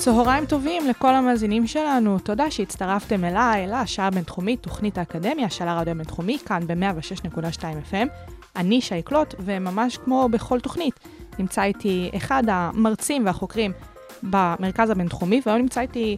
צהריים 0.00 0.46
טובים 0.46 0.88
לכל 0.88 1.14
המאזינים 1.14 1.66
שלנו, 1.66 2.18
תודה 2.18 2.50
שהצטרפתם 2.50 3.24
אליי, 3.24 3.66
לשעה 3.66 4.06
הבינתחומית, 4.06 4.62
תוכנית 4.62 4.98
האקדמיה 4.98 5.50
של 5.50 5.68
הרדיו 5.68 5.90
הבינתחומי, 5.90 6.38
כאן 6.38 6.62
ב-106.2 6.66 7.62
FM. 7.92 8.06
אני 8.56 8.80
שי 8.80 9.02
קלוט, 9.02 9.34
וממש 9.38 9.96
כמו 9.96 10.28
בכל 10.30 10.60
תוכנית, 10.60 11.00
נמצא 11.38 11.62
איתי 11.62 12.10
אחד 12.16 12.42
המרצים 12.48 13.26
והחוקרים 13.26 13.72
במרכז 14.22 14.90
הבינתחומי, 14.90 15.40
והיום 15.46 15.60
נמצא 15.60 15.80
איתי, 15.80 16.16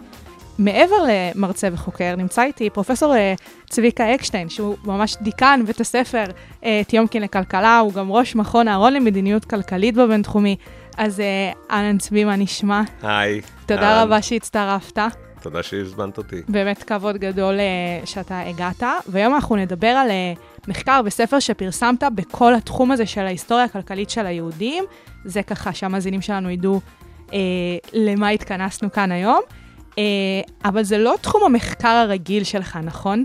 מעבר 0.59 0.97
למרצה 1.09 1.69
וחוקר, 1.73 2.17
נמצא 2.17 2.43
איתי 2.43 2.71
פרופסור 2.71 3.15
אה, 3.15 3.35
צביקה 3.71 4.15
אקשטיין, 4.15 4.49
שהוא 4.49 4.77
ממש 4.85 5.17
דיקן 5.21 5.61
בית 5.67 5.81
הספר 5.81 6.25
אה, 6.65 6.83
טיומקין 6.89 7.23
לכלכלה, 7.23 7.79
הוא 7.79 7.93
גם 7.93 8.13
ראש 8.13 8.37
מכון 8.37 8.69
אהרון 8.69 8.93
למדיניות 8.93 9.45
כלכלית 9.45 9.95
בבינתחומי. 9.95 10.57
אז 10.97 11.21
אה, 11.21 11.53
אהלן 11.71 11.99
צבי, 11.99 12.25
מה 12.25 12.37
נשמע? 12.37 12.83
היי. 13.03 13.41
תודה 13.67 13.83
אהלן. 13.83 14.03
רבה 14.03 14.23
שהצטרפת. 14.23 14.99
תודה 15.43 15.63
שהזמנת 15.63 16.19
אותי. 16.19 16.43
באמת 16.49 16.83
כבוד 16.83 17.17
גדול 17.17 17.61
אה, 17.61 18.07
שאתה 18.07 18.41
הגעת. 18.41 18.83
והיום 19.07 19.35
אנחנו 19.35 19.57
נדבר 19.57 19.87
על 19.87 20.11
אה, 20.11 20.33
מחקר 20.69 21.03
בספר 21.03 21.39
שפרסמת 21.39 22.03
בכל 22.15 22.55
התחום 22.55 22.93
הזה 22.93 23.07
של 23.07 23.21
ההיסטוריה 23.21 23.65
הכלכלית 23.65 24.11
של 24.11 24.27
היהודים. 24.27 24.85
זה 25.25 25.43
ככה 25.43 25.73
שהמאזינים 25.73 26.21
שלנו 26.23 26.51
ידעו 26.51 26.81
אה, 27.33 27.39
למה 27.93 28.29
התכנסנו 28.29 28.93
כאן 28.93 29.13
היום. 29.13 29.41
אה, 29.99 30.03
אבל 30.65 30.83
זה 30.83 30.99
לא 30.99 31.15
תחום 31.21 31.45
המחקר 31.45 31.89
הרגיל 31.89 32.45
שלך, 32.45 32.79
נכון? 32.83 33.25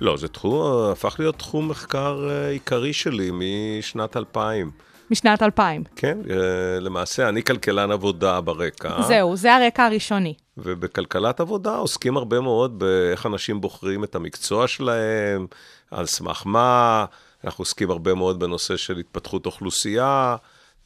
לא, 0.00 0.16
זה 0.16 0.28
תחום, 0.28 0.90
הפך 0.92 1.16
להיות 1.18 1.38
תחום 1.38 1.68
מחקר 1.68 2.28
עיקרי 2.50 2.92
שלי 2.92 3.30
משנת 3.32 4.16
2000. 4.16 4.70
משנת 5.14 5.42
2000. 5.42 5.84
כן, 5.96 6.18
אה, 6.30 6.80
למעשה 6.80 7.28
אני 7.28 7.42
כלכלן 7.42 7.90
עבודה 7.90 8.40
ברקע. 8.40 9.02
זהו, 9.02 9.36
זה 9.36 9.54
הרקע 9.54 9.84
הראשוני. 9.84 10.34
ובכלכלת 10.56 11.40
עבודה 11.40 11.76
עוסקים 11.76 12.16
הרבה 12.16 12.40
מאוד 12.40 12.78
באיך 12.78 13.26
אנשים 13.26 13.60
בוחרים 13.60 14.04
את 14.04 14.14
המקצוע 14.14 14.68
שלהם, 14.68 15.46
על 15.90 16.06
סמך 16.06 16.42
מה, 16.46 17.04
אנחנו 17.44 17.62
עוסקים 17.62 17.90
הרבה 17.90 18.14
מאוד 18.14 18.38
בנושא 18.38 18.76
של 18.76 18.96
התפתחות 18.98 19.46
אוכלוסייה, 19.46 20.36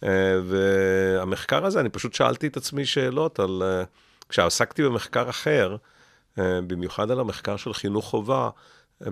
אה, 0.05 0.09
והמחקר 0.45 1.67
הזה, 1.67 1.81
אני 1.81 1.89
פשוט 1.89 2.15
שאלתי 2.15 2.47
את 2.47 2.57
עצמי 2.57 2.87
שאלות 2.87 3.41
על... 3.41 3.63
אה, 3.63 3.85
כשעסקתי 4.29 4.83
במחקר 4.83 5.31
אחר, 5.31 5.77
במיוחד 6.39 7.11
על 7.11 7.21
המחקר 7.21 7.57
של 7.57 7.73
חינוך 7.75 8.05
חובה, 8.05 8.51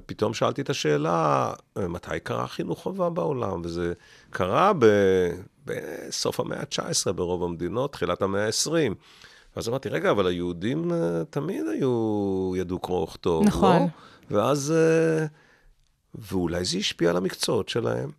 פתאום 0.06 0.34
שאלתי 0.34 0.62
את 0.62 0.70
השאלה, 0.70 1.53
מתי 1.77 2.20
קרה 2.23 2.47
חינוך 2.47 2.83
חובה 2.83 3.11
בעולם? 3.11 3.61
וזה 3.65 3.93
קרה 4.31 4.73
ב... 4.78 4.87
בסוף 5.67 6.41
המאה 6.41 6.61
ה-19 6.61 7.12
ברוב 7.12 7.45
המדינות, 7.45 7.93
תחילת 7.93 8.23
המאה 8.23 8.47
ה-20. 8.47 8.95
ואז 9.56 9.69
אמרתי, 9.69 9.89
רגע, 9.89 10.11
אבל 10.11 10.27
היהודים 10.27 10.93
אה, 10.93 11.25
תמיד 11.31 11.65
היו, 11.73 12.53
ידעו 12.56 12.78
קרוא 12.78 13.03
וכתוב, 13.03 13.45
נכון. 13.47 13.77
לא? 14.31 14.39
ואז, 14.39 14.75
אה, 14.77 15.27
ואולי 16.15 16.65
זה 16.65 16.78
השפיע 16.78 17.10
על 17.10 17.16
המקצועות 17.16 17.69
שלהם. 17.69 18.10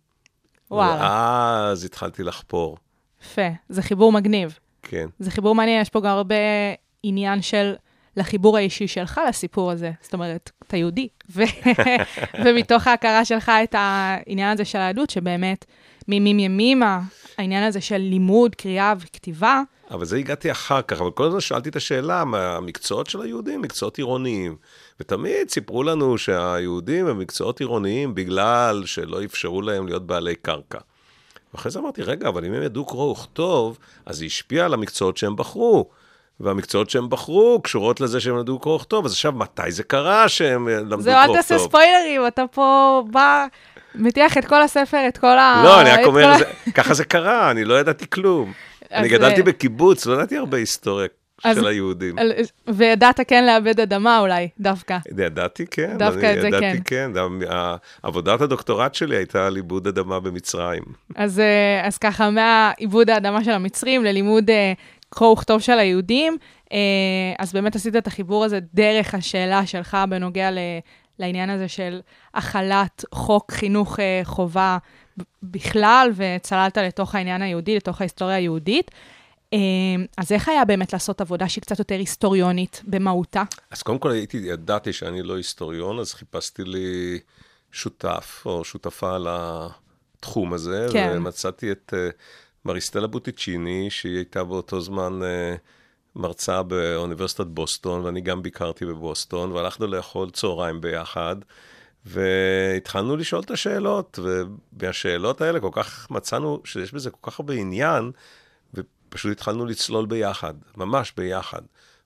וואלה, 0.70 1.00
ואז 1.00 1.84
התחלתי 1.84 2.22
לחפור, 2.22 2.76
יפה. 3.22 3.48
זה 3.68 3.82
חיבור 3.82 4.12
מגניב. 4.12 4.58
כן. 4.82 5.08
זה 5.18 5.30
חיבור 5.30 5.54
מעניין, 5.54 5.82
יש 5.82 5.88
פה 5.88 6.00
גם 6.00 6.16
הרבה 6.16 6.34
עניין 7.02 7.42
של 7.42 7.74
לחיבור 8.18 8.56
האישי 8.56 8.88
שלך 8.88 9.20
לסיפור 9.28 9.70
הזה. 9.70 9.90
זאת 10.02 10.14
אומרת, 10.14 10.50
אתה 10.66 10.76
יהודי, 10.76 11.08
ו... 11.30 11.42
ומתוך 12.44 12.86
ההכרה 12.86 13.24
שלך 13.24 13.52
את 13.64 13.74
העניין 13.78 14.52
הזה 14.52 14.64
של 14.64 14.78
היהדות, 14.78 15.10
שבאמת 15.10 15.64
מימים 16.08 16.38
ימימה, 16.38 17.00
העניין 17.38 17.64
הזה 17.64 17.80
של 17.80 17.96
לימוד, 17.96 18.54
קריאה 18.54 18.94
וכתיבה, 19.00 19.62
אבל 19.90 20.04
זה 20.04 20.16
הגעתי 20.16 20.50
אחר 20.50 20.82
כך, 20.82 21.00
אבל 21.00 21.10
כל 21.10 21.24
הזמן 21.24 21.40
שאלתי 21.40 21.68
את 21.68 21.76
השאלה, 21.76 22.24
מה 22.24 22.56
המקצועות 22.56 23.06
של 23.06 23.20
היהודים, 23.20 23.62
מקצועות 23.62 23.98
עירוניים. 23.98 24.56
ותמיד 25.00 25.50
סיפרו 25.50 25.82
לנו 25.82 26.18
שהיהודים 26.18 27.06
הם 27.06 27.18
מקצועות 27.18 27.60
עירוניים 27.60 28.14
בגלל 28.14 28.82
שלא 28.86 29.24
אפשרו 29.24 29.62
להם 29.62 29.86
להיות 29.86 30.06
בעלי 30.06 30.34
קרקע. 30.34 30.78
ואחרי 31.54 31.72
זה 31.72 31.78
אמרתי, 31.78 32.02
רגע, 32.02 32.28
אבל 32.28 32.44
אם 32.44 32.52
הם 32.52 32.62
ידעו 32.62 32.84
קרוא 32.84 33.10
וכתוב, 33.10 33.78
אז 34.06 34.18
זה 34.18 34.24
השפיע 34.24 34.64
על 34.64 34.74
המקצועות 34.74 35.16
שהם 35.16 35.36
בחרו. 35.36 35.88
והמקצועות 36.40 36.90
שהם 36.90 37.10
בחרו 37.10 37.60
קשורות 37.62 38.00
לזה 38.00 38.20
שהם 38.20 38.38
ידעו 38.38 38.58
קרוא 38.58 38.74
וכתוב. 38.76 39.04
אז 39.04 39.12
עכשיו, 39.12 39.32
מתי 39.32 39.70
זה 39.72 39.82
קרה 39.82 40.28
שהם 40.28 40.68
אה, 40.68 40.74
למדו 40.74 40.88
קרוא 40.88 40.98
וכתוב? 40.98 41.04
זהו, 41.04 41.34
אל 41.34 41.36
תעשה 41.36 41.58
ספוילרים, 41.58 42.26
אתה 42.26 42.44
פה 42.52 43.02
בא, 43.10 43.46
מטיח 43.94 44.38
את 44.38 44.44
כל 44.44 44.62
הספר, 44.62 45.08
את 45.08 45.18
כל 45.18 45.38
ה... 45.38 45.62
לא, 45.64 45.80
אני 45.80 45.90
רק 45.90 46.06
אומר, 46.06 46.32
ככה 46.74 46.94
זה 46.94 47.04
קרה, 47.04 47.50
אני 47.50 47.64
לא 47.64 47.80
ידעתי 47.80 48.10
כלום. 48.10 48.52
אני 48.92 49.08
גדלתי 49.08 49.40
אה, 49.40 49.46
בקיבוץ, 49.46 50.06
לא 50.06 50.14
ידעתי 50.14 50.36
הרבה 50.36 50.56
היסטוריה 50.56 51.08
של 51.52 51.66
היהודים. 51.66 52.16
וידעת 52.68 53.20
כן 53.28 53.46
לאבד 53.46 53.80
אדמה 53.80 54.18
אולי, 54.18 54.48
דווקא. 54.60 54.98
ידעתי, 55.18 55.66
כן. 55.70 55.96
דווקא 55.98 56.34
את 56.34 56.40
זה 56.40 56.48
ידעתי, 56.48 56.80
כן. 56.84 57.10
כן. 57.14 57.50
ה- 57.50 57.76
עבודת 58.02 58.40
הדוקטורט 58.40 58.94
שלי 58.94 59.16
הייתה 59.16 59.46
על 59.46 59.56
עיבוד 59.56 59.86
אדמה 59.86 60.20
במצרים. 60.20 60.82
אז, 61.16 61.40
אה, 61.40 61.88
ככה, 62.00 62.30
מהעיבוד 62.30 63.10
האדמה 63.10 63.44
של 63.44 63.50
המצרים 63.50 64.04
ללימוד 64.04 64.50
אה, 64.50 64.72
קרוא 65.10 65.32
וכתוב 65.32 65.60
של 65.60 65.78
היהודים, 65.78 66.38
אה, 66.72 66.78
אז 67.38 67.52
באמת 67.52 67.76
עשית 67.76 67.96
את 67.96 68.06
החיבור 68.06 68.44
הזה 68.44 68.58
דרך 68.74 69.14
השאלה 69.14 69.66
שלך 69.66 69.96
בנוגע 70.10 70.50
ל, 70.50 70.58
לעניין 71.18 71.50
הזה 71.50 71.68
של 71.68 72.00
החלת 72.34 73.04
חוק 73.14 73.52
חינוך 73.52 74.00
אה, 74.00 74.20
חובה 74.24 74.78
בכלל, 75.42 76.10
וצללת 76.16 76.76
לתוך 76.76 77.14
העניין 77.14 77.42
היהודי, 77.42 77.76
לתוך 77.76 78.00
ההיסטוריה 78.00 78.36
היהודית. 78.36 78.90
אה, 79.52 79.58
אז 80.18 80.32
איך 80.32 80.48
היה 80.48 80.64
באמת 80.64 80.92
לעשות 80.92 81.20
עבודה 81.20 81.48
שהיא 81.48 81.62
קצת 81.62 81.78
יותר 81.78 81.94
היסטוריונית 81.94 82.82
במהותה? 82.86 83.42
אז 83.70 83.82
קודם 83.82 83.98
כל 83.98 84.10
הייתי, 84.10 84.36
ידעתי 84.36 84.92
שאני 84.92 85.22
לא 85.22 85.36
היסטוריון, 85.36 85.98
אז 85.98 86.14
חיפשתי 86.14 86.64
לי 86.64 87.18
שותף 87.72 88.42
או 88.46 88.64
שותפה 88.64 89.16
לתחום 89.18 90.52
הזה, 90.52 90.86
כן. 90.92 91.12
ומצאתי 91.16 91.72
את 91.72 91.94
מריסטלה 92.64 93.06
בוטיצ'יני, 93.06 93.90
שהיא 93.90 94.16
הייתה 94.16 94.44
באותו 94.44 94.80
זמן 94.80 95.20
uh, 95.22 95.58
מרצה 96.16 96.62
באוניברסיטת 96.62 97.46
בוסטון, 97.46 98.00
ואני 98.00 98.20
גם 98.20 98.42
ביקרתי 98.42 98.86
בבוסטון, 98.86 99.52
והלכנו 99.52 99.86
לאכול 99.86 100.30
צהריים 100.30 100.80
ביחד. 100.80 101.36
והתחלנו 102.06 103.16
לשאול 103.16 103.42
את 103.42 103.50
השאלות, 103.50 104.18
ומהשאלות 104.22 105.40
האלה 105.40 105.60
כל 105.60 105.70
כך 105.72 106.10
מצאנו 106.10 106.60
שיש 106.64 106.94
בזה 106.94 107.10
כל 107.10 107.30
כך 107.30 107.40
הרבה 107.40 107.54
עניין, 107.54 108.10
ופשוט 108.74 109.32
התחלנו 109.32 109.66
לצלול 109.66 110.06
ביחד, 110.06 110.54
ממש 110.76 111.12
ביחד. 111.16 111.62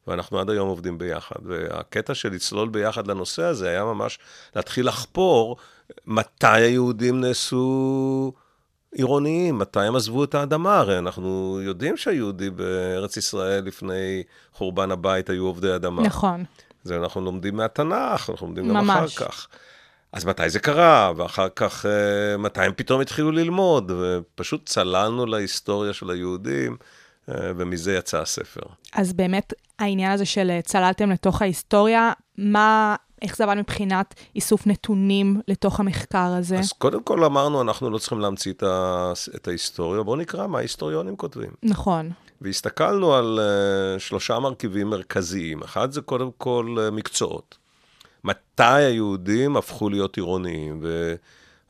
ואנחנו 0.06 0.41
עד 0.41 0.50
היום 0.50 0.68
עובדים 0.68 0.98
ביחד. 0.98 1.36
והקטע 1.44 2.14
של 2.14 2.32
לצלול 2.32 2.68
ביחד 2.68 3.06
לנושא 3.06 3.42
הזה 3.42 3.68
היה 3.68 3.84
ממש 3.84 4.18
להתחיל 4.56 4.88
לחפור 4.88 5.56
מתי 6.06 6.46
היהודים 6.46 7.20
נעשו 7.20 8.32
עירוניים, 8.94 9.58
מתי 9.58 9.80
הם 9.80 9.97
עזבו 9.97 10.25
את 10.25 10.34
האדמה. 10.34 10.78
הרי 10.78 10.98
אנחנו 10.98 11.60
יודעים 11.62 11.97
שהיהודים 11.97 12.56
בארץ 12.56 13.16
ישראל 13.16 13.65
לפני 13.65 14.22
חורבן 14.53 14.91
הבית 14.91 15.30
היו 15.30 15.47
עובדי 15.47 15.74
אדמה. 15.74 16.03
נכון. 16.03 16.44
זה 16.84 16.97
אנחנו 16.97 17.21
לומדים 17.21 17.56
מהתנ"ך, 17.56 18.30
אנחנו 18.30 18.47
לומדים 18.47 18.68
גם 18.68 18.74
ממש. 18.74 19.16
אחר 19.16 19.27
כך. 19.27 19.48
אז 20.12 20.24
מתי 20.24 20.50
זה 20.50 20.60
קרה, 20.60 21.12
ואחר 21.16 21.48
כך 21.56 21.86
אה, 21.86 22.36
מתי 22.36 22.65
הם 22.65 22.72
פתאום 22.77 23.00
התחילו 23.00 23.33
ללמוד, 23.33 23.92
ופשוט 24.00 24.66
צללנו 24.66 25.27
להיסטוריה 25.27 25.92
של 25.92 26.10
היהודים, 26.10 26.77
אה, 27.28 27.34
ומזה 27.56 27.94
יצא 27.94 28.21
הספר. 28.21 28.60
אז 28.92 29.12
באמת 29.12 29.53
העניין 29.78 30.12
הזה 30.12 30.24
של 30.24 30.50
אה, 30.50 30.62
צללתם 30.62 31.10
לתוך 31.10 31.42
ההיסטוריה, 31.42 32.12
מה, 32.39 32.97
איך 33.22 33.36
זה 33.36 33.45
עבד 33.45 33.54
מבחינת 33.54 34.15
איסוף 34.36 34.66
נתונים 34.66 35.41
לתוך 35.48 35.80
המחקר 35.80 36.34
הזה? 36.39 36.59
אז 36.59 36.72
קודם 36.72 37.03
כל 37.03 37.24
אמרנו, 37.24 37.63
אנחנו 37.63 37.91
לא 37.91 37.98
צריכים 37.98 38.21
להמציא 38.21 38.53
את, 38.53 38.63
ה... 38.63 39.13
את 39.36 39.48
ההיסטוריה, 39.48 40.03
בואו 40.03 40.16
נקרא 40.16 40.47
מה 40.47 40.59
ההיסטוריונים 40.59 41.16
כותבים. 41.16 41.51
נכון, 41.63 42.10
והסתכלנו 42.41 43.15
על 43.15 43.39
uh, 43.39 44.01
שלושה 44.01 44.39
מרכיבים 44.39 44.91
מרכזיים. 44.91 45.63
אחד 45.63 45.92
זה 45.92 46.01
קודם 46.01 46.30
כל 46.39 46.77
uh, 46.78 46.91
מקצועות. 46.91 47.59
מתי 48.24 48.63
היהודים 48.63 49.57
הפכו 49.57 49.89
להיות 49.89 50.16
עירוניים? 50.16 50.83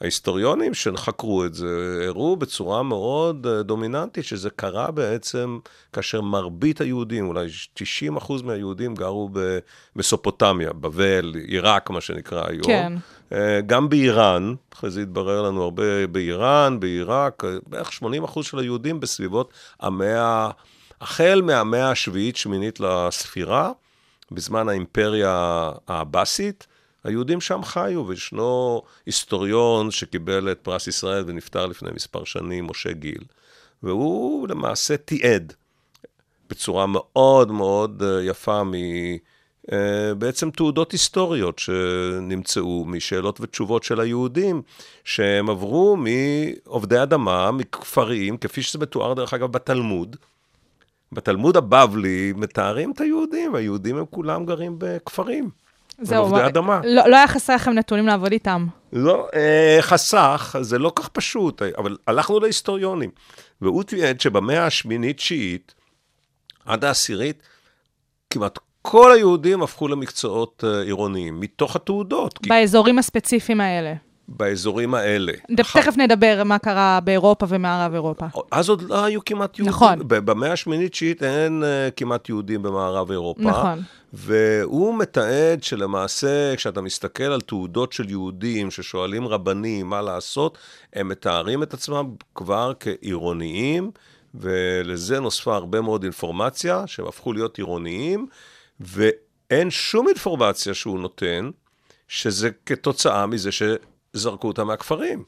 ההיסטוריונים 0.03 0.75
שחקרו 0.75 1.45
את 1.45 1.55
זה 1.55 2.05
הראו 2.07 2.37
בצורה 2.37 2.83
מאוד 2.83 3.47
אה, 3.47 3.63
דומיננטית 3.63 4.25
שזה 4.25 4.51
קרה 4.51 4.91
בעצם 4.91 5.59
כאשר 5.93 6.21
מרבית 6.21 6.81
היהודים, 6.81 7.29
אולי 7.29 7.47
90 7.75 8.17
אחוז 8.17 8.43
מהיהודים 8.43 8.95
גרו 8.95 9.31
במסופוטמיה, 9.97 10.73
בבל, 10.73 11.35
עיראק, 11.49 11.91
מה 11.91 12.01
שנקרא 12.01 12.45
היום. 12.49 12.63
כן. 12.63 12.93
אה, 13.33 13.61
גם 13.61 13.89
באיראן, 13.89 14.55
אחרי 14.73 14.91
זה 14.91 15.03
התברר 15.03 15.43
לנו 15.43 15.63
הרבה 15.63 16.07
באיראן, 16.07 16.81
בעיראק, 16.81 17.45
אה, 17.45 17.51
בערך 17.67 17.93
80 17.93 18.25
אחוז 18.25 18.47
של 18.47 18.59
היהודים 18.59 19.01
בסביבות 19.01 19.53
המאה, 19.81 20.51
החל 21.01 21.43
מהמאה 21.45 21.91
השביעית, 21.91 22.37
שמינית 22.37 22.81
לספירה, 22.81 23.73
בזמן 24.31 24.69
האימפריה 24.69 25.71
העבאסית, 25.89 26.67
היהודים 27.05 27.41
שם 27.41 27.65
חיו, 27.65 28.07
וישנו 28.07 28.83
היסטוריון 29.07 29.91
שקיבל 29.91 30.53
את 30.53 30.59
פרס 30.63 30.87
ישראל 30.87 31.25
ונפטר 31.27 31.67
לפני 31.67 31.91
מספר 31.95 32.25
שנים, 32.25 32.67
משה 32.67 32.93
גיל, 32.93 33.25
והוא 33.83 34.49
למעשה 34.49 34.97
תיעד 34.97 35.53
בצורה 36.51 36.87
מאוד 36.87 37.53
מאוד 37.53 38.03
אה, 38.03 38.23
יפה 38.23 38.65
מ... 38.65 38.73
אה, 39.73 40.15
בעצם 40.19 40.51
תעודות 40.51 40.93
היסטוריות 40.93 41.59
שנמצאו 41.59 42.85
משאלות 42.85 43.41
ותשובות 43.41 43.83
של 43.83 44.01
היהודים, 44.01 44.63
שהם 45.05 45.51
עברו 45.51 45.97
מעובדי 45.97 47.03
אדמה, 47.03 47.51
מכפרים, 47.51 48.37
כפי 48.37 48.63
שזה 48.63 48.79
מתואר 48.79 49.15
דרך 49.15 49.35
אגב 49.35 49.53
בתלמוד. 49.53 50.17
בתלמוד 51.13 51.57
הבבלי 51.57 52.33
מתארים 52.37 52.93
את 52.93 53.01
היהודים, 53.01 53.53
והיהודים 53.53 53.97
הם 53.97 54.05
כולם 54.11 54.47
גרים 54.47 54.75
בכפרים. 54.79 55.51
זהו, 56.01 56.23
עובדי 56.25 56.47
אדמה. 56.47 56.81
לא, 56.85 57.09
לא 57.09 57.17
היה 57.17 57.29
חסר 57.29 57.55
לכם 57.55 57.73
נתונים 57.73 58.07
לעבוד 58.07 58.33
איתם. 58.33 58.67
לא, 58.93 59.29
אה, 59.35 59.79
חסך, 59.81 60.57
זה 60.61 60.79
לא 60.79 60.93
כך 60.97 61.09
פשוט, 61.09 61.63
אבל 61.79 61.97
הלכנו 62.07 62.41
להיסטוריונים. 62.41 63.11
והוא 63.61 63.83
תיעד 63.83 64.21
שבמאה 64.21 64.67
השמינית-תשיעית, 64.67 65.75
עד 66.67 66.85
העשירית, 66.85 67.43
כמעט 68.31 68.59
כל 68.83 69.13
היהודים 69.13 69.63
הפכו 69.63 69.89
למקצועות 69.89 70.65
אה, 70.67 70.81
עירוניים, 70.83 71.41
מתוך 71.41 71.77
התעודות. 71.77 72.39
כי 72.39 72.49
באזורים 72.49 72.99
הספציפיים 72.99 73.61
האלה. 73.61 73.95
באזורים 74.29 74.95
האלה. 74.95 75.33
ד- 75.51 75.63
תכף 75.63 75.97
נדבר 75.97 76.43
מה 76.45 76.59
קרה 76.59 76.99
באירופה 77.05 77.47
ומערב 77.49 77.93
אירופה. 77.95 78.27
אז 78.51 78.69
עוד 78.69 78.83
לא 78.83 79.05
היו 79.05 79.25
כמעט 79.25 79.59
יהודים. 79.59 79.75
נכון. 79.75 79.99
במאה 80.09 80.53
השמינית-תשיעית 80.53 81.23
אין 81.23 81.63
uh, 81.63 81.91
כמעט 81.97 82.29
יהודים 82.29 82.63
במערב 82.63 83.11
אירופה. 83.11 83.43
נכון. 83.43 83.83
והוא 84.13 84.99
מתעד 84.99 85.63
שלמעשה, 85.63 86.57
כשאתה 86.57 86.81
מסתכל 86.81 87.23
על 87.23 87.41
תעודות 87.41 87.93
של 87.93 88.11
יהודים 88.11 88.71
ששואלים 88.71 89.29
רבנים 89.29 89.87
מה 89.87 90.03
לעשות, 90.03 90.59
הם 90.93 91.09
מתארים 91.09 91.63
את 91.63 91.75
עצמם 91.75 92.15
כבר 92.35 92.73
כעירוניים, 92.81 93.91
ולזה 94.35 95.21
נוספה 95.21 95.57
הרבה 95.57 95.81
מאוד 95.81 96.03
אינפורמציה, 96.03 96.87
שהם 96.87 97.07
הפכו 97.07 97.33
להיות 97.33 97.59
עירוניים, 97.59 98.27
ואין 98.81 99.71
שום 99.71 100.09
אינפורמציה 100.09 100.75
שהוא 100.75 101.01
נותן, 101.01 101.51
שזה 102.09 102.51
כתוצאה 102.67 103.27
מזה 103.27 103.51
שזרקו 103.53 104.49
אותם 104.49 104.67
מהכפרים. 104.67 105.25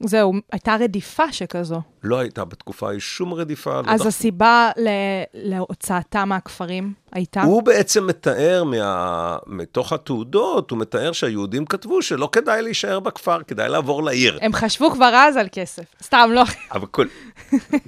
זהו, 0.00 0.32
הייתה 0.52 0.76
רדיפה 0.80 1.32
שכזו. 1.32 1.80
לא 2.02 2.18
הייתה 2.18 2.44
בתקופה 2.44 2.88
ההיא 2.88 3.00
שום 3.00 3.34
רדיפה. 3.34 3.80
לא 3.80 3.90
אז 3.90 4.00
דח- 4.00 4.06
הסיבה 4.06 4.70
ל- 4.76 4.88
להוצאתם 5.34 6.28
מהכפרים 6.28 6.92
הייתה? 7.12 7.42
הוא 7.42 7.62
בעצם 7.62 8.06
מתאר 8.06 8.64
מה... 8.64 9.36
מתוך 9.46 9.92
התעודות, 9.92 10.70
הוא 10.70 10.78
מתאר 10.78 11.12
שהיהודים 11.12 11.66
כתבו 11.66 12.02
שלא 12.02 12.28
כדאי 12.32 12.62
להישאר 12.62 13.00
בכפר, 13.00 13.42
כדאי 13.42 13.68
לעבור 13.68 14.02
לעיר. 14.04 14.38
הם 14.42 14.52
חשבו 14.52 14.90
כבר 14.90 15.12
אז 15.14 15.36
על 15.36 15.46
כסף. 15.52 15.82
סתם, 16.02 16.30
לא. 16.34 16.42
אבל 16.72 16.86
כל... 16.86 17.06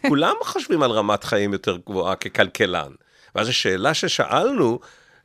כולם 0.08 0.34
חושבים 0.42 0.82
על 0.82 0.90
רמת 0.90 1.24
חיים 1.24 1.52
יותר 1.52 1.76
גבוהה 1.86 2.14
ככלכלן. 2.16 2.92
ואז 3.34 3.48
השאלה 3.48 3.94
ששאלנו, 3.94 4.78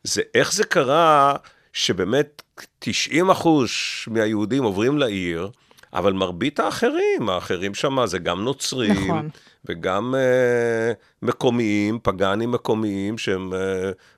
זה 0.04 0.22
איך 0.36 0.54
זה 0.54 0.64
קרה 0.64 1.36
שבאמת 1.74 2.42
90 2.80 3.30
אחוז 3.30 3.70
מהיהודים 4.08 4.64
עוברים 4.64 4.98
לעיר, 4.98 5.50
אבל 5.94 6.14
מרבית 6.14 6.60
האחרים, 6.60 7.30
האחרים 7.30 7.74
שם 7.74 8.06
זה 8.06 8.20
גם 8.20 8.44
נוצרים, 8.44 9.10
נכון. 9.10 9.30
וגם 9.66 10.16
uh, 10.16 11.26
מקומיים, 11.26 12.00
פגאנים 12.04 12.52
מקומיים, 12.52 13.18
שהם 13.18 13.54
uh, 13.54 13.56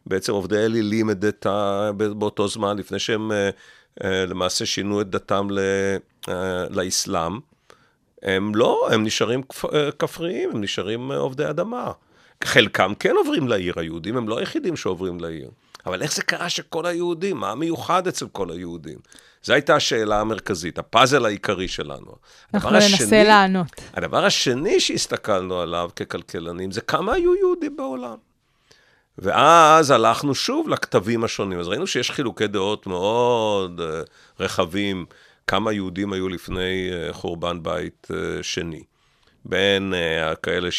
בעצם 0.06 0.34
עובדי 0.34 0.58
אלילים 0.58 1.10
את 1.10 1.20
דתה 1.20 1.92
באותו 1.96 2.48
זמן, 2.48 2.78
לפני 2.78 3.00
שהם 3.00 3.32
uh, 3.32 4.00
uh, 4.00 4.06
למעשה 4.28 4.66
שינו 4.66 5.02
את 5.02 5.10
דתם 5.10 5.48
ל, 5.52 5.60
uh, 6.26 6.30
לאסלאם. 6.70 7.40
הם 8.26 8.56
לא, 8.56 8.88
הם 8.92 9.04
נשארים 9.04 9.42
אה, 9.74 9.92
כפריים, 9.92 10.50
הם 10.54 10.62
נשארים 10.62 11.12
אה, 11.12 11.18
עובדי 11.18 11.50
אדמה. 11.50 11.92
חלקם 12.44 12.94
כן 13.00 13.16
עוברים 13.18 13.48
לעיר, 13.48 13.74
היהודים 13.78 14.18
הם 14.18 14.30
לא 14.30 14.40
היחידים 14.40 14.76
שעוברים 14.76 15.20
לעיר. 15.20 15.50
אבל 15.86 16.02
איך 16.02 16.14
זה 16.14 16.24
קרה 16.24 16.50
שכל 16.50 16.86
היהודים, 16.86 17.38
מה 17.38 17.56
מיוחד 17.56 18.08
אצל 18.08 18.28
כל 18.32 18.52
היהודים? 18.52 18.98
זו 19.46 19.54
הייתה 19.54 19.76
השאלה 19.76 20.20
המרכזית, 20.22 20.80
הפאזל 20.80 21.26
העיקרי 21.26 21.68
שלנו. 21.68 22.16
אנחנו 22.54 22.72
ננסה 22.72 22.86
השני- 22.96 23.24
לענות. 23.24 23.68
הדבר 23.94 24.26
השני 24.26 24.80
שהסתכלנו 24.80 25.60
עליו 25.60 25.90
ככלכלנים, 25.96 26.72
זה 26.72 26.82
כמה 26.82 27.14
היו 27.14 27.36
יהודים 27.36 27.78
בעולם. 27.78 28.16
ואז 29.18 29.92
הלכנו 29.92 30.36
שוב 30.36 30.70
לכתבים 30.70 31.24
השונים. 31.24 31.60
אז 31.60 31.68
ראינו 31.68 31.88
שיש 31.88 32.12
חילוקי 32.12 32.48
דעות 32.48 32.88
מאוד 32.88 33.82
אה, 33.82 34.02
רחבים, 34.40 35.06
כמה 35.48 35.72
יהודים 35.74 36.14
היו 36.14 36.30
לפני 36.30 36.90
אה, 36.92 37.14
חורבן 37.14 37.64
בית 37.64 38.08
אה, 38.14 38.44
שני. 38.44 38.84
בין 39.46 39.94
אה, 39.94 40.36
כאלה 40.36 40.70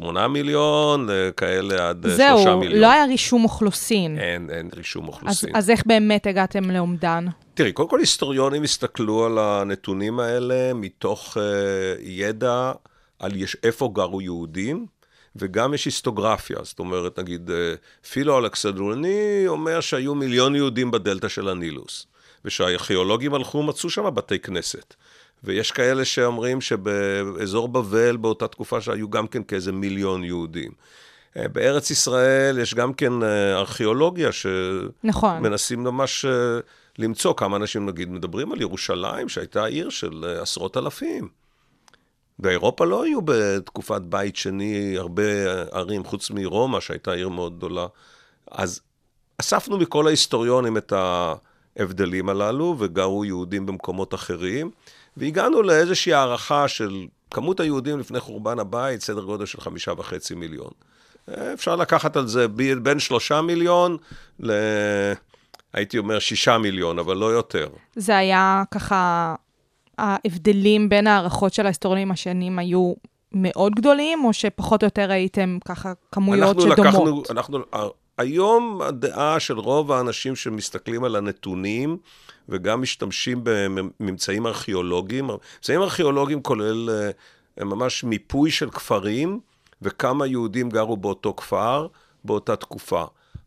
7-8 0.00 0.26
מיליון, 0.28 1.08
לכאלה 1.10 1.88
עד 1.88 2.06
אה, 2.06 2.16
3 2.16 2.44
זהו, 2.44 2.58
מיליון. 2.58 2.80
לא 2.80 2.92
היה 2.92 3.04
רישום 3.04 3.44
אוכלוסין. 3.44 4.18
אין, 4.18 4.50
אין 4.50 4.70
רישום 4.76 5.04
אז, 5.04 5.08
אוכלוסין. 5.08 5.56
אז 5.56 5.70
איך 5.70 5.86
באמת 5.86 6.26
הגעתם 6.26 6.70
לאומדן? 6.70 7.26
תראי, 7.54 7.72
קודם 7.72 7.88
כל 7.88 8.00
היסטוריונים 8.00 8.62
הסתכלו 8.62 9.24
על 9.24 9.38
הנתונים 9.38 10.20
האלה 10.20 10.74
מתוך 10.74 11.36
uh, 11.36 11.40
ידע 12.00 12.72
על 13.18 13.36
יש, 13.36 13.56
איפה 13.62 13.90
גרו 13.94 14.20
יהודים, 14.20 14.86
וגם 15.36 15.74
יש 15.74 15.84
היסטוגרפיה. 15.84 16.58
זאת 16.62 16.78
אומרת, 16.78 17.18
נגיד, 17.18 17.50
uh, 17.50 18.06
פילו 18.08 18.38
אלכסנדרוני 18.38 19.44
אומר 19.46 19.80
שהיו 19.80 20.14
מיליון 20.14 20.56
יהודים 20.56 20.90
בדלתא 20.90 21.28
של 21.28 21.48
הנילוס, 21.48 22.06
ושהארכיאולוגים 22.44 23.34
הלכו 23.34 23.58
ומצאו 23.58 23.90
שם 23.90 24.14
בתי 24.14 24.38
כנסת. 24.38 24.94
ויש 25.44 25.70
כאלה 25.70 26.04
שאומרים 26.04 26.60
שבאזור 26.60 27.68
בבל 27.68 28.16
באותה 28.16 28.48
תקופה 28.48 28.80
שהיו 28.80 29.10
גם 29.10 29.26
כן 29.26 29.42
כאיזה 29.42 29.72
מיליון 29.72 30.24
יהודים. 30.24 30.70
אה, 31.36 31.48
בארץ 31.48 31.90
ישראל 31.90 32.58
יש 32.58 32.74
גם 32.74 32.92
כן 32.92 33.22
אה, 33.22 33.54
ארכיאולוגיה 33.58 34.32
ש... 34.32 34.46
נכון. 35.04 35.42
ממש 35.76 36.24
אה, 36.24 36.60
למצוא 36.98 37.34
כמה 37.36 37.56
אנשים, 37.56 37.86
נגיד, 37.86 38.10
מדברים 38.10 38.52
על 38.52 38.60
ירושלים, 38.60 39.28
שהייתה 39.28 39.64
עיר 39.64 39.90
של 39.90 40.36
עשרות 40.40 40.76
אלפים. 40.76 41.28
באירופה 42.38 42.84
לא 42.84 43.04
היו 43.04 43.20
בתקופת 43.24 44.02
בית 44.02 44.36
שני 44.36 44.94
הרבה 44.98 45.22
ערים, 45.72 46.04
חוץ 46.04 46.30
מרומא, 46.30 46.80
שהייתה 46.80 47.12
עיר 47.12 47.28
מאוד 47.28 47.56
גדולה. 47.56 47.86
אז 48.50 48.80
אספנו 49.38 49.78
מכל 49.78 50.06
ההיסטוריונים 50.06 50.76
את 50.76 50.92
ההבדלים 50.92 52.28
הללו, 52.28 52.76
וגרו 52.78 53.24
יהודים 53.24 53.66
במקומות 53.66 54.14
אחרים, 54.14 54.70
והגענו 55.16 55.62
לאיזושהי 55.62 56.12
הערכה 56.12 56.68
של 56.68 57.06
כמות 57.30 57.60
היהודים 57.60 57.98
לפני 57.98 58.20
חורבן 58.20 58.58
הבית, 58.58 59.00
סדר 59.00 59.24
גודל 59.24 59.46
של 59.46 59.60
חמישה 59.60 59.92
וחצי 59.92 60.34
מיליון. 60.34 60.70
אפשר 61.54 61.76
לקחת 61.76 62.16
על 62.16 62.26
זה 62.26 62.48
בין 62.82 62.98
שלושה 62.98 63.42
מיליון 63.42 63.96
ל... 64.40 64.52
הייתי 65.72 65.98
אומר 65.98 66.18
שישה 66.18 66.58
מיליון, 66.58 66.98
אבל 66.98 67.16
לא 67.16 67.26
יותר. 67.26 67.68
זה 67.96 68.16
היה 68.16 68.62
ככה, 68.70 69.34
ההבדלים 69.98 70.88
בין 70.88 71.06
הערכות 71.06 71.52
של 71.54 71.64
ההיסטוריונים 71.64 72.10
השנים 72.10 72.58
היו 72.58 72.92
מאוד 73.32 73.74
גדולים, 73.74 74.24
או 74.24 74.32
שפחות 74.32 74.82
או 74.82 74.86
יותר 74.86 75.10
הייתם 75.10 75.58
ככה 75.64 75.92
כמויות 76.12 76.56
אנחנו 76.56 76.60
שדומות? 76.60 76.78
לקחנו, 76.78 77.22
אנחנו, 77.30 77.58
היום 78.18 78.82
הדעה 78.82 79.40
של 79.40 79.58
רוב 79.58 79.92
האנשים 79.92 80.36
שמסתכלים 80.36 81.04
על 81.04 81.16
הנתונים, 81.16 81.96
וגם 82.48 82.82
משתמשים 82.82 83.40
בממצאים 83.42 84.46
ארכיאולוגיים, 84.46 85.26
ממצאים 85.26 85.82
ארכיאולוגיים 85.82 86.42
כולל 86.42 86.90
אה, 86.90 87.64
ממש 87.64 88.04
מיפוי 88.04 88.50
של 88.50 88.70
כפרים, 88.70 89.40
וכמה 89.82 90.26
יהודים 90.26 90.68
גרו 90.68 90.96
באותו 90.96 91.34
כפר 91.36 91.86
באותה 92.24 92.56
תקופה. 92.56 93.04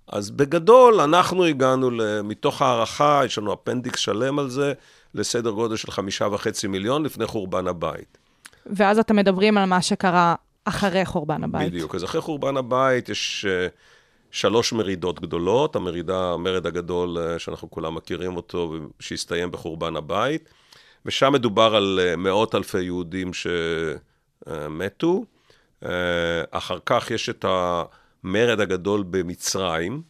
אז 0.08 0.32
בגדול, 0.32 1.02
אנחנו 1.02 1.46
הגענו, 1.46 1.90
מתוך 2.24 2.62
הערכה, 2.62 3.22
יש 3.26 3.38
לנו 3.38 3.54
אפנדיקס 3.54 4.00
שלם 4.00 4.40
על 4.40 4.50
זה, 4.50 4.74
לסדר 5.14 5.50
גודל 5.50 5.76
של 5.76 5.92
חמישה 5.92 6.28
וחצי 6.32 6.68
מיליון 6.68 7.04
לפני 7.04 7.26
חורבן 7.26 7.68
הבית. 7.68 8.18
ואז 8.66 9.00
אתם 9.00 9.16
מדברים 9.16 9.58
על 9.58 9.66
מה 9.66 9.82
שקרה 9.82 10.36
אחרי 10.66 11.06
חורבן 11.06 11.44
הבית. 11.44 11.72
בדיוק. 11.72 11.96
אז 11.96 12.04
אחרי 12.04 12.22
חורבן 12.22 12.58
הבית 12.58 13.10
יש 13.10 13.46
uh, 13.46 13.72
שלוש 14.32 14.74
מרידות 14.74 15.20
גדולות. 15.20 15.76
המרידה, 15.76 16.34
המרד 16.34 16.66
הגדול, 16.66 17.18
uh, 17.18 17.40
שאנחנו 17.40 17.70
כולם 17.70 17.96
מכירים 17.96 18.36
אותו, 18.36 18.74
שהסתיים 19.00 19.52
בחורבן 19.52 19.96
הבית. 19.96 20.50
ושם 21.06 21.34
מדובר 21.34 21.76
על 21.76 22.00
אה, 22.04 22.16
מאות 22.16 22.56
אלפי 22.56 22.82
יהודים 22.82 23.32
שמתו. 24.48 25.24
אה, 25.86 25.90
אחר 26.52 26.78
כך 26.86 27.12
יש 27.12 27.30
את 27.30 27.46
המרד 27.48 28.60
הגדול 28.60 29.04
במצרים, 29.10 30.02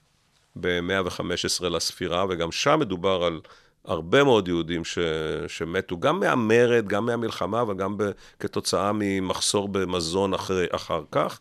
ב-115 0.56 1.70
לספירה, 1.70 2.26
וגם 2.30 2.52
שם 2.52 2.80
מדובר 2.80 3.24
על 3.24 3.42
הרבה 3.86 4.24
מאוד 4.24 4.48
יהודים 4.48 4.86
ש, 4.86 5.00
שמתו, 5.48 6.00
גם 6.00 6.20
מהמרד, 6.20 6.88
גם 6.88 7.06
מהמלחמה, 7.06 7.64
וגם 7.68 7.98
ב, 7.98 8.04
כתוצאה 8.40 8.92
ממחסור 8.94 9.70
במזון 9.70 10.34
אחרי, 10.34 10.66
אחר 10.72 11.04
כך. 11.12 11.40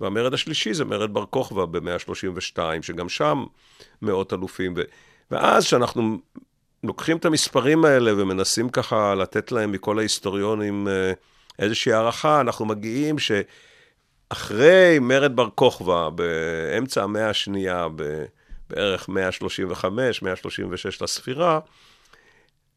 והמרד 0.00 0.34
השלישי 0.34 0.74
זה 0.74 0.84
מרד 0.84 1.14
בר 1.14 1.24
כוכבא 1.26 1.64
ב-132, 1.64 2.58
שגם 2.82 3.08
שם 3.08 3.44
מאות 4.02 4.32
אלופים. 4.32 4.74
ו... 4.76 4.82
ואז 5.30 5.66
כשאנחנו 5.66 6.18
לוקחים 6.84 7.16
את 7.16 7.24
המספרים 7.24 7.84
האלה 7.84 8.12
ומנסים 8.22 8.68
ככה 8.68 9.14
לתת 9.14 9.52
להם 9.52 9.72
מכל 9.72 9.98
ההיסטוריונים 9.98 10.88
אה, 10.88 11.12
איזושהי 11.58 11.92
הערכה, 11.92 12.40
אנחנו 12.40 12.64
מגיעים 12.64 13.16
שאחרי 13.18 14.98
מרד 15.00 15.36
בר 15.36 15.48
כוכבא, 15.54 16.08
באמצע 16.08 17.02
המאה 17.02 17.30
השנייה, 17.30 17.86
בערך 18.70 19.08
135, 19.08 20.22
136 20.22 21.02
לספירה, 21.02 21.60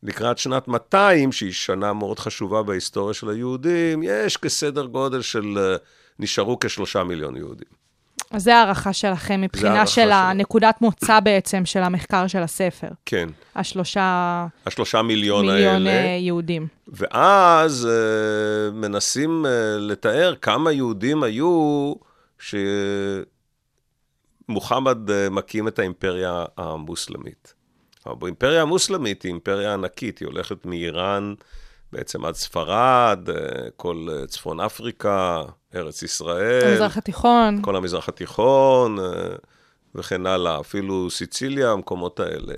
לקראת 0.04 0.38
שנת 0.38 0.68
200, 0.68 1.32
שהיא 1.32 1.54
שנה 1.54 1.94
מאוד 1.94 2.20
חשובה 2.20 2.64
בהיסטוריה 2.64 3.14
של 3.14 3.30
היהודים, 3.30 4.02
יש 4.04 4.38
כסדר 4.38 4.86
גודל 4.86 5.22
של, 5.22 5.58
אה, 5.58 5.76
נשארו 6.20 6.60
כשלושה 6.60 7.04
מיליון 7.04 7.38
יהודים. 7.38 7.78
אז 8.32 8.44
זה 8.44 8.56
הערכה 8.56 8.94
שלכם 8.94 9.42
מבחינה 9.42 9.88
של 9.88 10.02
שלנו. 10.02 10.14
הנקודת 10.14 10.82
מוצא 10.82 11.20
בעצם 11.20 11.66
של 11.66 11.84
המחקר 11.84 12.28
של 12.28 12.44
הספר. 12.44 12.88
כן. 13.06 13.30
השלושה 13.56 14.48
השלושה 14.66 15.02
מיליון, 15.02 15.46
מיליון 15.46 15.88
האלה. 15.88 15.90
אה, 15.90 16.18
יהודים. 16.20 16.68
ואז 16.88 17.88
uh, 17.88 18.74
מנסים 18.74 19.46
uh, 19.46 19.50
לתאר 19.80 20.36
כמה 20.42 20.72
יהודים 20.72 21.24
היו 21.24 21.94
שמוחמד 24.48 25.10
uh, 25.10 25.14
מקים 25.32 25.68
את 25.68 25.80
האימפריה 25.80 26.46
המוסלמית. 26.58 27.54
אבל 28.06 28.16
באימפריה 28.20 28.62
המוסלמית 28.62 29.24
היא 29.24 29.30
אימפריה 29.32 29.74
ענקית, 29.74 30.20
היא 30.20 30.28
הולכת 30.28 30.66
מאיראן 30.66 31.34
בעצם 31.92 32.26
עד 32.26 32.36
ספרד, 32.36 33.30
uh, 33.30 33.34
כל 33.76 34.08
uh, 34.10 34.28
צפון 34.28 34.60
אפריקה, 34.60 35.44
ארץ 35.76 36.04
ישראל. 36.04 36.68
המזרח 36.68 36.98
התיכון. 36.98 37.62
כל 37.62 37.76
המזרח 37.76 38.10
התיכון 38.10 39.00
אה, 39.00 39.06
וכן 39.96 40.26
הלאה, 40.26 40.60
אפילו 40.60 41.10
סיציליה, 41.10 41.72
המקומות 41.72 42.20
האלה. 42.20 42.54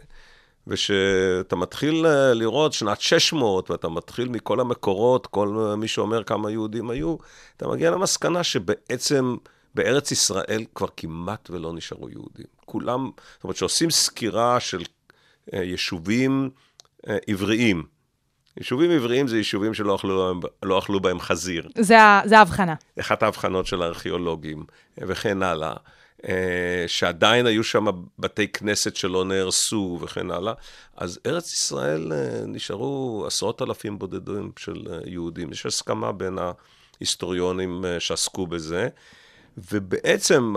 ושאתה 0.68 1.56
מתחיל 1.56 2.06
אה, 2.06 2.34
לראות 2.34 2.74
שנת 2.74 3.02
600, 3.02 3.72
ואתה 3.72 3.90
מתחיל 3.90 4.30
מכל 4.30 4.60
המקורות, 4.60 5.28
כל 5.28 5.76
מי 5.78 5.88
שאומר 5.88 6.24
כמה 6.24 6.52
יהודים 6.52 6.90
היו, 6.90 7.16
אתה 7.58 7.68
מגיע 7.68 7.92
למסקנה 7.92 8.44
שבעצם 8.44 9.36
בארץ 9.76 10.12
ישראל 10.12 10.66
כבר 10.76 10.88
כמעט 10.98 11.50
ולא 11.50 11.74
נשארו 11.74 12.10
יהודים. 12.10 12.46
כולם, 12.66 13.10
זאת 13.34 13.44
אומרת, 13.44 13.56
שעושים 13.56 13.90
סקירה 13.90 14.60
של 14.60 14.84
אה, 15.54 15.64
יישובים 15.64 16.50
אה, 17.08 17.18
עבריים. 17.28 17.84
יישובים 18.58 18.92
עבריים 18.92 19.28
זה 19.28 19.38
יישובים 19.38 19.74
שלא 19.74 19.96
אכלו, 19.96 20.40
לא 20.64 20.80
אכלו 20.80 21.00
בהם 21.00 21.20
חזיר. 21.20 21.70
זה 22.26 22.38
ההבחנה. 22.38 22.76
אחת 23.00 23.24
ההבחנות 23.24 23.66
של 23.66 23.82
הארכיאולוגים 23.82 24.64
וכן 24.98 25.44
הלאה, 25.44 25.74
אה, 26.28 26.84
שעדיין 26.88 27.46
היו 27.46 27.64
שם 27.64 27.86
בתי 28.20 28.48
כנסת 28.48 28.96
שלא 28.96 29.26
נהרסו 29.26 30.00
וכן 30.02 30.32
הלאה. 30.32 30.54
אז 30.98 31.20
ארץ 31.26 31.54
ישראל 31.54 32.12
אה, 32.14 32.42
נשארו 32.48 33.24
עשרות 33.28 33.62
אלפים 33.62 34.00
בודדים 34.00 34.52
של 34.60 34.88
אה, 34.92 35.00
יהודים. 35.06 35.52
יש 35.52 35.66
הסכמה 35.66 36.12
בין 36.12 36.38
ההיסטוריונים 37.00 37.86
שעסקו 38.00 38.48
בזה, 38.48 38.88
ובעצם 39.72 40.54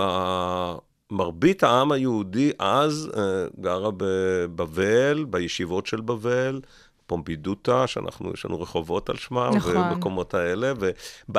מרבית 1.10 1.62
העם 1.62 1.92
היהודי 1.92 2.52
אז 2.58 3.10
גרה 3.60 3.90
בבבל, 3.96 5.24
בישיבות 5.30 5.86
של 5.86 6.00
בבל. 6.00 6.60
פומפידוטה, 7.12 7.86
שאנחנו, 7.86 8.30
יש 8.34 8.44
לנו 8.44 8.60
רחובות 8.60 9.10
על 9.10 9.16
שמה, 9.16 9.50
נכון. 9.54 9.76
ובמקומות 9.76 10.34
האלה, 10.34 10.72
וב, 10.78 11.38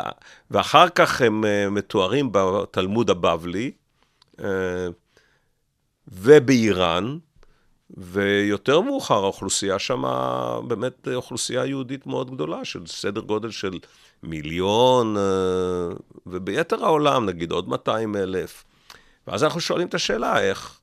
ואחר 0.51 0.89
כך 0.89 1.21
הם 1.21 1.45
אה, 1.45 1.69
מתוארים 1.69 2.29
בתלמוד 2.31 3.09
הבבלי, 3.09 3.71
אה, 4.39 4.87
ובאיראן, 6.07 7.17
ויותר 7.89 8.81
מאוחר 8.81 9.23
האוכלוסייה 9.23 9.79
שמה 9.79 10.59
באמת 10.67 11.07
אוכלוסייה 11.15 11.65
יהודית 11.65 12.07
מאוד 12.07 12.31
גדולה, 12.31 12.65
של 12.65 12.85
סדר 12.85 13.21
גודל 13.21 13.51
של 13.51 13.79
מיליון, 14.23 15.17
אה, 15.17 15.95
וביתר 16.25 16.85
העולם, 16.85 17.25
נגיד 17.25 17.51
עוד 17.51 17.69
200 17.69 18.15
אלף. 18.15 18.63
ואז 19.27 19.43
אנחנו 19.43 19.61
שואלים 19.61 19.87
את 19.87 19.93
השאלה, 19.93 20.41
איך, 20.41 20.79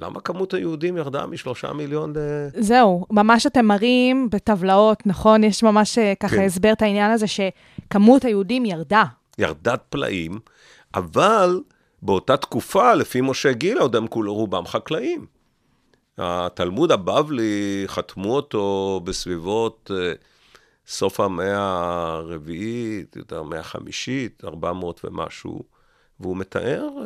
למה 0.00 0.20
כמות 0.20 0.54
היהודים 0.54 0.96
ירדה 0.96 1.26
משלושה 1.26 1.72
מיליון 1.72 2.12
ל... 2.16 2.18
זהו, 2.60 3.06
ממש 3.10 3.46
אתם 3.46 3.66
מראים 3.66 4.30
בטבלאות, 4.30 5.06
נכון? 5.06 5.44
יש 5.44 5.62
ממש 5.62 5.98
אה, 5.98 6.12
ככה 6.20 6.36
כן. 6.36 6.42
הסבר 6.42 6.72
את 6.72 6.82
העניין 6.82 7.10
הזה 7.10 7.26
שכמות 7.26 8.24
היהודים 8.24 8.64
ירדה. 8.64 9.04
ירדת 9.38 9.80
פלאים, 9.90 10.38
אבל 10.94 11.60
באותה 12.02 12.36
תקופה, 12.36 12.94
לפי 12.94 13.20
משה 13.20 13.52
גילה, 13.52 13.80
עוד 13.80 13.96
הם 13.96 14.06
כולו 14.06 14.34
רובם 14.34 14.66
חקלאים. 14.66 15.26
התלמוד 16.18 16.92
הבבלי, 16.92 17.84
חתמו 17.86 18.36
אותו 18.36 19.00
בסביבות 19.04 19.90
אה, 19.94 20.12
סוף 20.86 21.20
המאה 21.20 21.56
הרביעית, 21.58 23.16
יותר 23.16 23.38
המאה 23.38 23.60
החמישית, 23.60 24.44
400 24.44 25.00
ומשהו, 25.04 25.62
והוא 26.20 26.36
מתאר 26.36 26.88
אה, 26.98 27.04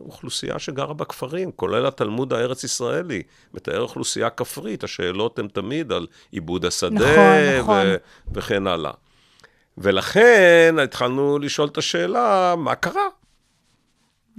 אוכלוסייה 0.00 0.58
שגרה 0.58 0.94
בכפרים, 0.94 1.50
כולל 1.52 1.86
התלמוד 1.86 2.32
הארץ-ישראלי, 2.32 3.22
מתאר 3.54 3.80
אוכלוסייה 3.80 4.30
כפרית, 4.30 4.84
השאלות 4.84 5.38
הן 5.38 5.48
תמיד 5.48 5.92
על 5.92 6.06
עיבוד 6.30 6.64
השדה, 6.64 6.90
נכון, 6.94 7.60
נכון. 7.60 7.86
ו- 7.86 7.96
וכן 8.34 8.66
הלאה. 8.66 8.92
ולכן 9.78 10.74
התחלנו 10.82 11.38
לשאול 11.38 11.68
את 11.68 11.78
השאלה, 11.78 12.54
מה 12.58 12.74
קרה? 12.74 13.06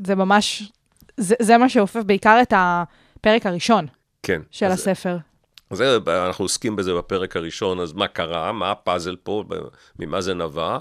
זה 0.06 0.16
ממש, 0.16 0.72
זה, 1.18 1.36
זה 1.42 1.58
מה 1.58 1.70
שאופף 1.70 2.02
בעיקר 2.06 2.40
את 2.42 2.54
הפרק 2.56 3.46
הראשון 3.46 3.88
כן. 4.24 4.42
של 4.52 4.66
אז- 4.66 4.74
הספר. 4.80 5.18
אז 5.70 5.78
זה, 5.78 5.98
אנחנו 6.08 6.46
עוסקים 6.46 6.76
בזה 6.76 6.94
בפרק 6.94 7.36
הראשון, 7.38 7.80
אז 7.80 7.94
מה 7.94 8.08
קרה? 8.08 8.52
מה 8.52 8.72
הפאזל 8.72 9.16
פה? 9.24 9.44
ממה 10.00 10.22
זה 10.22 10.34
נבע? 10.34 10.78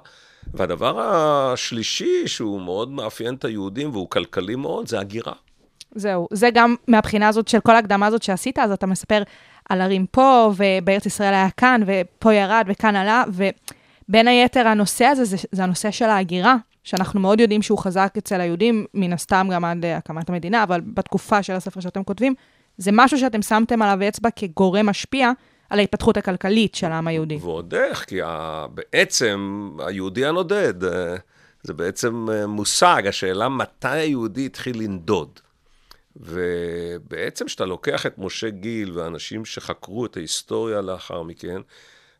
והדבר 0.54 1.00
השלישי, 1.00 2.28
שהוא 2.28 2.60
מאוד 2.60 2.90
מאפיין 2.90 3.34
את 3.34 3.44
היהודים 3.44 3.90
והוא 3.90 4.10
כלכלי 4.10 4.54
מאוד, 4.54 4.88
זה 4.88 5.00
הגירה. 5.00 5.32
זהו, 5.94 6.28
זה 6.32 6.50
גם 6.54 6.74
מהבחינה 6.88 7.28
הזאת 7.28 7.48
של 7.48 7.60
כל 7.60 7.74
ההקדמה 7.74 8.06
הזאת 8.06 8.22
שעשית, 8.22 8.58
אז 8.58 8.72
אתה 8.72 8.86
מספר 8.86 9.22
על 9.68 9.80
ערים 9.80 10.06
פה, 10.06 10.52
ובארץ 10.56 11.06
ישראל 11.06 11.34
היה 11.34 11.50
כאן, 11.56 11.80
ופה 11.86 12.34
ירד 12.34 12.64
וכאן 12.68 12.96
עלה, 12.96 13.24
ובין 13.28 14.28
היתר 14.28 14.68
הנושא 14.68 15.04
הזה 15.04 15.24
זה, 15.24 15.36
זה 15.52 15.64
הנושא 15.64 15.90
של 15.90 16.04
ההגירה, 16.04 16.56
שאנחנו 16.84 17.20
מאוד 17.20 17.40
יודעים 17.40 17.62
שהוא 17.62 17.78
חזק 17.78 18.14
אצל 18.18 18.40
היהודים, 18.40 18.86
מן 18.94 19.12
הסתם 19.12 19.48
גם 19.52 19.64
עד 19.64 19.84
הקמת 19.84 20.28
המדינה, 20.28 20.62
אבל 20.62 20.80
בתקופה 20.80 21.42
של 21.42 21.52
הספר 21.52 21.80
שאתם 21.80 22.04
כותבים, 22.04 22.34
זה 22.78 22.90
משהו 22.92 23.18
שאתם 23.18 23.42
שמתם 23.42 23.82
עליו 23.82 24.08
אצבע 24.08 24.28
כגורם 24.36 24.86
משפיע 24.86 25.30
על 25.70 25.78
ההתפתחות 25.78 26.16
הכלכלית 26.16 26.74
של 26.74 26.86
העם 26.86 27.06
היהודי. 27.06 27.38
ועוד 27.40 27.74
איך, 27.74 28.04
כי 28.04 28.22
ה... 28.22 28.66
בעצם 28.74 29.70
היהודי 29.78 30.26
הנודד, 30.26 30.84
אה, 30.84 31.16
זה 31.62 31.74
בעצם 31.74 32.26
אה, 32.32 32.46
מושג, 32.46 33.02
השאלה 33.06 33.48
מתי 33.48 33.88
היהודי 33.88 34.46
התחיל 34.46 34.82
לנדוד. 34.82 35.40
ובעצם 36.16 37.46
כשאתה 37.46 37.64
לוקח 37.64 38.06
את 38.06 38.18
משה 38.18 38.50
גיל 38.50 38.92
ואנשים 38.98 39.44
שחקרו 39.44 40.06
את 40.06 40.16
ההיסטוריה 40.16 40.80
לאחר 40.80 41.22
מכן, 41.22 41.60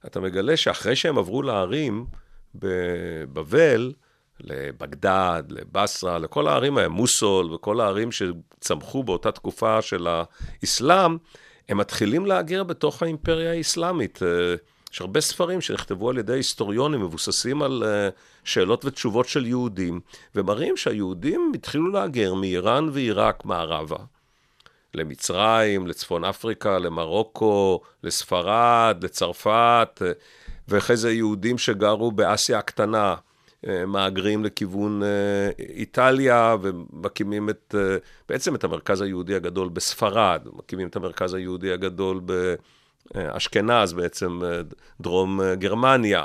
אתה 0.07 0.21
מגלה 0.21 0.57
שאחרי 0.57 0.97
שהם 0.97 1.19
עברו 1.19 1.43
לערים 1.43 2.07
בבבל, 2.55 3.93
לבגדד, 4.41 5.43
לבסרה, 5.49 6.19
לכל 6.19 6.49
הערים 6.49 6.79
האלה, 6.79 6.89
מוסול 6.89 7.55
וכל 7.55 7.81
הערים 7.81 8.09
שצמחו 8.13 9.05
באותה 9.05 9.33
תקופה 9.33 9.83
של 9.83 10.07
האסלאם, 10.07 11.17
הם 11.69 11.79
מתחילים 11.79 12.27
להגר 12.27 12.63
בתוך 12.63 13.03
האימפריה 13.03 13.53
האסלאמית. 13.53 14.23
אה, 14.23 14.55
יש 14.93 15.01
הרבה 15.01 15.21
ספרים 15.21 15.61
שנכתבו 15.61 16.11
על 16.11 16.19
ידי 16.19 16.33
היסטוריונים, 16.33 17.01
מבוססים 17.01 17.63
על 17.63 17.83
אה, 17.87 18.09
שאלות 18.45 18.85
ותשובות 18.85 19.29
של 19.29 19.47
יהודים, 19.47 20.01
ומראים 20.35 20.77
שהיהודים 20.77 21.53
התחילו 21.55 21.91
להגר 21.91 22.35
מאיראן 22.35 22.89
ועיראק 22.93 23.45
מערבה. 23.45 23.97
למצרים, 24.95 25.87
לצפון 25.87 26.25
אפריקה, 26.25 26.79
למרוקו, 26.79 27.81
לספרד, 28.03 28.99
לצרפת, 29.03 30.03
אה, 30.07 30.13
ואחרי 30.69 30.97
זה 30.97 31.13
יהודים 31.13 31.59
שגרו 31.59 32.13
באסיה 32.13 32.59
הקטנה, 32.59 33.15
מהגרים 33.87 34.45
לכיוון 34.45 35.03
אה, 35.03 35.09
איטליה 35.59 36.57
ומקימים 36.63 37.51
את, 37.51 37.75
אה, 37.79 37.97
בעצם 38.29 38.55
את 38.55 38.65
המרכז 38.65 39.01
היהודי 39.01 39.35
הגדול 39.35 39.69
בספרד, 39.69 40.41
מקימים 40.53 40.89
את 40.89 40.97
המרכז 40.97 41.35
היהודי 41.35 41.73
הגדול 41.73 42.21
ב, 42.25 42.55
אה, 43.17 43.37
אשכנז 43.37 43.93
בעצם, 43.93 44.41
אה, 44.45 44.61
דרום 45.01 45.41
אה, 45.41 45.55
גרמניה. 45.55 46.25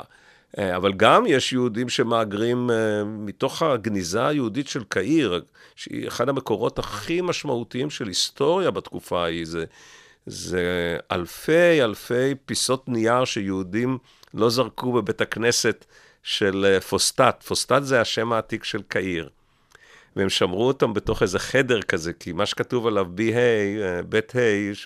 אה, 0.58 0.76
אבל 0.76 0.92
גם 0.92 1.24
יש 1.26 1.52
יהודים 1.52 1.88
שמהגרים 1.88 2.70
אה, 2.70 3.04
מתוך 3.04 3.62
הגניזה 3.62 4.26
היהודית 4.26 4.68
של 4.68 4.84
קהיר, 4.88 5.42
שהיא 5.76 6.08
אחד 6.08 6.28
המקורות 6.28 6.78
הכי 6.78 7.20
משמעותיים 7.20 7.90
של 7.90 8.08
היסטוריה 8.08 8.70
בתקופה 8.70 9.22
ההיא. 9.22 9.46
זה, 9.46 9.64
זה 10.26 10.96
אלפי 11.12 11.82
אלפי 11.82 12.34
פיסות 12.46 12.88
נייר 12.88 13.24
שיהודים 13.24 13.98
לא 14.34 14.50
זרקו 14.50 14.92
בבית 14.92 15.20
הכנסת 15.20 15.84
של 16.22 16.66
אה, 16.68 16.80
פוסטט. 16.80 17.42
פוסטט 17.42 17.82
זה 17.82 18.00
השם 18.00 18.32
העתיק 18.32 18.64
של 18.64 18.82
קהיר. 18.88 19.28
והם 20.16 20.28
שמרו 20.30 20.66
אותם 20.66 20.94
בתוך 20.94 21.22
איזה 21.22 21.38
חדר 21.38 21.82
כזה, 21.82 22.12
כי 22.12 22.32
מה 22.32 22.46
שכתוב 22.46 22.86
עליו 22.86 23.06
בי 23.10 23.34
ה', 23.34 24.02
בית 24.08 24.36
ה', 24.36 24.40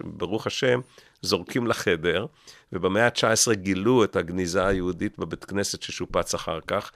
ברוך 0.04 0.46
השם, 0.46 0.80
זורקים 1.22 1.66
לחדר, 1.66 2.26
ובמאה 2.72 3.06
ה-19 3.06 3.54
גילו 3.54 4.04
את 4.04 4.16
הגניזה 4.16 4.66
היהודית 4.66 5.18
בבית 5.18 5.44
כנסת 5.44 5.82
ששופץ 5.82 6.34
אחר 6.34 6.58
כך, 6.66 6.92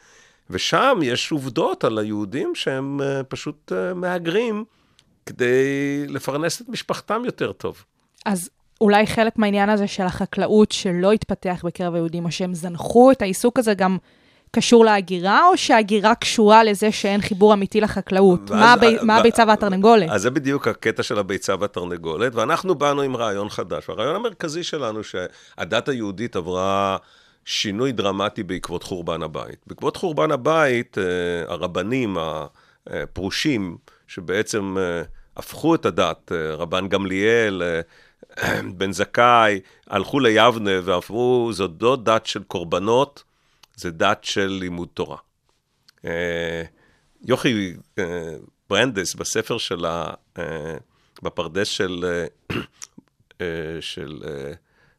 ושם 0.51 0.99
יש 1.03 1.33
עובדות 1.33 1.85
על 1.85 1.99
היהודים 1.99 2.55
שהם 2.55 3.01
אה, 3.03 3.23
פשוט 3.25 3.73
אה, 3.73 3.95
מהגרים 3.95 4.65
כדי 5.27 6.05
לפרנס 6.09 6.61
את 6.61 6.69
משפחתם 6.69 7.23
יותר 7.25 7.53
טוב. 7.53 7.85
אז 8.27 8.51
אולי 8.81 9.07
חלק 9.07 9.39
מהעניין 9.39 9.69
הזה 9.69 9.87
של 9.87 10.03
החקלאות 10.03 10.73
שלא 10.73 11.13
התפתח 11.13 11.63
בקרב 11.65 11.95
היהודים, 11.95 12.25
או 12.25 12.31
שהם 12.31 12.55
זנחו 12.55 13.13
את 13.13 13.23
העיסוק 13.23 13.59
הזה 13.59 13.75
גם 13.75 13.99
קשור 14.53 14.85
להגירה, 14.85 15.47
או 15.49 15.57
שההגירה 15.57 16.15
קשורה 16.15 16.65
לזה 16.65 16.93
שאין 16.93 17.21
חיבור 17.21 17.55
אמיתי 17.55 17.81
לחקלאות? 17.81 18.41
ואז- 18.51 18.61
מה, 18.61 18.73
הבי, 18.73 18.97
מה 19.03 19.17
הביצה 19.17 19.45
והתרנגולת? 19.49 20.11
אז 20.11 20.23
זה 20.23 20.31
בדיוק 20.31 20.69
הקטע 20.69 21.03
של 21.03 21.19
הביצה 21.19 21.55
והתרנגולת, 21.61 22.35
ואנחנו 22.35 22.75
באנו 22.75 23.03
עם 23.03 23.17
רעיון 23.17 23.49
חדש. 23.49 23.89
והרעיון 23.89 24.17
המרכזי 24.17 24.63
שלנו 24.63 25.01
שהדת 25.05 25.89
היהודית 25.89 26.37
עברה 26.37 26.97
שינוי 27.45 27.93
דרמטי 27.93 28.43
בעקבות 28.43 28.83
חורבן 28.83 29.23
הבית. 29.23 29.57
בעקבות 29.67 29.97
חורבן 29.97 30.31
הבית, 30.31 30.99
אה, 30.99 31.05
הרבנים 31.53 32.17
הפרושים, 32.87 33.77
שבעצם 34.09 34.77
אה, 34.79 35.03
הפכו 35.37 35.75
את 35.75 35.87
הדת, 35.87 36.33
אה, 36.33 36.55
רבן 36.55 36.89
גמליאל, 36.89 37.63
אה, 37.63 37.81
בן 38.79 38.93
זכאי, 38.93 39.61
הלכו 39.91 40.21
ליבנה 40.21 40.71
ואמרו, 40.85 41.49
זו 41.53 41.69
לא 41.81 41.97
דת 42.03 42.27
של 42.27 42.43
קורבנות, 42.43 43.23
זה 43.81 43.91
דת 43.91 44.25
של 44.25 44.47
לימוד 44.47 44.89
תורה. 44.95 45.17
אה, 46.05 46.63
יוכי 47.23 47.75
אה, 47.99 48.05
ברנדס, 48.71 49.15
בספר 49.15 49.59
שלה, 49.59 50.11
אה, 50.39 50.77
בפרדס 51.23 51.69
של, 51.69 52.05
של, 53.81 54.23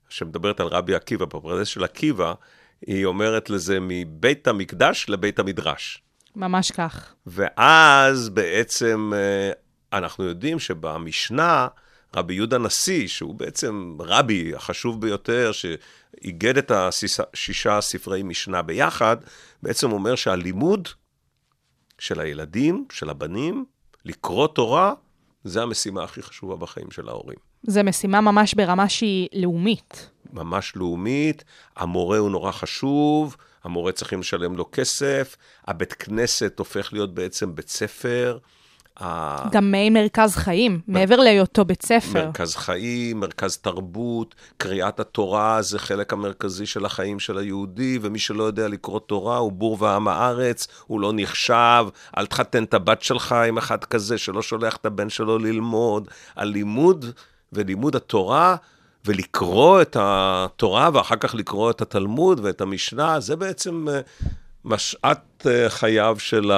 שמדברת 0.10 0.60
על 0.60 0.68
רבי 0.68 0.96
עקיבא, 0.96 1.26
בפרדס 1.26 1.68
של 1.68 1.84
עקיבא, 1.84 2.34
היא 2.88 3.06
אומרת 3.06 3.50
לזה 3.50 3.78
מבית 3.82 4.48
המקדש 4.48 5.06
לבית 5.10 5.40
המדרש. 5.40 6.04
ממש 6.36 6.72
כך. 6.72 7.14
ואז 7.26 8.30
בעצם 8.30 9.12
אנחנו 9.94 10.24
יודעים 10.24 10.60
שבמשנה, 10.60 11.68
רבי 12.16 12.34
יהודה 12.34 12.58
נשיא, 12.58 13.08
שהוא 13.08 13.36
בעצם 13.36 13.98
רבי 14.00 14.56
החשוב 14.56 15.02
ביותר, 15.02 15.52
שאיגד 16.16 16.58
את 16.58 16.72
השישה 16.72 17.82
ספרי 17.82 18.24
משנה 18.24 18.62
ביחד, 18.62 19.18
בעצם 19.64 19.92
אומר 19.92 20.16
שהלימוד 20.16 20.88
של 22.00 22.20
הילדים, 22.20 22.86
של 22.92 23.10
הבנים, 23.10 23.66
לקרוא 24.06 24.48
תורה, 24.48 24.94
זה 25.44 25.62
המשימה 25.62 26.04
הכי 26.04 26.22
חשובה 26.22 26.56
בחיים 26.56 26.92
של 26.92 27.10
ההורים. 27.10 27.38
זו 27.64 27.84
משימה 27.84 28.22
ממש 28.22 28.54
ברמה 28.54 28.90
שהיא 28.90 29.30
לאומית. 29.34 30.10
ממש 30.34 30.74
לאומית, 30.76 31.44
המורה 31.76 32.18
הוא 32.18 32.30
נורא 32.30 32.52
חשוב, 32.52 33.38
המורה 33.64 33.92
צריכים 33.92 34.20
לשלם 34.20 34.58
לו 34.58 34.70
כסף, 34.72 35.38
הבית 35.68 35.94
כנסת 35.94 36.60
הופך 36.60 36.94
להיות 36.94 37.14
בעצם 37.14 37.56
בית 37.56 37.70
ספר. 37.70 38.38
ה- 39.00 39.50
גם 39.52 39.72
מעין 39.72 39.94
מרכז 39.94 40.36
חיים, 40.36 40.82
מעבר 40.88 41.16
להיותו 41.16 41.66
בית 41.66 41.82
ספר. 41.82 42.26
מרכז 42.26 42.56
חיים, 42.56 43.20
מרכז 43.20 43.58
תרבות, 43.58 44.36
קריאת 44.58 45.00
התורה 45.00 45.62
זה 45.62 45.80
חלק 45.80 46.14
המרכזי 46.14 46.66
של 46.66 46.86
החיים 46.86 47.20
של 47.20 47.38
היהודי, 47.38 48.00
ומי 48.02 48.20
שלא 48.20 48.44
יודע 48.44 48.68
לקרוא 48.68 49.00
תורה 49.00 49.38
הוא 49.38 49.52
בור 49.52 49.78
ועם 49.80 50.08
הארץ, 50.08 50.68
הוא 50.88 51.00
לא 51.02 51.12
נחשב, 51.16 51.86
אל 52.18 52.26
תחתן 52.26 52.64
את 52.64 52.74
הבת 52.74 53.02
שלך 53.02 53.32
עם 53.32 53.58
אחד 53.58 53.84
כזה 53.84 54.18
שלא 54.18 54.42
שולח 54.42 54.76
את 54.76 54.86
הבן 54.86 55.10
שלו 55.10 55.38
ללמוד. 55.40 56.08
הלימוד 56.36 57.06
ולימוד 57.54 57.96
התורה, 57.96 58.56
ולקרוא 59.06 59.82
את 59.82 59.98
התורה, 60.00 60.90
ואחר 60.94 61.16
כך 61.16 61.36
לקרוא 61.36 61.72
את 61.72 61.82
התלמוד 61.82 62.40
ואת 62.44 62.62
המשנה, 62.62 63.20
זה 63.20 63.36
בעצם 63.36 63.88
אה, 63.90 64.00
משעת 64.66 65.48
אה, 65.50 65.70
חייו 65.70 66.16
של 66.20 66.52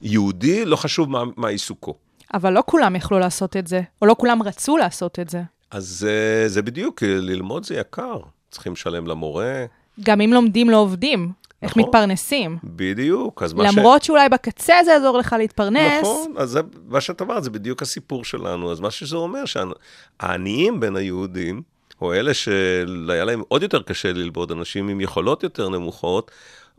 היהודי, 0.00 0.64
לא 0.64 0.76
חשוב 0.76 1.10
מה, 1.10 1.22
מה 1.36 1.48
עיסוקו. 1.48 1.94
אבל 2.34 2.52
לא 2.52 2.62
כולם 2.66 2.96
יכלו 2.96 3.18
לעשות 3.18 3.56
את 3.56 3.66
זה, 3.66 3.80
או 4.02 4.06
לא 4.06 4.16
כולם 4.18 4.42
רצו 4.42 4.76
לעשות 4.76 5.18
את 5.18 5.28
זה. 5.28 5.42
אז 5.70 6.08
זה 6.46 6.62
בדיוק, 6.62 7.02
ללמוד 7.02 7.64
זה 7.64 7.74
יקר. 7.74 8.18
צריכים 8.50 8.72
לשלם 8.72 9.06
למורה, 9.06 9.64
גם 10.00 10.20
אם 10.20 10.32
לומדים 10.32 10.70
לא 10.70 10.76
עובדים, 10.76 11.32
איך 11.62 11.70
נכון. 11.70 11.82
מתפרנסים. 11.82 12.58
בדיוק. 12.64 13.42
אז 13.42 13.52
מה 13.52 13.72
ש... 13.72 13.76
למרות 13.76 14.02
שאולי 14.02 14.28
בקצה 14.28 14.74
זה 14.84 14.90
יעזור 14.90 15.18
לך 15.18 15.36
להתפרנס, 15.38 16.00
נכון, 16.02 16.34
אז 16.38 16.50
זה, 16.50 16.60
מה 16.86 17.00
שאת 17.00 17.22
אמרת, 17.22 17.44
זה 17.44 17.50
בדיוק 17.50 17.82
הסיפור 17.82 18.24
שלנו. 18.24 18.72
אז 18.72 18.80
מה 18.80 18.90
שזה 18.90 19.16
אומר, 19.16 19.42
שהעניים 19.44 20.80
בין 20.80 20.96
היהודים, 20.96 21.62
או 22.00 22.14
אלה 22.14 22.34
שהיה 22.34 23.24
להם 23.24 23.42
עוד 23.48 23.62
יותר 23.62 23.82
קשה 23.82 24.12
ללמוד, 24.12 24.52
אנשים 24.52 24.88
עם 24.88 25.00
יכולות 25.00 25.42
יותר 25.42 25.68
נמוכות, 25.68 26.30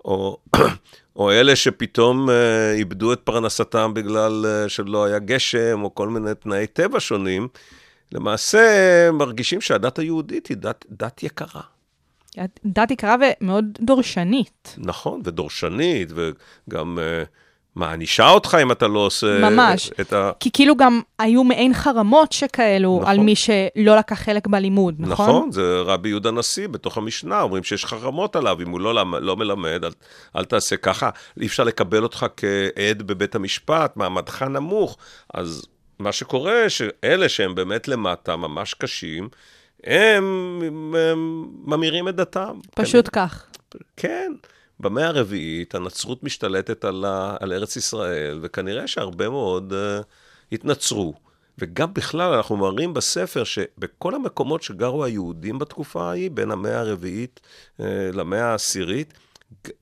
או, 0.06 0.38
או 1.20 1.32
אלה 1.32 1.56
שפתאום 1.56 2.30
אה, 2.30 2.72
איבדו 2.74 3.14
את 3.14 3.20
פרנסתם 3.24 3.94
בגלל 3.94 4.46
אה, 4.46 4.70
שלא 4.70 5.06
היה 5.06 5.20
גשם, 5.20 5.84
או 5.84 5.96
כל 5.96 6.10
מיני 6.10 6.36
תנאי 6.36 6.68
טבע 6.68 7.00
שונים, 7.00 7.48
למעשה 8.12 9.10
מרגישים 9.14 9.62
שהדת 9.62 10.00
היהודית 10.00 10.48
היא 10.48 10.58
דת, 10.58 10.86
דת 10.90 11.24
יקרה. 11.24 11.62
דת 12.66 12.92
יקרה 12.92 13.16
ומאוד 13.42 13.66
דורשנית. 13.82 14.76
נכון, 14.78 15.22
ודורשנית, 15.24 16.10
וגם 16.16 16.98
uh, 16.98 17.28
מענישה 17.76 18.30
אותך 18.30 18.58
אם 18.62 18.72
אתה 18.72 18.88
לא 18.88 19.00
עושה... 19.00 19.50
ממש. 19.50 19.92
את 20.02 20.14
ה... 20.14 20.32
כי 20.40 20.52
כאילו 20.52 20.76
גם 20.76 21.02
היו 21.20 21.44
מעין 21.44 21.74
חרמות 21.74 22.32
שכאלו 22.32 22.98
נכון. 23.02 23.12
על 23.12 23.20
מי 23.20 23.36
שלא 23.36 23.96
לקח 23.98 24.20
חלק 24.20 24.48
בלימוד, 24.48 24.96
נכון? 25.00 25.30
נכון, 25.30 25.52
זה 25.52 25.82
רבי 25.86 26.10
יהודה 26.10 26.32
נשיא 26.32 26.68
בתוך 26.68 26.98
המשנה, 26.98 27.42
אומרים 27.42 27.64
שיש 27.64 27.86
חרמות 27.86 28.36
עליו, 28.36 28.58
אם 28.62 28.70
הוא 28.70 28.80
לא, 28.82 29.22
לא 29.22 29.38
מלמד, 29.38 29.84
אל, 29.84 29.92
אל 30.36 30.46
תעשה 30.46 30.78
ככה, 30.78 31.10
אי 31.42 31.48
אפשר 31.48 31.64
לקבל 31.64 32.04
אותך 32.04 32.26
כעד 32.38 33.04
בבית 33.04 33.36
המשפט, 33.36 33.98
מעמדך 33.98 34.42
נמוך. 34.42 34.98
אז 35.34 35.66
מה 36.00 36.12
שקורה, 36.12 36.70
שאלה 36.70 37.30
שהם 37.30 37.56
באמת 37.56 37.88
למטה, 37.88 38.36
ממש 38.36 38.74
קשים, 38.74 39.30
הם, 39.84 40.62
הם 40.98 41.46
ממירים 41.66 42.08
את 42.08 42.16
דתם. 42.16 42.60
פשוט 42.76 43.10
כך. 43.14 43.46
כן. 43.98 44.32
במאה 44.80 45.08
הרביעית 45.08 45.76
הנצרות 45.76 46.24
משתלטת 46.24 46.86
על, 46.86 47.06
ה, 47.06 47.36
על 47.40 47.54
ארץ 47.54 47.76
ישראל, 47.76 48.40
וכנראה 48.42 48.88
שהרבה 48.88 49.30
מאוד 49.30 49.74
uh, 49.74 50.04
התנצרו. 50.52 51.14
וגם 51.58 51.94
בכלל, 51.94 52.34
אנחנו 52.34 52.58
מראים 52.58 52.94
בספר 52.94 53.44
שבכל 53.44 54.16
המקומות 54.16 54.64
שגרו 54.64 55.04
היהודים 55.04 55.60
בתקופה 55.60 56.10
ההיא, 56.10 56.32
בין 56.32 56.52
המאה 56.52 56.80
הרביעית 56.80 57.40
uh, 57.78 57.84
למאה 58.14 58.46
העשירית, 58.46 59.14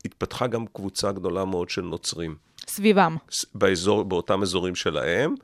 התפתחה 0.05 0.47
גם 0.47 0.65
קבוצה 0.73 1.11
גדולה 1.11 1.45
מאוד 1.45 1.69
של 1.69 1.81
נוצרים. 1.81 2.35
סביבם. 2.67 3.17
באזור, 3.55 4.03
באותם 4.03 4.41
אזורים 4.41 4.75
שלהם, 4.75 5.35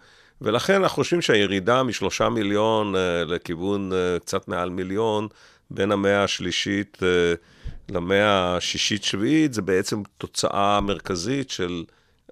ולכן 0.42 0.76
אנחנו 0.76 0.96
חושבים 0.96 1.22
שהירידה 1.22 1.84
משלושה 1.84 2.30
מיליון 2.30 2.96
uh, 2.96 2.98
לכיוון 3.26 3.92
uh, 3.92 4.20
קצת 4.20 4.48
מעל 4.48 4.70
מיליון, 4.70 5.28
בין 5.72 5.92
המאה 5.92 6.24
השלישית 6.24 6.98
uh, 7.00 7.06
למאה 7.89 8.56
השישית-שביעית, 8.58 9.54
זה 9.54 9.62
בעצם 9.62 10.02
תוצאה 10.17 10.82
מרכזית 10.82 11.50
של 11.50 11.84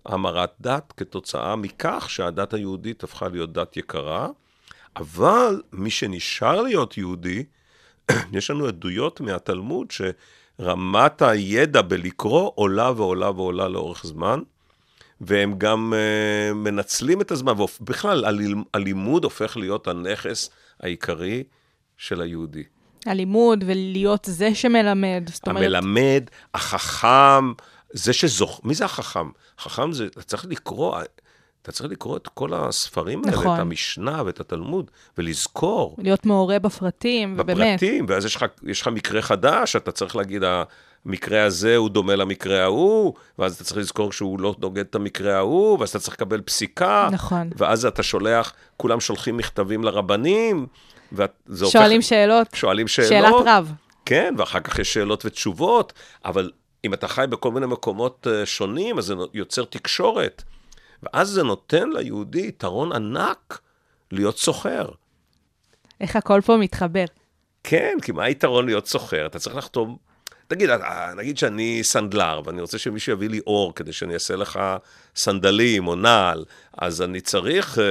המרת 0.05 0.51
דת, 0.61 0.93
כתוצאה 0.97 1.55
מכך 1.55 2.05
שהדת 2.09 2.53
היהודית 2.53 3.03
הפכה 3.03 3.27
להיות 3.27 3.53
דת 3.53 3.77
יקרה, 3.77 4.27
אבל 4.95 5.61
מי 5.71 5.89
שנשאר 5.89 6.61
להיות 6.61 6.97
יהודי, 6.97 7.43
יש 8.33 8.51
לנו 8.51 8.67
עדויות 8.67 9.21
מהתלמוד 9.21 9.87
שרמת 9.91 11.21
הידע 11.21 11.81
בלקרוא 11.81 12.51
עולה 12.55 12.91
ועולה 12.91 13.29
ועולה 13.31 13.67
לאורך 13.67 14.05
זמן. 14.05 14.39
והם 15.21 15.57
גם 15.57 15.93
uh, 15.93 16.53
מנצלים 16.53 17.21
את 17.21 17.31
הזמן, 17.31 17.53
ובכלל, 17.59 18.25
הלימוד 18.73 19.23
הופך 19.23 19.57
להיות 19.57 19.87
הנכס 19.87 20.49
העיקרי 20.79 21.43
של 21.97 22.21
היהודי. 22.21 22.63
הלימוד 23.05 23.63
ולהיות 23.67 24.25
זה 24.31 24.55
שמלמד. 24.55 25.23
זאת 25.33 25.47
אומרת, 25.47 25.63
המלמד, 25.63 26.23
החכם, 26.53 27.51
זה 27.93 28.13
שזוכ... 28.13 28.61
מי 28.63 28.73
זה 28.73 28.85
החכם? 28.85 29.29
חכם 29.59 29.91
זה, 29.91 30.07
צריך 30.25 30.45
לקרוא, 30.49 30.97
אתה 31.61 31.71
צריך 31.71 31.91
לקרוא 31.91 32.17
את 32.17 32.27
כל 32.27 32.53
הספרים 32.53 33.21
האלה, 33.25 33.37
נכון. 33.37 33.55
את 33.55 33.59
המשנה 33.59 34.23
ואת 34.25 34.39
התלמוד, 34.39 34.91
ולזכור. 35.17 35.95
להיות 35.99 36.25
מעורה 36.25 36.59
בפרטים, 36.59 37.35
ובאמת. 37.37 37.57
בפרטים, 37.57 38.05
ואז 38.07 38.25
יש 38.25 38.35
לך, 38.35 38.45
יש 38.63 38.81
לך 38.81 38.87
מקרה 38.87 39.21
חדש, 39.21 39.75
אתה 39.75 39.91
צריך 39.91 40.15
להגיד, 40.15 40.43
המקרה 41.05 41.43
הזה 41.43 41.75
הוא 41.75 41.89
דומה 41.89 42.15
למקרה 42.15 42.63
ההוא, 42.63 43.13
ואז 43.39 43.55
אתה 43.55 43.63
צריך 43.63 43.77
לזכור 43.77 44.11
שהוא 44.11 44.39
לא 44.39 44.55
נוגד 44.59 44.85
את 44.89 44.95
המקרה 44.95 45.37
ההוא, 45.37 45.79
ואז 45.79 45.89
אתה 45.89 45.99
צריך 45.99 46.13
לקבל 46.15 46.41
פסיקה. 46.41 47.09
נכון. 47.11 47.49
ואז 47.57 47.85
אתה 47.85 48.03
שולח, 48.03 48.53
כולם 48.77 48.99
שולחים 48.99 49.37
מכתבים 49.37 49.83
לרבנים, 49.83 50.67
וזה 51.11 51.65
הופך... 51.65 51.79
שואלים 51.79 52.01
שאלות, 52.01 52.47
שואלים 52.53 52.87
שאלות. 52.87 53.09
שאלת 53.09 53.33
רב. 53.45 53.73
כן, 54.05 54.33
ואחר 54.37 54.59
כך 54.59 54.79
יש 54.79 54.93
שאלות 54.93 55.25
ותשובות, 55.25 55.93
אבל 56.25 56.51
אם 56.85 56.93
אתה 56.93 57.07
חי 57.07 57.25
בכל 57.29 57.51
מיני 57.51 57.65
מקומות 57.65 58.27
אה, 58.31 58.45
שונים, 58.45 58.97
אז 58.97 59.05
זה 59.05 59.13
יוצר 59.33 59.65
תקשורת. 59.65 60.43
ואז 61.03 61.29
זה 61.29 61.43
נותן 61.43 61.89
ליהודי 61.89 62.47
יתרון 62.47 62.91
ענק 62.91 63.59
להיות 64.11 64.37
סוחר. 64.37 64.85
איך 66.01 66.15
הכל 66.15 66.41
פה 66.45 66.57
מתחבר. 66.57 67.05
כן, 67.63 67.97
כי 68.01 68.11
מה 68.11 68.23
היתרון 68.23 68.65
להיות 68.65 68.87
סוחר? 68.87 69.25
אתה 69.25 69.39
צריך 69.39 69.55
לחתום... 69.55 69.97
תגיד, 70.51 70.69
אה, 70.69 71.13
נגיד 71.17 71.37
שאני 71.37 71.79
סנדלר, 71.83 72.41
ואני 72.45 72.61
רוצה 72.61 72.77
שמישהו 72.77 73.13
יביא 73.13 73.29
לי 73.29 73.39
אור 73.47 73.75
כדי 73.75 73.93
שאני 73.93 74.13
אעשה 74.13 74.35
לך 74.35 74.59
סנדלים 75.15 75.87
או 75.87 75.95
נעל, 75.95 76.45
אז 76.77 77.01
אני 77.01 77.21
צריך 77.21 77.77
uh, 77.77 77.81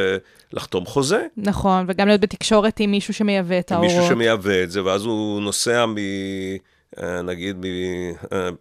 לחתום 0.53 0.87
חוזה. 0.87 1.27
נכון, 1.37 1.85
וגם 1.89 2.09
להיות 2.09 2.21
בתקשורת 2.21 2.81
עם 2.81 2.91
מישהו 2.91 3.15
שמייבא 3.15 3.59
את 3.59 3.73
האורות. 3.73 3.91
מישהו 3.91 4.07
שמייבא 4.09 4.63
את 4.63 4.71
זה, 4.71 4.85
ואז 4.85 5.05
הוא 5.05 5.43
נוסע 5.43 5.87
מ... 5.87 5.95
אה, 7.03 7.23
נגיד 7.23 7.67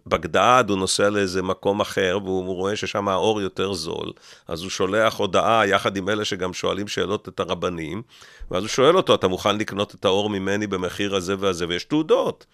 מבגדד, 0.06 0.64
הוא 0.68 0.78
נוסע 0.78 1.10
לאיזה 1.10 1.42
מקום 1.42 1.80
אחר, 1.80 2.18
והוא 2.24 2.54
רואה 2.54 2.76
ששם 2.76 3.08
האור 3.08 3.40
יותר 3.40 3.72
זול, 3.72 4.12
אז 4.48 4.62
הוא 4.62 4.70
שולח 4.70 5.14
הודעה 5.14 5.66
יחד 5.66 5.96
עם 5.96 6.08
אלה 6.08 6.24
שגם 6.24 6.52
שואלים 6.52 6.88
שאלות 6.88 7.28
את 7.28 7.40
הרבנים, 7.40 8.02
ואז 8.50 8.62
הוא 8.62 8.68
שואל 8.68 8.96
אותו, 8.96 9.14
אתה 9.14 9.28
מוכן 9.28 9.58
לקנות 9.58 9.94
את 9.94 10.04
האור 10.04 10.30
ממני 10.30 10.66
במחיר 10.66 11.14
הזה 11.14 11.34
והזה, 11.38 11.66
ויש 11.68 11.84
תעודות. 11.84 12.46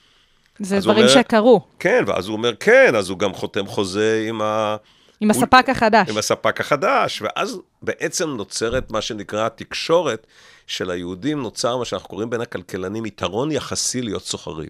זה 0.60 0.78
דברים 0.80 0.98
אומר- 0.98 1.08
שקרו, 1.14 1.60
כן, 1.78 2.04
ואז 2.06 2.28
הוא 2.28 2.36
אומר 2.36 2.54
כן, 2.60 2.94
אז 2.96 3.08
הוא 3.10 3.18
גם 3.18 3.34
חותם 3.34 3.66
חוזה 3.66 4.24
עם, 4.28 4.42
ה... 4.42 4.76
עם 5.20 5.30
הספק 5.30 5.68
החדש. 5.68 6.08
עם 6.10 6.18
הספק 6.18 6.60
החדש, 6.60 7.22
ואז 7.22 7.58
בעצם 7.82 8.28
נוצרת 8.30 8.90
מה 8.90 9.00
שנקרא 9.00 9.46
התקשורת 9.46 10.26
של 10.66 10.90
היהודים, 10.90 11.42
נוצר 11.42 11.76
מה 11.76 11.84
שאנחנו 11.84 12.08
קוראים 12.08 12.30
בין 12.30 12.40
הכלכלנים 12.40 13.06
יתרון 13.06 13.50
יחסי 13.52 14.02
להיות 14.02 14.22
סוחרים. 14.24 14.68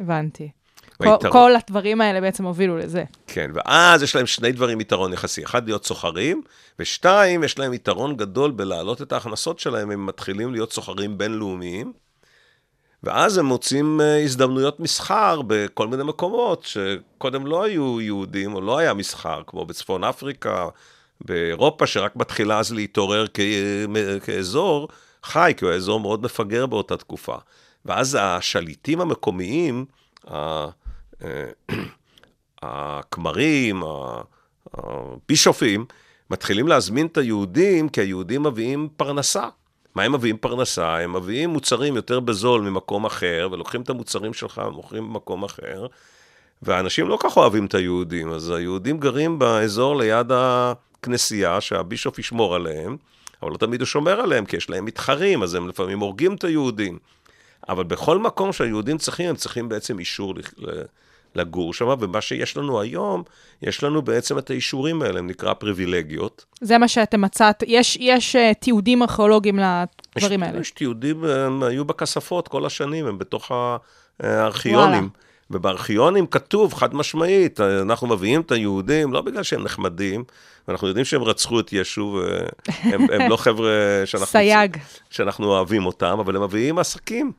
הבנתי. 0.00 0.48
והיתרון- 1.00 1.32
כל, 1.32 1.38
כל 1.38 1.52
הדברים 1.56 2.00
האלה 2.00 2.20
בעצם 2.20 2.44
הובילו 2.44 2.76
לזה. 2.78 3.04
כן, 3.26 3.50
ואז 3.54 4.02
יש 4.02 4.16
להם 4.16 4.26
שני 4.26 4.52
דברים 4.52 4.80
יתרון 4.80 5.12
יחסי. 5.12 5.44
אחד, 5.44 5.66
להיות 5.66 5.84
סוחרים, 5.86 6.42
ושתיים, 6.78 7.44
יש 7.44 7.58
להם 7.58 7.72
יתרון 7.74 8.16
גדול 8.16 8.50
בלהעלות 8.50 9.02
את 9.02 9.12
ההכנסות 9.12 9.58
שלהם, 9.58 9.90
הם 9.90 10.06
מתחילים 10.06 10.52
להיות 10.52 10.72
סוחרים 10.72 11.18
בינלאומיים, 11.18 11.92
ואז 13.02 13.38
הם 13.38 13.46
מוצאים 13.46 14.00
אה, 14.00 14.22
הזדמנויות 14.22 14.80
מסחר 14.80 15.42
בכל 15.46 15.88
מיני 15.88 16.04
מקומות 16.04 16.64
שקודם 16.64 17.46
לא 17.46 17.64
היו 17.64 18.00
יהודים, 18.00 18.54
או 18.54 18.60
לא 18.60 18.78
היה 18.78 18.94
מסחר, 18.94 19.42
כמו 19.46 19.64
בצפון 19.64 20.04
אפריקה, 20.04 20.68
באירופה, 21.20 21.86
שרק 21.86 22.16
מתחילה 22.16 22.58
אז 22.58 22.72
להתעורר 22.72 23.26
כ... 23.34 23.40
כאזור 24.24 24.88
חי, 25.22 25.52
כי 25.56 25.64
הוא 25.64 25.70
היה 25.70 25.76
אזור 25.76 26.00
מאוד 26.00 26.22
מפגר 26.22 26.66
באותה 26.66 26.96
תקופה. 26.96 27.36
ואז 27.84 28.18
השליטים 28.20 29.00
המקומיים, 29.00 29.84
אה, 30.30 30.66
הכמרים, 32.62 33.82
הבישופים, 34.74 35.84
מתחילים 36.30 36.68
להזמין 36.68 37.06
את 37.06 37.16
היהודים, 37.16 37.88
כי 37.88 38.00
היהודים 38.00 38.42
מביאים 38.42 38.88
פרנסה. 38.96 39.48
מה 39.96 40.02
הם 40.02 40.12
מביאים 40.12 40.36
פרנסה? 40.36 40.98
הם 40.98 41.16
מביאים 41.16 41.50
מוצרים 41.50 41.96
יותר 41.96 42.20
בזול 42.20 42.60
ממקום 42.60 43.04
אחר, 43.04 43.48
ולוקחים 43.52 43.82
את 43.82 43.90
המוצרים 43.90 44.34
שלך 44.34 44.60
ומוכרים 44.68 45.08
במקום 45.08 45.44
אחר, 45.44 45.86
ואנשים 46.62 47.08
לא 47.08 47.18
כך 47.20 47.36
אוהבים 47.36 47.66
את 47.66 47.74
היהודים, 47.74 48.32
אז 48.32 48.50
היהודים 48.50 48.98
גרים 48.98 49.38
באזור 49.38 49.96
ליד 49.96 50.26
הכנסייה, 50.32 51.60
שהבישוף 51.60 52.18
ישמור 52.18 52.54
עליהם, 52.54 52.96
אבל 53.42 53.50
לא 53.50 53.56
תמיד 53.56 53.80
הוא 53.80 53.86
שומר 53.86 54.20
עליהם, 54.20 54.44
כי 54.44 54.56
יש 54.56 54.70
להם 54.70 54.84
מתחרים, 54.84 55.42
אז 55.42 55.54
הם 55.54 55.68
לפעמים 55.68 56.00
הורגים 56.00 56.34
את 56.34 56.44
היהודים. 56.44 56.98
אבל 57.68 57.84
בכל 57.84 58.18
מקום 58.18 58.52
שהיהודים 58.52 58.98
צריכים, 58.98 59.28
הם 59.28 59.36
צריכים 59.36 59.68
בעצם 59.68 59.98
אישור 59.98 60.34
לגור 61.36 61.74
שם, 61.74 61.88
ומה 62.00 62.20
שיש 62.20 62.56
לנו 62.56 62.80
היום, 62.80 63.22
יש 63.62 63.82
לנו 63.82 64.02
בעצם 64.02 64.38
את 64.38 64.50
האישורים 64.50 65.02
האלה, 65.02 65.18
הם 65.18 65.26
נקרא 65.26 65.54
פריבילגיות. 65.54 66.44
זה 66.60 66.78
מה 66.78 66.88
שאתם 66.88 67.20
מצאת, 67.20 67.62
יש, 67.66 67.98
יש 68.00 68.36
uh, 68.36 68.38
תיעודים 68.60 69.02
ארכיאולוגיים 69.02 69.58
לדברים 69.58 70.42
יש, 70.42 70.48
האלה. 70.48 70.60
יש 70.60 70.70
תיעודים, 70.70 71.24
הם 71.24 71.62
היו 71.62 71.84
בכספות 71.84 72.48
כל 72.48 72.66
השנים, 72.66 73.06
הם 73.06 73.18
בתוך 73.18 73.50
ה- 73.50 73.76
הארכיונים. 74.20 74.90
וואלה. 74.90 75.26
ובארכיונים 75.50 76.26
כתוב 76.26 76.74
חד 76.74 76.94
משמעית, 76.94 77.60
אנחנו 77.60 78.06
מביאים 78.06 78.40
את 78.40 78.52
היהודים, 78.52 79.12
לא 79.12 79.20
בגלל 79.20 79.42
שהם 79.42 79.62
נחמדים, 79.64 80.24
אנחנו 80.68 80.88
יודעים 80.88 81.04
שהם 81.04 81.22
רצחו 81.22 81.60
את 81.60 81.72
ישו, 81.72 82.20
והם 82.84 83.06
הם 83.12 83.30
לא 83.30 83.36
חבר'ה 83.46 83.70
שאנחנו. 84.04 84.26
שאנחנו 85.10 85.46
אוהבים 85.46 85.86
אותם, 85.86 86.18
אבל 86.20 86.36
הם 86.36 86.42
מביאים 86.42 86.78
עסקים. 86.78 87.32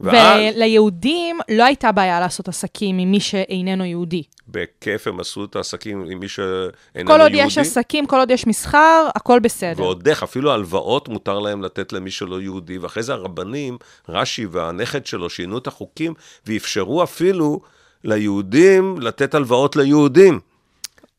ואז 0.00 0.40
וליהודים 0.56 1.40
לא 1.50 1.64
הייתה 1.64 1.92
בעיה 1.92 2.20
לעשות 2.20 2.48
עסקים 2.48 2.98
עם 2.98 3.10
מי 3.10 3.20
שאיננו 3.20 3.84
יהודי. 3.84 4.22
בכיף 4.48 5.06
הם 5.06 5.20
עשו 5.20 5.44
את 5.44 5.56
העסקים 5.56 6.04
עם 6.10 6.20
מי 6.20 6.28
שאיננו 6.28 7.10
כל 7.10 7.20
עוד 7.20 7.32
יהודי. 7.32 7.46
יש 7.46 7.58
עסקים, 7.58 8.06
כל 8.06 8.18
עוד 8.18 8.30
יש 8.30 8.46
מסחר, 8.46 9.08
הכל 9.14 9.38
בסדר. 9.38 9.82
ועוד 9.82 10.08
איך, 10.08 10.22
אפילו 10.22 10.52
הלוואות 10.52 11.08
מותר 11.08 11.38
להם 11.38 11.62
לתת 11.62 11.92
למי 11.92 12.10
שלא 12.10 12.40
יהודי, 12.40 12.78
ואחרי 12.78 13.02
זה 13.02 13.12
הרבנים, 13.12 13.78
רש"י 14.08 14.46
והנכד 14.46 15.06
שלו, 15.06 15.30
שינו 15.30 15.58
את 15.58 15.66
החוקים, 15.66 16.14
ואפשרו 16.46 17.02
אפילו 17.02 17.60
ליהודים 18.04 19.00
לתת 19.00 19.34
הלוואות 19.34 19.76
ליהודים. 19.76 20.40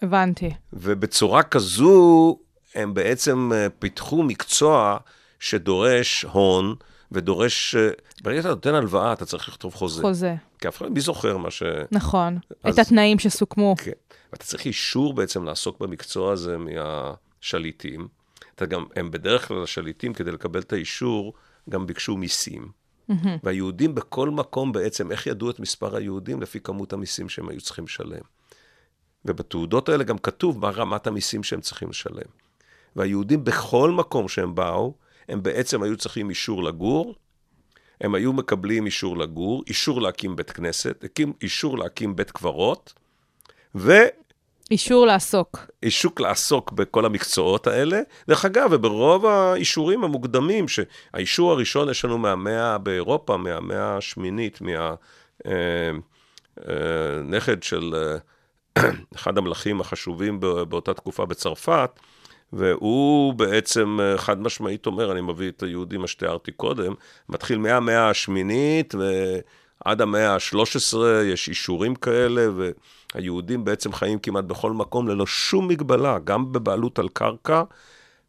הבנתי. 0.02 0.50
ובצורה 0.74 1.44
כזו, 1.44 2.38
הם 2.76 2.94
בעצם 2.94 3.52
אה, 3.54 3.68
פיתחו 3.80 4.24
מקצוע 4.24 4.98
שדורש 5.40 6.26
הון, 6.32 6.76
ודורש... 7.14 7.76
אה, 7.76 7.90
ברגע 8.22 8.42
שאתה 8.42 8.50
נותן 8.50 8.74
הלוואה, 8.74 9.14
אתה 9.14 9.26
צריך 9.26 9.50
לכתוב 9.50 9.74
חוזה. 9.74 10.02
חוזה. 10.02 10.36
כי 10.60 10.68
אף 10.68 10.78
אחד, 10.78 10.90
מי 10.90 11.00
זוכר 11.00 11.38
מה 11.38 11.52
ש... 11.52 11.64
נכון. 11.92 12.38
אז- 12.64 12.74
את 12.74 12.86
התנאים 12.86 13.20
שסוכמו. 13.20 13.76
כן. 13.78 13.92
ואתה 14.32 14.44
צריך 14.46 14.66
אישור 14.66 15.14
בעצם 15.14 15.44
לעסוק 15.44 15.80
במקצוע 15.80 16.34
הזה 16.34 16.58
מהשליטים. 16.58 18.08
אתה 18.56 18.66
גם, 18.66 18.86
הם 18.96 19.12
בדרך 19.12 19.48
כלל 19.48 19.64
השליטים, 19.64 20.14
כדי 20.14 20.32
לקבל 20.32 20.60
את 20.60 20.74
האישור, 20.74 21.34
גם 21.70 21.88
ביקשו 21.88 22.18
מיסים. 22.18 22.68
והיהודים 23.44 23.96
בכל 23.96 24.30
מקום 24.30 24.72
בעצם, 24.72 25.12
איך 25.12 25.28
ידעו 25.28 25.50
את 25.50 25.60
מספר 25.60 25.96
היהודים? 25.96 26.42
לפי 26.42 26.60
כמות 26.60 26.94
המיסים 26.94 27.30
שהם 27.30 27.50
היו 27.50 27.62
צריכים 27.62 27.84
לשלם. 27.86 28.22
ובתעודות 29.26 29.90
האלה 29.90 30.04
גם 30.04 30.18
כתוב 30.18 30.60
מה 30.60 30.70
רמת 30.70 31.08
המיסים 31.08 31.44
שהם 31.44 31.62
צריכים 31.62 31.90
לשלם. 31.90 32.30
והיהודים 32.96 33.44
בכל 33.44 33.92
מקום 33.92 34.28
שהם 34.28 34.56
באו, 34.56 34.94
הם 35.30 35.44
בעצם 35.44 35.84
היו 35.84 35.98
צריכים 35.98 36.30
אישור 36.30 36.64
לגור, 36.64 37.16
הם 38.02 38.16
היו 38.16 38.34
מקבלים 38.34 38.86
אישור 38.86 39.18
לגור, 39.18 39.64
אישור 39.68 40.02
להקים 40.02 40.36
בית 40.36 40.52
כנסת, 40.52 41.04
הקים- 41.04 41.34
אישור 41.42 41.78
להקים 41.78 42.16
בית 42.16 42.32
קברות, 42.32 42.94
אישור 44.72 45.06
לעסוק. 45.06 45.60
ואישור 45.84 46.12
לעסוק 46.20 46.72
בכל 46.72 47.06
המקצועות 47.06 47.68
האלה. 47.68 48.00
דרך 48.28 48.46
אגב, 48.46 48.70
וברוב 48.72 49.26
האישורים 49.26 50.04
המוקדמים, 50.04 50.66
שהאישור 50.68 51.52
הראשון 51.52 51.90
יש 51.90 52.06
לנו 52.06 52.18
מהמאה 52.18 52.78
באירופה, 52.78 53.38
מהמאה 53.38 53.98
השמינית, 53.98 54.60
מהנכד 56.58 57.64
של 57.64 57.96
אה, 57.96 58.18
אחד 59.16 59.38
המלכים 59.38 59.82
החשובים 59.82 60.40
באותה 60.40 60.94
תקופה 60.94 61.26
בצרפת, 61.26 62.00
והוא 62.54 63.34
בעצם 63.34 64.00
אה, 64.02 64.18
חד 64.18 64.42
משמעית 64.42 64.86
אומר, 64.86 65.12
אני 65.12 65.22
מביא 65.22 65.50
את 65.50 65.64
היהודים, 65.64 66.02
מה 66.02 66.08
שתיארתי 66.08 66.52
קודם, 66.52 66.94
מתחיל 67.30 67.58
מהמאה 67.58 68.10
השמינית 68.10 68.96
ועד 68.96 70.02
המאה 70.02 70.34
ה-13 70.34 70.98
יש 71.24 71.50
אישורים 71.50 71.96
כאלה, 71.96 72.48
והיהודים 73.16 73.66
בעצם 73.66 73.94
חיים 73.94 74.20
כמעט 74.20 74.44
בכל 74.44 74.72
מקום 74.72 75.08
ללא 75.08 75.26
שום 75.26 75.68
מגבלה, 75.68 76.18
גם 76.24 76.52
בבעלות 76.52 77.00
על 77.00 77.10
קרקע, 77.14 77.64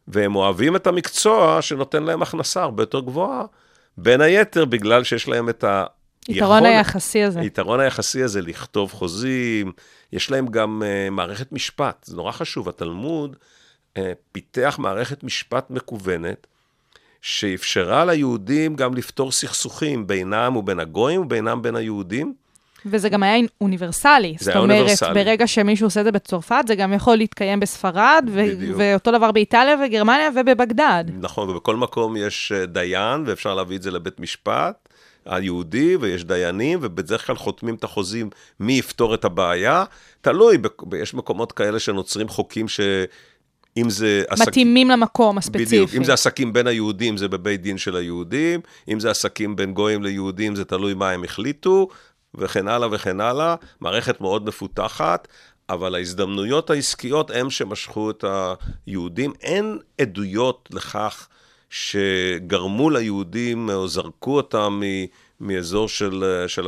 והם 0.07 0.35
אוהבים 0.35 0.75
את 0.75 0.87
המקצוע 0.87 1.61
שנותן 1.61 2.03
להם 2.03 2.21
הכנסה 2.21 2.63
הרבה 2.63 2.83
יותר 2.83 2.99
גבוהה, 2.99 3.45
בין 3.97 4.21
היתר 4.21 4.65
בגלל 4.65 5.03
שיש 5.03 5.27
להם 5.27 5.49
את 5.49 5.63
ה... 5.63 5.85
יתרון 6.29 6.65
היחסי 6.65 7.23
הזה. 7.23 7.39
היתרון 7.39 7.79
היחסי 7.79 8.23
הזה 8.23 8.41
לכתוב 8.41 8.91
חוזים, 8.91 9.71
יש 10.13 10.31
להם 10.31 10.47
גם 10.47 10.81
uh, 10.81 11.11
מערכת 11.11 11.51
משפט, 11.51 12.03
זה 12.03 12.15
נורא 12.15 12.31
חשוב, 12.31 12.69
התלמוד 12.69 13.35
פיתח 14.31 14.75
מערכת 14.79 15.23
משפט 15.23 15.69
מקוונת, 15.69 16.47
שאפשרה 17.21 18.05
ליהודים 18.05 18.75
גם 18.75 18.93
לפתור 18.93 19.31
סכסוכים 19.31 20.07
בינם 20.07 20.55
ובין 20.55 20.79
הגויים 20.79 21.21
ובינם 21.21 21.61
בין 21.61 21.75
היהודים, 21.75 22.33
וזה 22.85 23.09
גם 23.09 23.23
היה 23.23 23.45
אוניברסלי. 23.61 24.35
זה 24.39 24.45
זאת 24.45 24.53
היה 24.53 24.61
אומרת, 24.61 24.79
אוניברסלי. 24.79 25.13
ברגע 25.13 25.47
שמישהו 25.47 25.87
עושה 25.87 25.99
את 25.99 26.05
זה 26.05 26.11
בצרפת, 26.11 26.63
זה 26.67 26.75
גם 26.75 26.93
יכול 26.93 27.15
להתקיים 27.15 27.59
בספרד, 27.59 28.25
ו-. 28.31 28.41
ואותו 28.77 29.11
דבר 29.11 29.31
באיטליה 29.31 29.75
וגרמניה 29.85 30.29
ובבגדד. 30.35 31.03
נכון, 31.19 31.49
ובכל 31.49 31.75
מקום 31.75 32.17
יש 32.17 32.51
אה, 32.51 32.65
דיין, 32.65 33.23
ואפשר 33.25 33.55
להביא 33.55 33.77
את 33.77 33.81
זה 33.81 33.91
לבית 33.91 34.19
משפט 34.19 34.89
היהודי, 35.25 35.95
ויש 35.95 36.23
דיינים, 36.23 36.79
ובדרך 36.81 37.27
כלל 37.27 37.35
חותמים 37.35 37.75
את 37.75 37.83
החוזים 37.83 38.29
מי 38.59 38.73
יפתור 38.73 39.13
את 39.13 39.25
הבעיה. 39.25 39.83
תלוי, 40.21 40.57
יש 40.97 41.13
מקומות 41.13 41.51
כאלה 41.51 41.79
שנוצרים 41.79 42.27
חוקים 42.27 42.67
ש... 42.67 42.79
אם 43.77 43.89
זה... 43.89 44.23
עסק- 44.27 44.47
מתאימים 44.47 44.89
למקום 44.89 45.37
הספציפי. 45.37 45.65
בדיוק. 45.65 45.89
אם 45.93 46.03
זה 46.03 46.13
עסקים 46.13 46.53
בין 46.53 46.67
היהודים, 46.67 47.17
זה 47.17 47.27
בבית 47.27 47.61
דין 47.61 47.77
של 47.77 47.95
היהודים. 47.95 48.59
אם 48.87 48.99
זה 48.99 49.11
עסקים 49.11 49.55
בין 49.55 49.73
גויים 49.73 50.03
ליהודים, 50.03 50.55
זה 50.55 50.65
תלוי 50.65 50.93
מה 50.93 51.11
הם 51.11 51.23
החליטו, 51.23 51.87
וכן 52.35 52.67
הלאה 52.67 52.87
וכן 52.91 53.21
הלאה. 53.21 53.55
מערכת 53.79 54.21
מאוד 54.21 54.45
מפותחת, 54.47 55.27
אבל 55.69 55.95
ההזדמנויות 55.95 56.69
העסקיות 56.69 57.31
הם 57.31 57.49
שמשכו 57.49 58.09
את 58.11 58.25
היהודים. 58.87 59.33
אין 59.41 59.79
עדויות 60.01 60.69
לכך 60.73 61.27
שגרמו 61.69 62.89
ליהודים 62.89 63.69
או 63.69 63.87
זרקו 63.87 64.35
אותם 64.35 64.81
מ- 64.83 65.05
מאזור 65.47 65.87
של, 65.89 66.43
של 66.47 66.67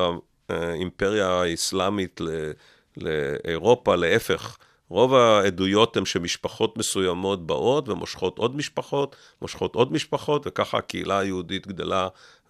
האימפריה 0.49 1.27
האסלאמית 1.29 2.21
ל- 2.21 2.51
לאירופה, 2.97 3.95
להפך. 3.95 4.57
רוב 4.89 5.15
העדויות 5.15 5.97
הן 5.97 6.05
שמשפחות 6.05 6.77
מסוימות 6.77 7.47
באות 7.47 7.89
ומושכות 7.89 8.37
עוד 8.37 8.55
משפחות, 8.55 9.15
מושכות 9.41 9.75
עוד 9.75 9.91
משפחות, 9.91 10.47
וככה 10.47 10.77
הקהילה 10.77 11.19
היהודית 11.19 11.67
גדלה, 11.67 12.07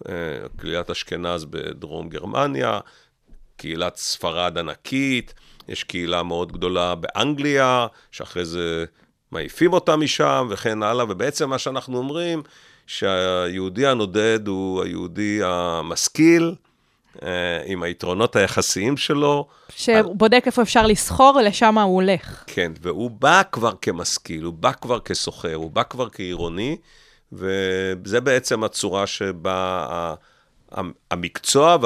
אה, 0.08 0.12
קהילת 0.56 0.90
אשכנז 0.90 1.44
בדרום 1.44 2.08
גרמניה, 2.08 2.80
קהילת 3.56 3.96
ספרד 3.96 4.58
ענקית, 4.58 5.34
יש 5.68 5.84
קהילה 5.84 6.22
מאוד 6.22 6.52
גדולה 6.52 6.94
באנגליה, 6.94 7.86
שאחרי 8.12 8.44
זה 8.44 8.84
מעיפים 9.32 9.72
אותה 9.72 9.96
משם 9.96 10.48
וכן 10.50 10.82
הלאה, 10.82 11.04
ובעצם 11.08 11.50
מה 11.50 11.58
שאנחנו 11.58 11.98
אומרים, 11.98 12.42
שהיהודי 12.86 13.86
הנודד 13.86 14.46
הוא 14.46 14.82
היהודי 14.82 15.40
המשכיל, 15.44 16.54
עם 17.66 17.82
היתרונות 17.82 18.36
היחסיים 18.36 18.96
שלו, 18.96 19.46
שבודק 19.76 20.42
איפה 20.46 20.62
אפשר 20.62 20.86
לסחור, 20.86 21.36
ולשם 21.36 21.78
הוא 21.78 21.94
הולך. 21.94 22.44
כן, 22.46 22.72
והוא 22.82 23.10
בא 23.10 23.42
כבר 23.52 23.72
כמשכיל, 23.82 24.44
הוא 24.44 24.54
בא 24.54 24.72
כבר 24.72 25.00
כסוחר, 25.00 25.54
הוא 25.54 25.70
בא 25.70 25.82
כבר 25.82 26.08
כעירוני, 26.08 26.76
וזה 27.32 28.20
בעצם 28.20 28.64
הצורה 28.64 29.06
שבה 29.06 29.86
המקצוע 31.10 31.76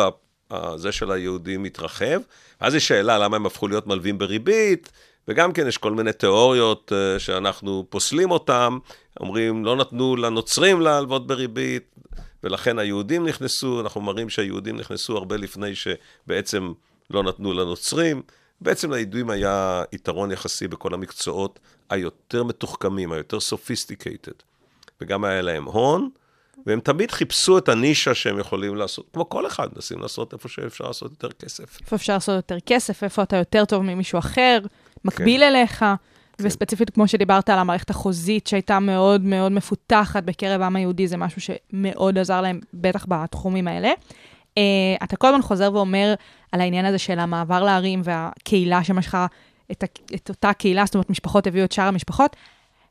וזה 0.51 0.93
של 0.93 1.11
היהודים 1.11 1.63
מתרחב. 1.63 2.21
ואז 2.61 2.75
יש 2.75 2.89
שאלה 2.89 3.19
למה 3.19 3.37
הם 3.37 3.47
הפכו 3.47 3.69
להיות 3.69 3.87
מלווים 3.87 4.19
בריבית, 4.19 4.93
וגם 5.29 5.53
כן 5.53 5.67
יש 5.67 5.79
כל 5.79 5.93
מיני 5.93 6.13
תיאוריות 6.13 6.93
אה, 6.95 7.19
שאנחנו 7.19 7.87
פוסלים 7.89 8.31
אותן, 8.31 8.69
אומרים 9.21 9.65
לא 9.65 9.77
נתנו 9.77 10.17
לנוצרים 10.17 10.81
להלוות 10.81 11.27
בריבית, 11.27 11.95
ולכן 12.45 12.79
היהודים 12.79 13.27
נכנסו, 13.27 13.81
אנחנו 13.81 14.01
מראים 14.01 14.29
שהיהודים 14.29 14.77
נכנסו 14.77 15.17
הרבה 15.17 15.37
לפני 15.37 15.73
שבעצם 15.75 16.73
לא 17.11 17.23
נתנו 17.23 17.53
לנוצרים. 17.53 18.23
בעצם 18.61 18.93
ליהודים 18.93 19.31
היה 19.31 19.83
יתרון 19.93 20.33
יחסי 20.33 20.69
בכל 20.69 20.95
המקצועות 20.95 21.59
היותר 21.91 22.45
מתוחכמים, 22.45 23.13
היותר 23.13 23.41
sophisticated. 23.41 24.33
וגם 25.01 25.25
היה 25.25 25.43
להם 25.43 25.65
הון, 25.65 26.11
והם 26.67 26.81
תמיד 26.81 27.11
חיפשו 27.11 27.59
את 27.59 27.69
הנישה 27.69 28.15
שהם 28.15 28.39
יכולים 28.39 28.77
לעשות, 28.77 29.07
כמו 29.13 29.29
כל 29.29 29.47
אחד, 29.47 29.69
מנסים 29.75 29.99
לעשות 29.99 30.33
איפה 30.33 30.49
שאפשר 30.49 30.87
לעשות 30.87 31.11
יותר 31.11 31.33
כסף. 31.33 31.81
איפה 31.81 31.97
אפשר 31.97 32.13
לעשות 32.13 32.37
יותר 32.37 32.61
כסף, 32.67 33.05
איפה 33.05 33.23
אתה 33.23 33.37
יותר 33.37 33.65
טוב 33.65 33.83
ממישהו 33.83 34.19
אחר, 34.19 34.59
מקביל 35.05 35.43
אליך. 35.43 35.85
כן. 36.43 36.49
וספציפית, 36.49 36.91
כמו 36.91 37.09
שדיברת 37.09 37.51
על 37.51 37.59
המערכת 37.59 37.91
החוזית, 37.91 38.47
שהייתה 38.47 38.79
מאוד 38.79 39.25
מאוד 39.25 39.53
מפותחת 39.53 40.23
בקרב 40.23 40.61
העם 40.63 40.77
היהודי, 40.77 41.09
זה 41.09 41.17
משהו 41.17 41.41
שמאוד 41.41 42.19
עזר 42.19 42.41
להם, 42.41 42.61
בטח 42.75 43.07
בתחומים 43.09 43.69
האלה. 43.69 43.93
Uh, 44.51 45.05
אתה 45.05 45.17
כל 45.17 45.29
הזמן 45.29 45.43
חוזר 45.43 45.71
ואומר 45.75 46.15
על 46.53 46.61
העניין 46.61 46.85
הזה 46.85 46.99
של 46.99 47.19
המעבר 47.19 47.65
לערים 47.65 48.01
והקהילה 48.05 48.85
שמשכה 48.85 49.27
את, 49.73 49.85
את 50.15 50.29
אותה 50.29 50.53
קהילה, 50.53 50.85
זאת 50.85 50.95
אומרת, 50.95 51.11
משפחות 51.11 51.47
הביאו 51.47 51.65
את 51.65 51.73
שאר 51.73 51.85
המשפחות. 51.85 52.37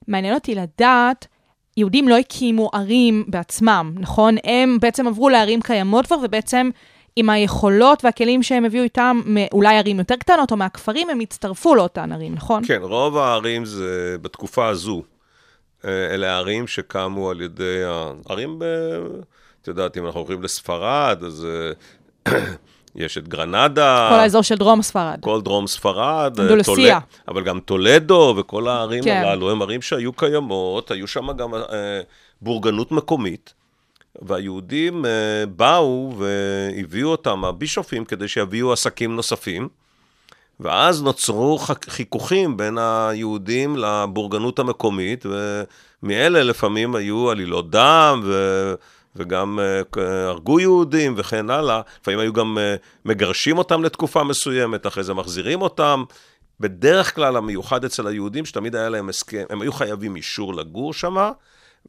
מעניין 0.07 0.33
אותי 0.33 0.55
לדעת, 0.55 1.27
יהודים 1.77 2.07
לא 2.07 2.17
הקימו 2.17 2.69
ערים 2.73 3.23
בעצמם, 3.27 3.93
נכון? 3.99 4.35
הם 4.43 4.77
בעצם 4.81 5.07
עברו 5.07 5.29
לערים 5.29 5.61
קיימות 5.61 6.05
כבר, 6.05 6.17
ובעצם 6.23 6.69
עם 7.15 7.29
היכולות 7.29 8.05
והכלים 8.05 8.43
שהם 8.43 8.65
הביאו 8.65 8.83
איתם, 8.83 9.21
אולי 9.51 9.77
ערים 9.77 9.99
יותר 9.99 10.15
קטנות 10.15 10.51
או 10.51 10.57
מהכפרים, 10.57 11.09
הם 11.09 11.19
הצטרפו 11.19 11.75
לאותן 11.75 12.11
ערים, 12.11 12.35
נכון? 12.35 12.63
כן, 12.67 12.79
רוב 12.81 13.17
הערים 13.17 13.65
זה 13.65 14.15
בתקופה 14.21 14.67
הזו. 14.67 15.03
אה, 15.85 15.89
אלה 16.13 16.31
הערים 16.31 16.67
שקמו 16.67 17.29
על 17.29 17.41
ידי 17.41 17.81
הערים, 17.83 18.59
ב... 18.59 18.63
את 19.61 19.67
יודעת, 19.67 19.97
אם 19.97 20.05
אנחנו 20.05 20.19
הולכים 20.19 20.43
לספרד, 20.43 21.23
אז 21.25 21.47
אה, 22.27 22.33
יש 22.95 23.17
את 23.17 23.27
גרנדה. 23.27 24.07
כל 24.11 24.19
האזור 24.19 24.41
של 24.41 24.55
דרום 24.55 24.81
ספרד. 24.81 25.17
כל 25.21 25.41
דרום 25.41 25.67
ספרד, 25.67 26.39
אה, 26.39 26.43
אנדולוסיה. 26.43 26.99
טולד- 26.99 27.03
אבל 27.27 27.43
גם 27.43 27.59
טולדו 27.59 28.35
וכל 28.37 28.67
הערים 28.67 29.03
כן. 29.03 29.23
הללו, 29.25 29.51
הם 29.51 29.61
ערים 29.61 29.81
שהיו 29.81 30.13
קיימות, 30.13 30.91
היו 30.91 31.07
שם 31.07 31.31
גם 31.31 31.53
אה, 31.55 32.01
בורגנות 32.41 32.91
מקומית, 32.91 33.53
והיהודים 34.21 35.05
אה, 35.05 35.45
באו 35.55 36.13
והביאו 36.17 37.09
אותם, 37.09 37.45
הבישופים, 37.45 38.05
כדי 38.05 38.27
שיביאו 38.27 38.73
עסקים 38.73 39.15
נוספים, 39.15 39.69
ואז 40.59 41.03
נוצרו 41.03 41.59
חיכוכים 41.89 42.57
בין 42.57 42.77
היהודים 42.77 43.75
לבורגנות 43.77 44.59
המקומית, 44.59 45.25
ומאלה 45.25 46.43
לפעמים 46.43 46.95
היו 46.95 47.29
עלילות 47.29 47.69
דם, 47.69 48.21
ו... 48.23 48.73
וגם 49.15 49.59
כ- 49.91 49.97
הרגו 49.97 50.59
יהודים 50.59 51.13
וכן 51.17 51.49
הלאה. 51.49 51.81
לפעמים 52.01 52.19
היו 52.19 52.33
גם 52.33 52.57
אה, 52.57 52.75
מגרשים 53.05 53.57
אותם 53.57 53.83
לתקופה 53.83 54.23
מסוימת, 54.23 54.87
אחרי 54.87 55.03
זה 55.03 55.13
מחזירים 55.13 55.61
אותם. 55.61 56.03
בדרך 56.59 57.15
כלל 57.15 57.37
המיוחד 57.37 57.85
אצל 57.85 58.07
היהודים, 58.07 58.45
שתמיד 58.45 58.75
היה 58.75 58.89
להם 58.89 59.09
הסכם, 59.09 59.43
הם 59.49 59.61
היו 59.61 59.73
חייבים 59.73 60.15
אישור 60.15 60.55
לגור 60.55 60.93
שם, 60.93 61.31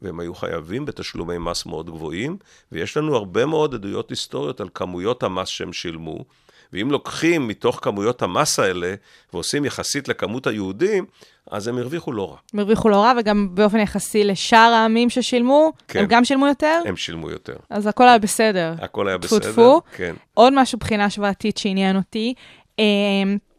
והם 0.01 0.19
היו 0.19 0.35
חייבים 0.35 0.85
בתשלומי 0.85 1.37
מס 1.37 1.65
מאוד 1.65 1.89
גבוהים, 1.89 2.37
ויש 2.71 2.97
לנו 2.97 3.15
הרבה 3.15 3.45
מאוד 3.45 3.73
עדויות 3.73 4.09
היסטוריות 4.09 4.61
על 4.61 4.69
כמויות 4.73 5.23
המס 5.23 5.47
שהם 5.47 5.73
שילמו. 5.73 6.25
ואם 6.73 6.91
לוקחים 6.91 7.47
מתוך 7.47 7.79
כמויות 7.81 8.21
המס 8.21 8.59
האלה 8.59 8.93
ועושים 9.33 9.65
יחסית 9.65 10.07
לכמות 10.07 10.47
היהודים, 10.47 11.05
אז 11.51 11.67
הם 11.67 11.77
הרוויחו 11.77 12.11
לא 12.11 12.31
רע. 12.31 12.37
הם 12.53 12.59
הרוויחו 12.59 12.89
לא 12.89 12.95
רע, 12.95 13.13
וגם 13.19 13.49
באופן 13.53 13.79
יחסי 13.79 14.23
לשאר 14.23 14.57
העמים 14.73 15.09
ששילמו, 15.09 15.71
כן. 15.87 15.99
הם 15.99 16.05
גם 16.05 16.25
שילמו 16.25 16.47
יותר, 16.47 16.81
הם 16.85 16.97
שילמו 16.97 17.29
יותר. 17.29 17.55
אז 17.69 17.87
הכל 17.87 18.07
היה 18.07 18.17
בסדר. 18.17 18.73
הכל 18.81 19.07
היה 19.07 19.17
בסדר. 19.17 19.51
טפו. 19.51 19.81
כן. 19.95 20.15
עוד 20.33 20.53
משהו 20.55 20.77
בחינה 20.77 21.05
השוואתית 21.05 21.57
שעניין 21.57 21.95
אותי. 21.95 22.33
אה, 22.79 22.85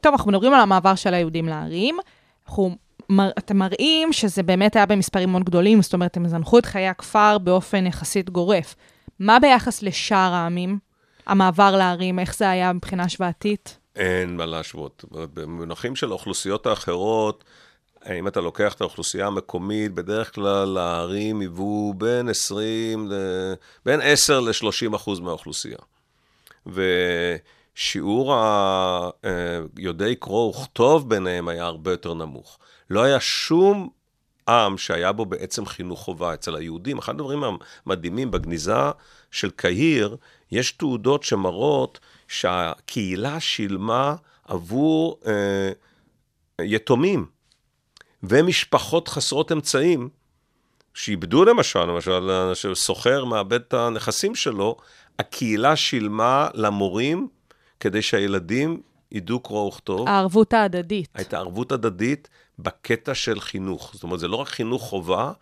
טוב, 0.00 0.12
אנחנו 0.12 0.30
מדברים 0.30 0.54
על 0.54 0.60
המעבר 0.60 0.94
של 0.94 1.14
היהודים 1.14 1.48
לערים. 1.48 1.98
אנחנו, 2.48 2.76
מר, 3.08 3.30
אתם 3.38 3.56
מראים 3.56 4.12
שזה 4.12 4.42
באמת 4.42 4.76
היה 4.76 4.86
במספרים 4.86 5.32
מאוד 5.32 5.44
גדולים, 5.44 5.82
זאת 5.82 5.94
אומרת, 5.94 6.16
הם 6.16 6.28
זנחו 6.28 6.58
את 6.58 6.66
חיי 6.66 6.88
הכפר 6.88 7.38
באופן 7.38 7.86
יחסית 7.86 8.30
גורף. 8.30 8.74
מה 9.18 9.38
ביחס 9.38 9.82
לשאר 9.82 10.32
העמים? 10.32 10.78
המעבר 11.26 11.76
לערים, 11.76 12.18
איך 12.18 12.36
זה 12.36 12.50
היה 12.50 12.72
מבחינה 12.72 13.04
השוואתית? 13.04 13.78
אין 13.96 14.36
מה 14.36 14.46
להשוות. 14.46 15.04
במונחים 15.10 15.96
של 15.96 16.10
האוכלוסיות 16.10 16.66
האחרות, 16.66 17.44
אם 18.18 18.28
אתה 18.28 18.40
לוקח 18.40 18.74
את 18.74 18.80
האוכלוסייה 18.80 19.26
המקומית, 19.26 19.92
בדרך 19.92 20.34
כלל 20.34 20.78
הערים 20.78 21.40
היוו 21.40 21.94
בין 21.96 22.28
20, 22.28 23.10
ל... 23.10 23.14
בין 23.86 24.00
10 24.02 24.40
ל-30 24.40 24.96
אחוז 24.96 25.20
מהאוכלוסייה. 25.20 25.78
ושיעור 26.66 28.34
היודעי 29.76 30.16
קרוא 30.16 30.50
וכתוב 30.50 31.08
ביניהם 31.08 31.48
היה 31.48 31.64
הרבה 31.64 31.90
יותר 31.90 32.14
נמוך. 32.14 32.58
לא 32.90 33.02
היה 33.02 33.20
שום 33.20 33.88
עם 34.48 34.78
שהיה 34.78 35.12
בו 35.12 35.26
בעצם 35.26 35.66
חינוך 35.66 36.00
חובה 36.00 36.34
אצל 36.34 36.56
היהודים. 36.56 36.98
אחד 36.98 37.14
הדברים 37.14 37.42
המדהימים 37.86 38.30
בגניזה 38.30 38.90
של 39.30 39.50
קהיר, 39.50 40.16
יש 40.50 40.72
תעודות 40.72 41.22
שמראות 41.22 42.00
שהקהילה 42.28 43.40
שילמה 43.40 44.14
עבור 44.44 45.20
אה, 45.26 45.70
יתומים 46.60 47.26
ומשפחות 48.22 49.08
חסרות 49.08 49.52
אמצעים, 49.52 50.08
שאיבדו 50.94 51.44
למשל, 51.44 51.84
למשל, 51.84 52.30
שסוחר 52.54 53.24
מאבד 53.24 53.60
את 53.60 53.74
הנכסים 53.74 54.34
שלו, 54.34 54.76
הקהילה 55.18 55.76
שילמה 55.76 56.48
למורים 56.54 57.28
כדי 57.80 58.02
שהילדים 58.02 58.80
ידעו 59.12 59.40
קרוא 59.40 59.68
וכתוב. 59.68 60.08
הערבות 60.08 60.52
ההדדית. 60.52 61.08
הייתה 61.14 61.38
ערבות 61.38 61.72
הדדית 61.72 62.28
בקטע 62.58 63.14
של 63.14 63.40
חינוך. 63.40 63.90
זאת 63.94 64.02
אומרת, 64.02 64.20
זה 64.20 64.28
לא 64.28 64.36
רק 64.36 64.48
חינוך 64.48 64.82
חובה, 64.82 65.32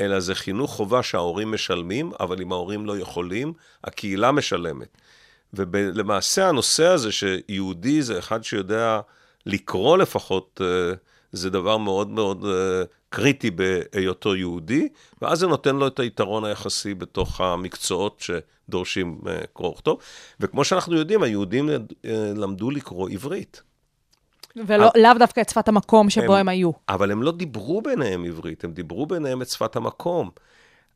אלא 0.00 0.20
זה 0.20 0.34
חינוך 0.34 0.70
חובה 0.70 1.02
שההורים 1.02 1.52
משלמים, 1.52 2.12
אבל 2.20 2.42
אם 2.42 2.52
ההורים 2.52 2.86
לא 2.86 2.98
יכולים, 2.98 3.52
הקהילה 3.84 4.32
משלמת. 4.32 4.98
ולמעשה 5.54 6.48
הנושא 6.48 6.86
הזה 6.86 7.12
שיהודי 7.12 8.02
זה 8.02 8.18
אחד 8.18 8.44
שיודע 8.44 9.00
לקרוא 9.46 9.98
לפחות, 9.98 10.60
אה, 10.64 10.94
זה 11.32 11.50
דבר 11.50 11.76
מאוד 11.76 12.08
מאוד 12.08 12.44
אה, 12.44 12.82
קריטי 13.08 13.50
בהיותו 13.50 14.36
יהודי, 14.36 14.88
ואז 15.22 15.38
זה 15.38 15.46
נותן 15.46 15.76
לו 15.76 15.86
את 15.86 16.00
היתרון 16.00 16.44
היחסי 16.44 16.94
בתוך 16.94 17.40
המקצועות 17.40 18.20
שדורשים 18.20 19.20
אה, 19.26 19.40
קרוא 19.52 19.70
וכתוב. 19.70 19.98
וכמו 20.40 20.64
שאנחנו 20.64 20.96
יודעים, 20.96 21.22
היהודים 21.22 21.68
למדו 22.34 22.70
לקרוא 22.70 23.08
עברית. 23.10 23.62
ולאו 24.66 25.14
דווקא 25.18 25.40
את 25.40 25.48
שפת 25.48 25.68
המקום 25.68 26.10
שבו 26.10 26.24
הם- 26.24 26.40
הם 26.40 26.48
היו. 26.48 26.70
אבל 26.88 27.10
הם 27.12 27.22
לא 27.22 27.32
דיברו 27.32 27.82
ביניהם 27.82 28.24
עברית, 28.24 28.64
הם 28.64 28.72
דיברו 28.72 29.06
ביניהם 29.06 29.42
את 29.42 29.48
שפת 29.48 29.76
המקום. 29.76 30.30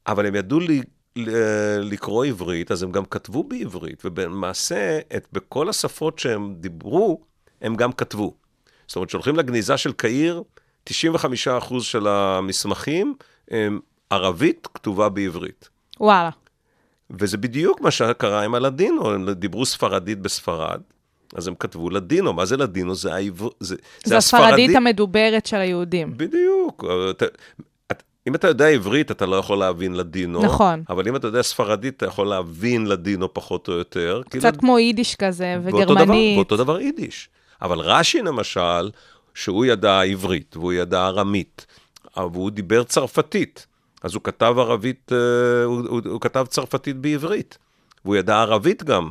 אבל 0.06 0.26
הם 0.26 0.34
ידעו 0.34 0.60
לי, 0.60 0.82
ל- 1.16 1.80
לקרוא 1.80 2.24
עברית, 2.24 2.70
אז 2.70 2.82
הם 2.82 2.92
גם 2.92 3.04
כתבו 3.04 3.44
בעברית, 3.44 4.02
ובמעשה, 4.04 4.98
את, 5.16 5.26
בכל 5.32 5.68
השפות 5.68 6.18
שהם 6.18 6.54
דיברו, 6.54 7.20
הם 7.62 7.76
גם 7.76 7.92
כתבו. 7.92 8.34
זאת 8.86 8.96
אומרת, 8.96 9.08
כשהולכים 9.08 9.36
לגניזה 9.36 9.76
של 9.76 9.92
קהיר, 9.92 10.42
95% 10.90 10.92
של 11.80 12.06
המסמכים 12.08 13.14
הם 13.50 13.80
ערבית 14.10 14.68
כתובה 14.74 15.08
בעברית. 15.08 15.68
וואלה. 16.00 16.30
וזה 17.10 17.36
בדיוק 17.36 17.80
מה 17.80 17.90
שקרה 17.90 18.42
עם 18.44 18.54
הלדינו, 18.54 19.10
הם 19.10 19.30
דיברו 19.30 19.66
ספרדית 19.66 20.18
בספרד, 20.18 20.80
אז 21.34 21.48
הם 21.48 21.54
כתבו 21.54 21.90
לדינו. 21.90 22.32
מה 22.32 22.44
זה 22.44 22.56
לדינו? 22.56 22.94
זה, 22.94 23.14
העבר... 23.14 23.48
זה, 23.60 23.76
זה 24.04 24.16
הספרדית 24.16 24.76
המדוברת 24.76 25.46
של 25.46 25.56
היהודים. 25.56 26.12
בדיוק. 26.16 26.84
אתה, 27.10 27.24
את- 27.92 28.02
אם 28.28 28.34
אתה 28.34 28.48
יודע 28.48 28.68
עברית, 28.68 29.10
אתה 29.10 29.26
לא 29.26 29.36
יכול 29.36 29.58
להבין 29.58 29.94
לדינו. 29.94 30.42
נכון. 30.42 30.82
אבל 30.88 31.08
אם 31.08 31.16
אתה 31.16 31.26
יודע 31.26 31.42
ספרדית, 31.42 31.96
אתה 31.96 32.06
יכול 32.06 32.26
להבין 32.26 32.86
לדינו 32.86 33.34
פחות 33.34 33.68
או 33.68 33.72
יותר. 33.72 34.22
קצת 34.30 34.44
לד- 34.44 34.56
כמו 34.60 34.78
יידיש 34.78 35.14
כזה, 35.14 35.56
באותו 35.64 35.84
דבר, 35.84 35.92
וגרמנית. 36.02 36.36
באותו 36.36 36.56
דבר 36.56 36.80
יידיש. 36.80 37.28
אבל 37.62 37.78
רש"י 37.78 38.22
למשל, 38.22 38.90
שהוא 39.34 39.64
ידע 39.64 40.00
עברית, 40.00 40.56
והוא 40.56 40.72
ידע 40.72 41.06
ארמית, 41.06 41.66
והוא 42.16 42.50
דיבר 42.50 42.82
צרפתית, 42.82 43.66
אז 44.02 44.14
הוא 44.14 44.22
כתב 44.24 44.54
ערבית, 44.58 45.12
אה, 45.12 45.64
הוא, 45.64 45.82
הוא, 45.88 46.00
הוא 46.10 46.20
כתב 46.20 46.46
צרפתית 46.48 46.96
בעברית, 46.96 47.58
והוא 48.04 48.16
ידע 48.16 48.40
ערבית 48.40 48.82
גם. 48.84 49.10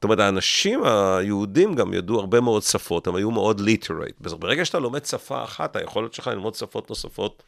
זאת 0.00 0.04
אומרת, 0.04 0.18
האנשים 0.18 0.84
היהודים 0.84 1.74
גם 1.74 1.94
ידעו 1.94 2.20
הרבה 2.20 2.40
מאוד 2.40 2.62
שפות, 2.62 3.06
הם 3.06 3.14
היו 3.14 3.30
מאוד 3.30 3.60
literate. 3.60 4.20
ברגע 4.20 4.64
שאתה 4.64 4.78
לומד 4.78 5.04
שפה 5.04 5.44
אחת, 5.44 5.76
היכולת 5.76 6.14
שלך 6.14 6.26
ללמוד 6.26 6.54
שפות 6.54 6.90
נוספות 6.90 7.42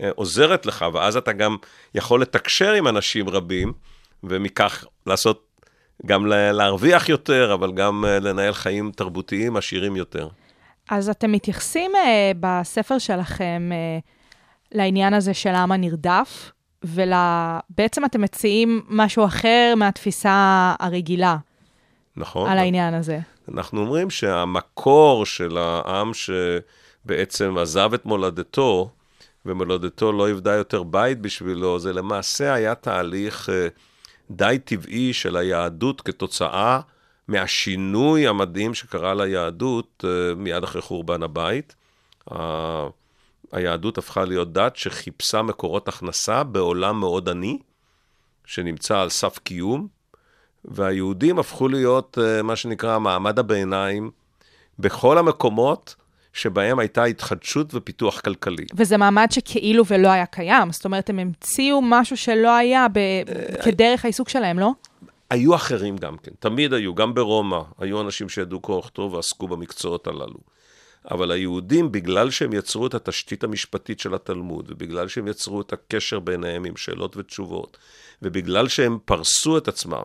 אה, 0.00 0.10
עוזרת 0.14 0.66
לך, 0.66 0.84
ואז 0.92 1.16
אתה 1.16 1.32
גם 1.32 1.56
יכול 1.94 2.22
לתקשר 2.22 2.72
עם 2.72 2.88
אנשים 2.88 3.28
רבים, 3.28 3.72
ומכך 4.24 4.84
לעשות, 5.06 5.60
גם 6.06 6.26
להרוויח 6.26 7.08
יותר, 7.08 7.54
אבל 7.54 7.72
גם 7.72 8.04
אה, 8.04 8.18
לנהל 8.18 8.52
חיים 8.52 8.90
תרבותיים 8.96 9.56
עשירים 9.56 9.96
יותר. 9.96 10.28
אז 10.90 11.08
אתם 11.08 11.32
מתייחסים 11.32 11.92
אה, 11.94 11.98
בספר 12.40 12.98
שלכם 12.98 13.70
לעניין 14.72 15.14
הזה 15.14 15.34
של 15.34 15.50
העם 15.50 15.72
הנרדף, 15.72 16.52
ובעצם 16.84 18.04
אתם 18.04 18.20
מציעים 18.20 18.82
משהו 18.88 19.24
אחר 19.24 19.74
מהתפיסה 19.76 20.74
הרגילה 20.80 21.36
נכון? 22.16 22.50
על 22.50 22.58
העניין 22.58 22.94
הזה. 22.94 23.18
אנחנו 23.54 23.80
אומרים 23.80 24.10
שהמקור 24.10 25.26
של 25.26 25.58
העם 25.58 26.10
שבעצם 26.14 27.58
עזב 27.58 27.94
את 27.94 28.06
מולדתו, 28.06 28.90
ומולדתו 29.46 30.12
לא 30.12 30.26
היוותה 30.26 30.52
יותר 30.52 30.82
בית 30.82 31.20
בשבילו, 31.20 31.78
זה 31.78 31.92
למעשה 31.92 32.54
היה 32.54 32.74
תהליך 32.74 33.50
אה, 33.50 33.68
די 34.30 34.58
טבעי 34.64 35.12
של 35.12 35.36
היהדות 35.36 36.00
כתוצאה 36.00 36.80
מהשינוי 37.28 38.26
המדהים 38.26 38.74
שקרה 38.74 39.14
ליהדות 39.14 40.04
אה, 40.08 40.34
מיד 40.34 40.64
אחרי 40.64 40.82
חורבן 40.82 41.22
הבית. 41.22 41.74
היהדות 43.52 43.98
הפכה 43.98 44.24
להיות 44.24 44.52
דת 44.52 44.76
שחיפשה 44.76 45.42
מקורות 45.42 45.88
הכנסה 45.88 46.42
בעולם 46.42 47.00
מאוד 47.00 47.28
עני, 47.28 47.58
שנמצא 48.46 48.98
על 48.98 49.08
סף 49.08 49.38
קיום, 49.38 49.88
והיהודים 50.68 51.38
הפכו 51.38 51.68
להיות 51.68 52.18
אה, 52.20 52.42
מה 52.42 52.56
שנקרא 52.56 52.98
מעמד 52.98 53.38
הביניים 53.38 54.10
בכל 54.78 55.18
המקומות 55.18 55.94
שבהם 56.32 56.78
הייתה 56.78 57.04
התחדשות 57.04 57.74
ופיתוח 57.74 58.20
כלכלי. 58.20 58.64
וזה 58.74 58.96
מעמד 58.96 59.28
שכאילו 59.30 59.86
ולא 59.86 60.08
היה 60.08 60.26
קיים, 60.26 60.72
זאת 60.72 60.84
אומרת, 60.84 61.10
הם 61.10 61.18
המציאו 61.18 61.82
משהו 61.82 62.16
שלא 62.16 62.56
היה 62.56 62.86
ב- 62.88 62.98
אה, 62.98 63.62
כדרך 63.64 64.04
העיסוק 64.04 64.28
שלהם, 64.28 64.58
לא? 64.58 64.72
היו 65.30 65.54
אחרים 65.54 65.96
גם 65.96 66.16
כן, 66.16 66.32
תמיד 66.38 66.72
היו, 66.72 66.94
גם 66.94 67.14
ברומא, 67.14 67.60
היו 67.78 68.00
אנשים 68.00 68.28
שידעו 68.28 68.60
קרוא 68.60 68.78
וכתוב 68.78 69.14
ועסקו 69.14 69.48
במקצועות 69.48 70.06
הללו. 70.06 70.56
אבל 71.10 71.30
היהודים, 71.30 71.92
בגלל 71.92 72.30
שהם 72.30 72.52
יצרו 72.52 72.86
את 72.86 72.94
התשתית 72.94 73.44
המשפטית 73.44 74.00
של 74.00 74.14
התלמוד, 74.14 74.66
ובגלל 74.68 75.08
שהם 75.08 75.28
יצרו 75.28 75.60
את 75.60 75.72
הקשר 75.72 76.18
ביניהם 76.18 76.64
עם 76.64 76.76
שאלות 76.76 77.16
ותשובות, 77.16 77.76
ובגלל 78.22 78.68
שהם 78.68 78.98
פרסו 79.04 79.58
את 79.58 79.68
עצמם, 79.68 80.04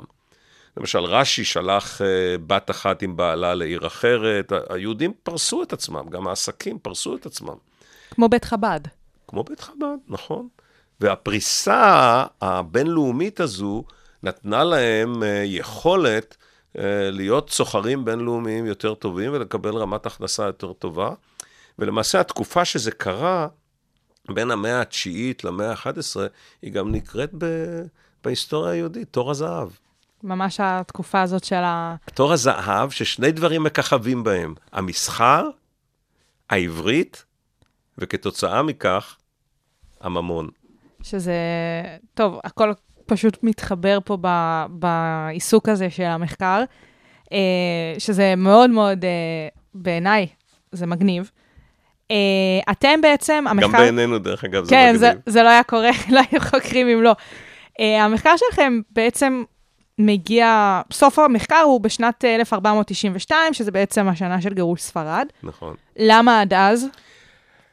למשל, 0.78 1.00
רש"י 1.00 1.46
שלח 1.46 2.02
אה, 2.02 2.36
בת 2.48 2.72
אחת 2.72 3.02
עם 3.02 3.18
בעלה 3.18 3.54
לעיר 3.54 3.88
אחרת, 3.88 4.52
היהודים 4.70 5.14
פרסו 5.24 5.64
את 5.64 5.74
עצמם, 5.74 6.10
גם 6.10 6.28
העסקים 6.28 6.80
פרסו 6.80 7.16
את 7.16 7.26
עצמם. 7.26 7.56
כמו 8.12 8.30
בית 8.30 8.46
חב"ד. 8.46 8.80
כמו 9.28 9.44
בית 9.44 9.60
חב"ד, 9.60 9.98
נכון. 10.08 10.48
והפריסה 11.00 12.26
הבינלאומית 12.42 13.40
הזו 13.40 13.84
נתנה 14.24 14.64
להם 14.64 15.24
אה, 15.24 15.44
יכולת 15.46 16.38
אה, 16.78 17.10
להיות 17.12 17.50
סוחרים 17.50 18.06
בינלאומיים 18.06 18.66
יותר 18.66 18.94
טובים 18.94 19.34
ולקבל 19.34 19.76
רמת 19.76 20.06
הכנסה 20.06 20.44
יותר 20.44 20.74
טובה. 20.74 21.14
ולמעשה 21.80 22.20
התקופה 22.20 22.66
שזה 22.66 22.92
קרה, 22.92 23.48
בין 24.30 24.52
המאה 24.52 24.82
התשיעית 24.82 25.44
למאה 25.44 25.72
ה-11, 25.72 26.20
היא 26.62 26.72
גם 26.72 26.92
נקראת 26.92 27.30
ב... 27.38 27.46
בהיסטוריה 28.24 28.72
היהודית, 28.72 29.08
תור 29.12 29.32
הזהב. 29.32 29.70
ממש 30.24 30.60
התקופה 30.60 31.22
הזאת 31.22 31.44
של 31.44 31.56
ה... 31.64 31.96
תור 32.14 32.34
הזהב 32.34 32.90
ששני 32.90 33.32
דברים 33.32 33.64
מככבים 33.64 34.24
בהם, 34.24 34.54
המסחר, 34.72 35.50
העברית, 36.50 37.26
וכתוצאה 37.98 38.64
מכך, 38.64 39.18
הממון. 40.02 40.50
שזה... 41.04 41.34
טוב, 42.14 42.40
הכל 42.44 42.72
פשוט 43.06 43.38
מתחבר 43.44 43.98
פה 44.06 44.18
ב... 44.22 44.28
בעיסוק 44.70 45.70
הזה 45.70 45.90
של 45.90 46.04
המחקר, 46.04 46.64
אה, 47.34 47.94
שזה 47.98 48.34
מאוד 48.38 48.70
מאוד, 48.70 49.06
אה, 49.06 49.48
בעיניי, 49.74 50.28
זה 50.72 50.86
מגניב. 50.86 51.32
אה, 52.12 52.16
אתם 52.72 53.02
בעצם, 53.02 53.46
המחקר... 53.50 53.68
גם 53.68 53.72
בעינינו, 53.72 54.20
דרך 54.20 54.44
אגב, 54.44 54.64
זה 54.64 54.70
כן, 54.70 54.96
זה, 54.98 55.10
מגניב. 55.10 55.22
זה 55.26 55.44
לא 55.44 55.50
היה 55.50 55.64
קורה, 55.64 55.90
לא 56.16 56.22
היו 56.32 56.42
חוקרים 56.42 56.88
אם 56.88 57.02
לא. 57.02 57.16
המחקר 57.80 58.34
שלכם 58.38 58.80
בעצם 58.92 59.44
מגיע, 60.06 60.82
סוף 60.94 61.20
המחקר 61.20 61.62
הוא 61.62 61.82
בשנת 61.82 62.26
אה, 62.26 62.36
1492, 62.36 63.54
שזה 63.54 63.72
בעצם 63.72 64.08
השנה 64.08 64.42
של 64.42 64.54
גירוש 64.54 64.82
ספרד. 64.82 65.28
נכון. 65.44 65.76
למה 65.98 66.42
עד 66.42 66.54
אז? 66.54 66.88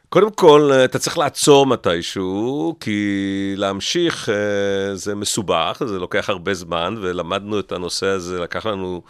קודם 0.09 0.31
כל, 0.31 0.71
אה, 0.73 0.85
אתה 0.85 0.99
צריך 0.99 1.19
לעצור 1.19 1.67
מתישהו, 1.67 2.77
כי 2.81 3.55
להמשיך 3.57 4.29
אה, 4.29 4.95
זה 4.95 5.15
מסובך, 5.15 5.83
זה 5.87 5.99
לוקח 5.99 6.31
הרבה 6.31 6.55
זמן, 6.55 6.95
ולמדנו 7.01 7.61
את 7.61 7.73
הנושא 7.73 8.07
הזה, 8.07 8.41
לקח 8.41 8.67
לנו, 8.67 9.03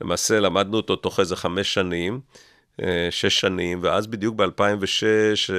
למעשה 0.00 0.40
למדנו 0.40 0.76
אותו 0.76 0.96
תוך 0.96 1.20
איזה 1.20 1.36
חמש 1.36 1.74
שנים, 1.74 2.20
אה, 2.82 3.08
שש 3.10 3.40
שנים, 3.40 3.78
ואז 3.82 4.06
בדיוק 4.06 4.34
ב-2006, 4.34 5.52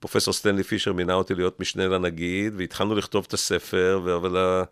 פרופסור 0.00 0.34
סטנלי 0.34 0.62
פישר 0.62 0.92
מינה 0.92 1.14
אותי 1.14 1.34
להיות 1.34 1.60
משנה 1.60 1.86
לנגיד, 1.86 2.52
והתחלנו 2.56 2.94
לכתוב 2.94 3.24
את 3.28 3.34
הספר, 3.34 4.16
אבל, 4.16 4.62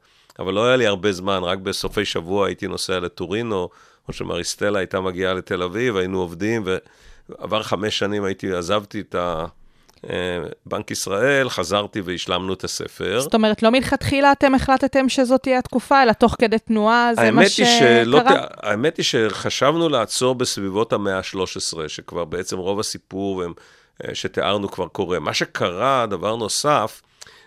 אבל 0.40 0.54
לא 0.54 0.66
היה 0.66 0.76
לי 0.76 0.86
הרבה 0.86 1.12
זמן, 1.12 1.40
רק 1.42 1.58
בסופי 1.58 2.04
שבוע 2.04 2.46
הייתי 2.46 2.66
נוסע 2.66 3.00
לטורינו, 3.00 3.68
או 4.08 4.12
שמריסטלה 4.12 4.78
הייתה 4.78 5.00
מגיעה 5.00 5.34
לתל 5.34 5.62
אביב, 5.62 5.96
היינו 5.96 6.20
עובדים, 6.20 6.64
ועבר 7.28 7.62
חמש 7.62 7.98
שנים 7.98 8.24
הייתי, 8.24 8.52
עזבתי 8.52 9.00
את 9.00 9.14
ה... 9.14 9.44
אה, 10.10 10.38
בנק 10.66 10.90
ישראל, 10.90 11.48
חזרתי 11.48 12.00
והשלמנו 12.00 12.52
את 12.52 12.64
הספר. 12.64 13.20
זאת 13.20 13.34
אומרת, 13.34 13.62
לא 13.62 13.70
מלכתחילה 13.70 14.32
אתם 14.32 14.54
החלטתם 14.54 15.08
שזאת 15.08 15.42
תהיה 15.42 15.58
התקופה, 15.58 16.02
אלא 16.02 16.12
תוך 16.12 16.36
כדי 16.38 16.58
תנועה, 16.58 17.10
זה 17.14 17.30
מה 17.30 17.48
שלא, 17.48 18.20
שקרה? 18.20 18.46
ת- 18.46 18.50
האמת 18.62 18.96
היא 18.96 19.04
שחשבנו 19.04 19.88
לעצור 19.88 20.34
בסביבות 20.34 20.92
המאה 20.92 21.18
ה-13, 21.18 21.88
שכבר 21.88 22.24
בעצם 22.24 22.58
רוב 22.58 22.80
הסיפור 22.80 23.42
אה, 23.44 24.14
שתיארנו 24.14 24.70
כבר 24.70 24.88
קורה. 24.88 25.18
מה 25.18 25.34
שקרה, 25.34 26.06
דבר 26.06 26.36
נוסף, 26.36 27.02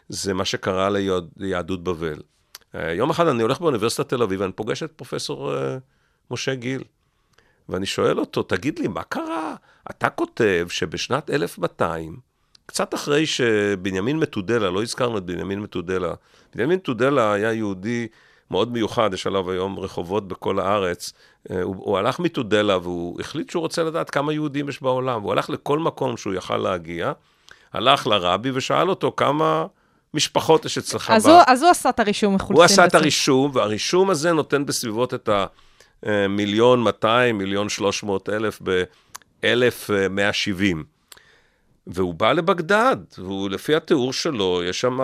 זה 0.09 0.33
מה 0.33 0.45
שקרה 0.45 0.89
ליהדות 1.37 1.83
בבל. 1.83 2.17
אה, 2.75 2.93
יום 2.93 3.09
אחד 3.09 3.27
אני 3.27 3.43
הולך 3.43 3.59
באוניברסיטת 3.59 4.09
תל 4.09 4.23
אביב 4.23 4.41
ואני 4.41 4.51
פוגש 4.51 4.83
את 4.83 4.91
פרופסור 4.91 5.55
אה, 5.55 5.77
משה 6.31 6.55
גיל. 6.55 6.83
ואני 7.69 7.85
שואל 7.85 8.19
אותו, 8.19 8.43
תגיד 8.43 8.79
לי, 8.79 8.87
מה 8.87 9.03
קרה? 9.03 9.55
אתה 9.89 10.09
כותב 10.09 10.67
שבשנת 10.69 11.29
1200, 11.29 12.17
קצת 12.65 12.93
אחרי 12.93 13.25
שבנימין 13.25 14.17
מתודלה, 14.17 14.69
לא 14.69 14.81
הזכרנו 14.81 15.17
את 15.17 15.23
בנימין 15.23 15.59
מתודלה, 15.59 16.13
בנימין 16.55 16.77
מתודלה 16.77 17.33
היה 17.33 17.53
יהודי 17.53 18.07
מאוד 18.51 18.71
מיוחד, 18.71 19.13
יש 19.13 19.27
עליו 19.27 19.51
היום 19.51 19.79
רחובות 19.79 20.27
בכל 20.27 20.59
הארץ. 20.59 21.13
אה, 21.51 21.61
הוא, 21.61 21.75
הוא 21.77 21.97
הלך 21.97 22.19
מתודלה 22.19 22.77
והוא 22.77 23.21
החליט 23.21 23.49
שהוא 23.49 23.61
רוצה 23.61 23.83
לדעת 23.83 24.09
כמה 24.09 24.33
יהודים 24.33 24.69
יש 24.69 24.81
בעולם. 24.81 25.21
והוא 25.21 25.31
הלך 25.31 25.49
לכל 25.49 25.79
מקום 25.79 26.17
שהוא 26.17 26.33
יכל 26.33 26.57
להגיע, 26.57 27.11
הלך 27.73 28.07
לרבי 28.07 28.51
ושאל 28.53 28.89
אותו 28.89 29.13
כמה 29.17 29.65
משפחות 30.13 30.65
יש 30.65 30.77
אצלך. 30.77 31.09
אז, 31.09 31.27
הוא, 31.27 31.39
אז 31.47 31.61
הוא 31.61 31.69
עשה 31.69 31.89
את 31.89 31.99
הרישום 31.99 32.35
מחולצים. 32.35 32.55
הוא 32.55 32.63
עשה 32.63 32.85
את. 32.85 32.95
הרישום, 32.95 33.51
והרישום 33.53 34.09
הזה 34.09 34.33
נותן 34.33 34.65
בסביבות 34.65 35.13
את 35.13 35.29
המיליון 36.03 36.83
200, 36.83 37.37
מיליון 37.37 37.69
300 37.69 38.29
אלף 38.29 38.61
ב-1170. 38.63 40.77
והוא 41.87 42.13
בא 42.13 42.31
לבגדד, 42.31 42.97
והוא, 43.17 43.49
לפי 43.49 43.75
התיאור 43.75 44.13
שלו, 44.13 44.63
יש 44.63 44.81
שם 44.81 44.97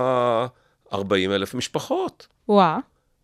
40 0.93 1.31
אלף 1.31 1.53
משפחות. 1.53 2.27
וואה, 2.49 2.77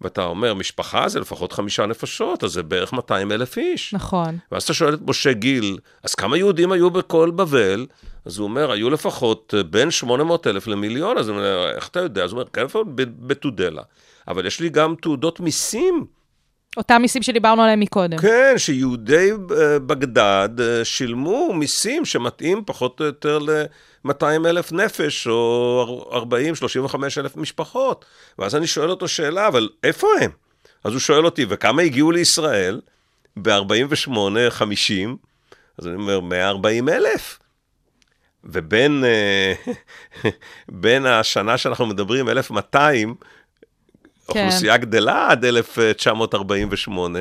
ואתה 0.06 0.24
אומר, 0.24 0.54
משפחה 0.54 1.10
זה 1.10 1.20
לפחות 1.20 1.52
חמישה 1.52 1.86
נפשות, 1.86 2.44
אז 2.44 2.52
זה 2.52 2.64
בערך 2.64 2.94
200 2.94 3.32
אלף 3.32 3.58
איש. 3.58 3.94
נכון. 3.94 4.38
ואז 4.52 4.64
אתה 4.64 4.74
שואל 4.74 4.94
את 4.94 5.00
משה 5.08 5.34
גיל, 5.34 5.78
אז 6.04 6.16
כמה 6.16 6.38
יהודים 6.38 6.72
היו 6.72 6.90
בכל 6.90 7.32
בבל? 7.32 7.86
אז 8.26 8.38
הוא 8.38 8.44
אומר, 8.44 8.72
היו 8.72 8.90
לפחות 8.90 9.54
אה, 9.58 9.64
בין 9.64 9.92
800 9.92 10.48
אלף 10.48 10.68
למיליון, 10.68 11.18
אז 11.18 11.30
הוא 11.30 11.38
אומר, 11.38 11.70
איך 11.76 11.88
אתה 11.88 12.00
יודע? 12.00 12.24
אז 12.24 12.32
הוא 12.32 12.40
אומר, 12.40 12.50
כן, 12.54 12.64
לפחות 12.64 12.88
בתודלה. 12.96 13.82
אבל 14.28 14.46
יש 14.46 14.60
לי 14.60 14.70
גם 14.70 14.96
תעודות 15.02 15.40
מיסים. 15.40 16.06
אותם 16.78 17.02
מיסים 17.02 17.24
שדיברנו 17.24 17.62
עליהם 17.62 17.80
מקודם. 17.80 18.18
כן, 18.18 18.54
שיהודי 18.58 19.32
אה, 19.32 19.80
בגדד 19.80 20.50
אה, 20.60 20.86
שילמו 20.86 21.54
מיסים 21.54 22.06
שמתאים 22.06 22.64
פחות 22.66 23.00
או 23.00 23.06
יותר 23.06 23.40
ל-200 23.40 24.26
אלף 24.46 24.72
נפש, 24.72 25.28
או 25.28 26.10
40, 26.12 26.56
35 26.56 27.18
אלף 27.18 27.38
משפחות. 27.38 28.06
ואז 28.40 28.56
אני 28.56 28.68
שואל 28.68 28.90
אותו 28.90 29.08
שאלה, 29.08 29.48
אבל 29.48 29.70
איפה 29.84 30.08
הם? 30.22 30.32
אז 30.84 30.92
הוא 30.92 31.00
שואל 31.00 31.26
אותי, 31.26 31.46
וכמה 31.50 31.82
הגיעו 31.82 32.12
לישראל? 32.12 32.82
ב-48, 33.42 34.10
50, 34.50 35.18
אז 35.78 35.88
אני 35.88 35.96
אומר, 35.96 36.20
140 36.20 36.90
אלף. 36.90 37.40
ובין 38.44 39.04
אה, 39.06 39.54
בין 40.82 41.06
השנה 41.06 41.58
שאנחנו 41.58 41.86
מדברים, 41.86 42.30
1200, 42.30 43.16
כן. 44.28 44.46
אוכלוסייה 44.46 44.78
גדלה 44.78 45.28
עד 45.32 45.46
1948, 45.46 47.20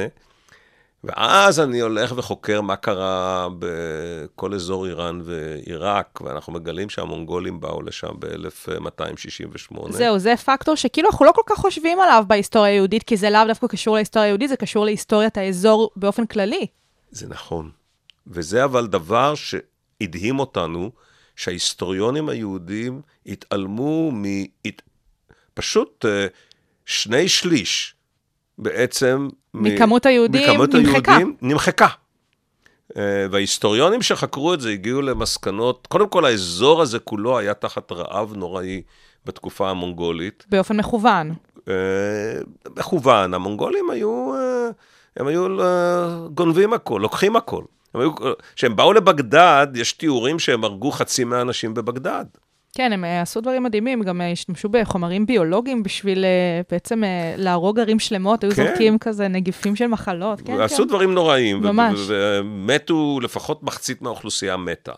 ואז 1.04 1.60
אני 1.60 1.80
הולך 1.80 2.12
וחוקר 2.16 2.60
מה 2.60 2.76
קרה 2.76 3.48
בכל 3.58 4.54
אזור 4.54 4.86
איראן 4.86 5.20
ועיראק, 5.24 6.20
ואנחנו 6.24 6.52
מגלים 6.52 6.90
שהמונגולים 6.90 7.60
באו 7.60 7.82
לשם 7.82 8.12
ב-1268. 8.18 9.90
זהו, 9.90 10.18
זה 10.18 10.36
פקטור 10.36 10.74
שכאילו 10.74 11.08
אנחנו 11.10 11.24
לא 11.24 11.32
כל 11.32 11.42
כך 11.46 11.56
חושבים 11.56 12.00
עליו 12.00 12.24
בהיסטוריה 12.26 12.72
היהודית, 12.72 13.02
כי 13.02 13.16
זה 13.16 13.30
לאו 13.30 13.40
דווקא 13.46 13.66
קשור 13.66 13.94
להיסטוריה 13.94 14.26
היהודית, 14.26 14.48
זה 14.48 14.56
קשור 14.56 14.84
להיסטוריית 14.84 15.36
האזור 15.36 15.90
באופן 15.96 16.26
כללי. 16.26 16.66
זה 17.10 17.28
נכון. 17.28 17.70
וזה 18.26 18.64
אבל 18.64 18.86
דבר 18.86 19.34
שהדהים 19.34 20.38
אותנו, 20.38 20.90
שההיסטוריונים 21.36 22.28
היהודים 22.28 23.00
התעלמו 23.26 24.12
מ... 24.12 24.24
פשוט 25.54 26.04
אה, 26.04 26.26
שני 26.86 27.28
שליש 27.28 27.94
בעצם... 28.58 29.28
מכמות 29.54 30.06
היהודים 30.06 30.50
מכמות 30.50 30.74
נמחקה. 30.74 31.12
היהודים 31.16 31.36
נמחקה. 31.42 31.88
אה, 32.96 33.26
וההיסטוריונים 33.30 34.02
שחקרו 34.02 34.54
את 34.54 34.60
זה 34.60 34.70
הגיעו 34.70 35.02
למסקנות, 35.02 35.86
קודם 35.86 36.08
כל 36.08 36.24
האזור 36.24 36.82
הזה 36.82 36.98
כולו 36.98 37.38
היה 37.38 37.54
תחת 37.54 37.92
רעב 37.92 38.32
נוראי 38.36 38.82
בתקופה 39.26 39.70
המונגולית. 39.70 40.44
באופן 40.48 40.76
מכוון. 40.76 41.34
אה, 41.68 41.74
מכוון, 42.76 43.34
המונגולים 43.34 43.90
היו, 43.90 44.34
אה, 44.34 44.68
הם 45.16 45.26
היו 45.26 45.46
גונבים 46.34 46.72
הכל, 46.72 46.98
לוקחים 47.02 47.36
הכל. 47.36 47.64
כשהם 48.56 48.76
באו 48.76 48.92
לבגדד, 48.92 49.66
יש 49.74 49.92
תיאורים 49.92 50.38
שהם 50.38 50.64
הרגו 50.64 50.90
חצי 50.90 51.24
מהאנשים 51.24 51.74
בבגדד. 51.74 52.24
כן, 52.74 52.92
הם 52.92 53.04
אה, 53.04 53.22
עשו 53.22 53.40
דברים 53.40 53.62
מדהימים, 53.62 54.02
גם 54.02 54.20
אה, 54.20 54.30
השתמשו 54.30 54.68
בחומרים 54.68 55.26
ביולוגיים 55.26 55.82
בשביל 55.82 56.24
אה, 56.24 56.60
בעצם 56.70 57.02
להרוג 57.36 57.80
ערים 57.80 57.98
שלמות, 57.98 58.44
היו 58.44 58.52
כן. 58.52 58.66
זורקים 58.66 58.98
כזה 58.98 59.28
נגיפים 59.28 59.76
של 59.76 59.86
מחלות. 59.86 60.40
כן, 60.40 60.68
כן. 60.68 60.84
דברים 60.88 61.14
נוראים. 61.14 61.60
ממש. 61.60 62.00
ומתו, 62.06 63.20
לפחות 63.22 63.62
מחצית 63.62 64.02
מהאוכלוסייה 64.02 64.56
מתה. 64.56 64.92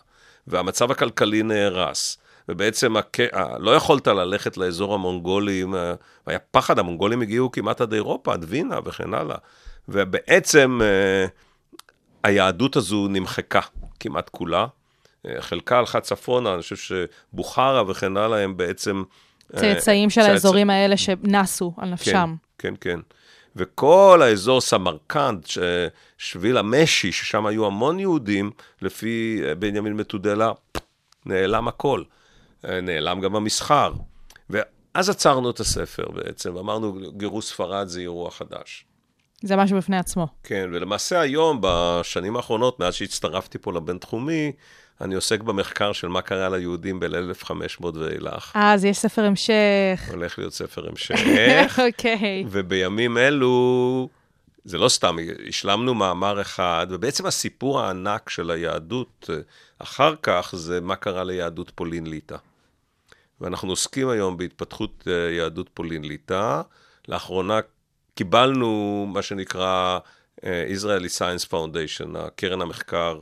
והמצב 0.46 0.90
הכלכלי 0.90 1.42
נהרס. 1.42 2.18
ובעצם 2.48 2.96
הק... 2.96 3.16
לא 3.58 3.70
יכולת 3.70 4.06
ללכת 4.06 4.56
לאזור 4.56 4.94
המונגולים, 4.94 5.74
היה 6.26 6.38
פחד, 6.38 6.78
המונגולים 6.78 7.22
הגיעו 7.22 7.50
כמעט 7.50 7.80
עד 7.80 7.92
אירופה, 7.92 8.32
עד 8.32 8.44
וינה 8.48 8.78
וכן 8.84 9.14
הלאה. 9.14 9.36
ובעצם 9.88 10.80
היהדות 12.22 12.76
הזו 12.76 13.08
נמחקה 13.08 13.60
כמעט 14.00 14.28
כולה. 14.28 14.66
אה, 15.26 15.42
חלקה 15.42 15.78
הלכה 15.78 16.00
צפונה, 16.00 16.54
אני 16.54 16.62
חושב 16.62 16.76
שבוכרה 16.76 17.82
וכן 17.88 18.16
הלאה 18.16 18.40
הם 18.40 18.56
בעצם... 18.56 19.02
אה, 19.54 19.60
צאצאים 19.60 20.10
של 20.10 20.20
צאצא- 20.20 20.30
האזורים 20.30 20.70
האלה 20.70 20.96
שנסו 20.96 21.72
על 21.76 21.88
נפשם. 21.90 22.34
כן, 22.58 22.74
כן, 22.80 22.92
כן. 22.92 23.00
וכל 23.56 24.20
האזור 24.24 24.60
סמרקנד, 24.60 25.46
שביל 26.18 26.56
המשי, 26.58 27.12
ששם 27.12 27.46
היו 27.46 27.66
המון 27.66 27.98
יהודים, 28.00 28.50
לפי 28.82 29.40
אה, 29.44 29.54
בנימין 29.54 29.92
מתודלה, 29.92 30.52
נעלם 31.26 31.68
הכל. 31.68 32.02
נעלם 32.64 33.20
גם 33.20 33.36
המסחר. 33.36 33.92
ואז 34.50 35.10
עצרנו 35.10 35.50
את 35.50 35.60
הספר 35.60 36.08
בעצם, 36.10 36.56
אמרנו, 36.56 36.98
גירוש 37.16 37.44
ספרד 37.46 37.86
זה 37.88 38.00
אירוע 38.00 38.30
חדש. 38.30 38.84
זה 39.42 39.56
משהו 39.56 39.76
בפני 39.76 39.98
עצמו. 39.98 40.26
כן, 40.42 40.70
ולמעשה 40.72 41.20
היום, 41.20 41.58
בשנים 41.60 42.36
האחרונות, 42.36 42.80
מאז 42.80 42.94
שהצטרפתי 42.94 43.58
פה 43.58 43.72
לבינתחומי, 43.72 44.52
אני 45.00 45.14
עוסק 45.14 45.40
במחקר 45.40 45.92
של 45.92 46.08
מה 46.08 46.22
קרה 46.22 46.48
ליהודים 46.48 47.00
ב-1500 47.00 47.84
ואילך. 47.94 48.52
אה, 48.56 48.72
אז 48.72 48.84
יש 48.84 48.98
ספר 48.98 49.24
המשך. 49.24 50.08
הולך 50.10 50.38
להיות 50.38 50.52
ספר 50.52 50.88
המשך. 50.88 51.78
אוקיי. 51.86 52.44
ובימים 52.50 53.18
אלו, 53.18 54.08
זה 54.64 54.78
לא 54.78 54.88
סתם, 54.88 55.16
השלמנו 55.48 55.94
מאמר 55.94 56.40
אחד, 56.40 56.86
ובעצם 56.90 57.26
הסיפור 57.26 57.80
הענק 57.80 58.28
של 58.30 58.50
היהדות 58.50 59.30
אה, 59.30 59.36
אחר 59.78 60.14
כך, 60.22 60.54
זה 60.56 60.80
מה 60.80 60.96
קרה 60.96 61.24
ליהדות 61.24 61.70
פולין 61.74 62.06
ליטא. 62.06 62.36
ואנחנו 63.40 63.70
עוסקים 63.70 64.08
היום 64.08 64.36
בהתפתחות 64.36 65.08
אה, 65.08 65.32
יהדות 65.32 65.68
פולין 65.74 66.04
ליטא. 66.04 66.60
לאחרונה 67.08 67.60
קיבלנו 68.14 69.06
מה 69.12 69.22
שנקרא 69.22 69.98
אה, 70.44 70.66
Israeli 70.76 71.18
Science 71.18 71.48
Foundation, 71.50 72.18
הקרן 72.18 72.60
המחקר 72.60 73.20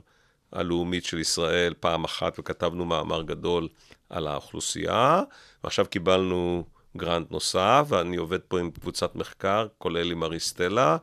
הלאומית 0.54 1.04
של 1.04 1.18
ישראל, 1.18 1.74
פעם 1.80 2.04
אחת, 2.04 2.38
וכתבנו 2.38 2.84
מאמר 2.84 3.22
גדול 3.22 3.68
על 4.10 4.26
האוכלוסייה, 4.26 5.22
ועכשיו 5.64 5.86
קיבלנו 5.90 6.64
גרנט 6.96 7.30
נוסף, 7.30 7.86
ואני 7.88 8.16
עובד 8.16 8.40
פה 8.40 8.60
עם 8.60 8.70
קבוצת 8.70 9.16
מחקר, 9.16 9.66
כולל 9.78 10.10
עם 10.10 10.22
מריסטלה, 10.22 10.96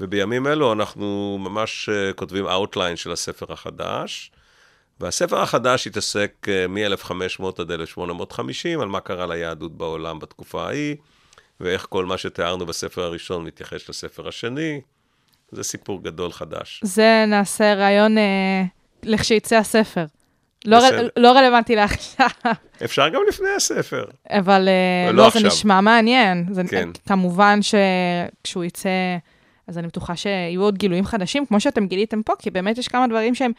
ובימים 0.00 0.46
אלו 0.46 0.72
אנחנו 0.72 1.38
ממש 1.40 1.88
אה, 1.88 2.12
כותבים 2.12 2.46
outline 2.46 2.96
של 2.96 3.12
הספר 3.12 3.52
החדש. 3.52 4.32
והספר 5.00 5.40
החדש 5.40 5.86
התעסק 5.86 6.46
אה, 6.48 6.66
מ-1500 6.68 7.44
עד 7.58 7.70
1850 7.70 8.80
על 8.80 8.88
מה 8.88 9.00
קרה 9.00 9.26
ליהדות 9.26 9.76
בעולם 9.76 10.18
בתקופה 10.18 10.66
ההיא, 10.66 10.96
ואיך 11.60 11.86
כל 11.88 12.06
מה 12.06 12.18
שתיארנו 12.18 12.66
בספר 12.66 13.02
הראשון 13.02 13.44
מתייחס 13.44 13.88
לספר 13.88 14.28
השני. 14.28 14.80
זה 15.52 15.62
סיפור 15.62 16.02
גדול 16.02 16.32
חדש. 16.32 16.80
אז 16.84 17.24
נעשה 17.28 17.74
ריאיון 17.74 18.18
אה, 18.18 18.64
לכשיצא 19.04 19.56
הספר. 19.56 20.04
לא. 20.64 20.78
לא 21.16 21.32
רלוונטי 21.32 21.76
לעכשיו, 21.76 22.26
אפשר 22.84 23.08
גם 23.08 23.20
לפני 23.28 23.48
הספר. 23.56 24.04
אבל 24.30 24.68
אה, 24.68 25.12
לא, 25.12 25.24
לא 25.24 25.30
זה. 25.30 25.46
נשמע 25.46 25.80
מעניין. 25.80 26.46
זה, 26.50 26.62
כן. 26.70 26.88
כמובן 27.08 27.58
שכשהוא 27.62 28.64
יצא, 28.64 28.88
אז 29.66 29.78
אני 29.78 29.86
בטוחה 29.86 30.16
שיהיו 30.16 30.62
עוד 30.62 30.78
גילויים 30.78 31.04
חדשים, 31.04 31.46
כמו 31.46 31.60
שאתם 31.60 31.86
גיליתם 31.86 32.22
פה, 32.22 32.32
כי 32.38 32.50
באמת 32.50 32.78
יש 32.78 32.88
כמה 32.88 33.06
דברים 33.06 33.34
שהם 33.34 33.52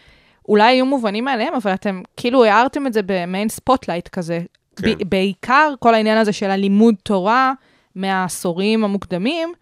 אולי 0.49 0.73
יהיו 0.73 0.85
מובנים 0.85 1.25
מאליהם, 1.25 1.53
אבל 1.53 1.73
אתם 1.73 2.01
כאילו 2.17 2.43
הערתם 2.45 2.87
את 2.87 2.93
זה 2.93 3.01
במעין 3.05 3.49
spotlight 3.49 4.07
כזה. 4.07 4.39
כן. 4.75 4.91
ב- 4.91 5.09
בעיקר 5.09 5.73
כל 5.79 5.93
העניין 5.93 6.17
הזה 6.17 6.33
של 6.33 6.49
הלימוד 6.51 6.95
תורה 7.03 7.53
מהעשורים 7.95 8.83
המוקדמים, 8.83 9.53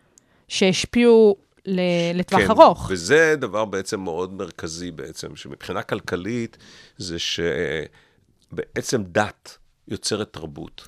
שהשפיעו 0.47 1.35
ל- 1.65 2.11
לטווח 2.13 2.49
ארוך. 2.49 2.87
כן, 2.87 2.93
וזה 2.93 3.35
דבר 3.37 3.65
בעצם 3.65 3.99
מאוד 3.99 4.33
מרכזי 4.33 4.91
בעצם, 4.91 5.35
שמבחינה 5.35 5.83
כלכלית 5.83 6.57
זה 6.97 7.17
שבעצם 7.19 9.03
דת 9.03 9.57
יוצרת 9.87 10.33
תרבות, 10.33 10.87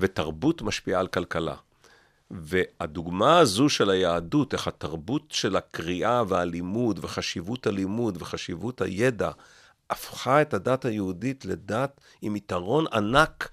ותרבות 0.00 0.62
משפיעה 0.62 1.00
על 1.00 1.06
כלכלה. 1.06 1.54
והדוגמה 2.30 3.38
הזו 3.38 3.68
של 3.68 3.90
היהדות, 3.90 4.52
איך 4.52 4.68
התרבות 4.68 5.22
של 5.28 5.56
הקריאה 5.56 6.22
והלימוד 6.28 7.00
וחשיבות 7.02 7.66
הלימוד 7.66 8.22
וחשיבות 8.22 8.80
הידע, 8.80 9.30
הפכה 9.90 10.42
את 10.42 10.54
הדת 10.54 10.84
היהודית 10.84 11.44
לדת 11.44 12.00
עם 12.22 12.36
יתרון 12.36 12.84
ענק 12.92 13.48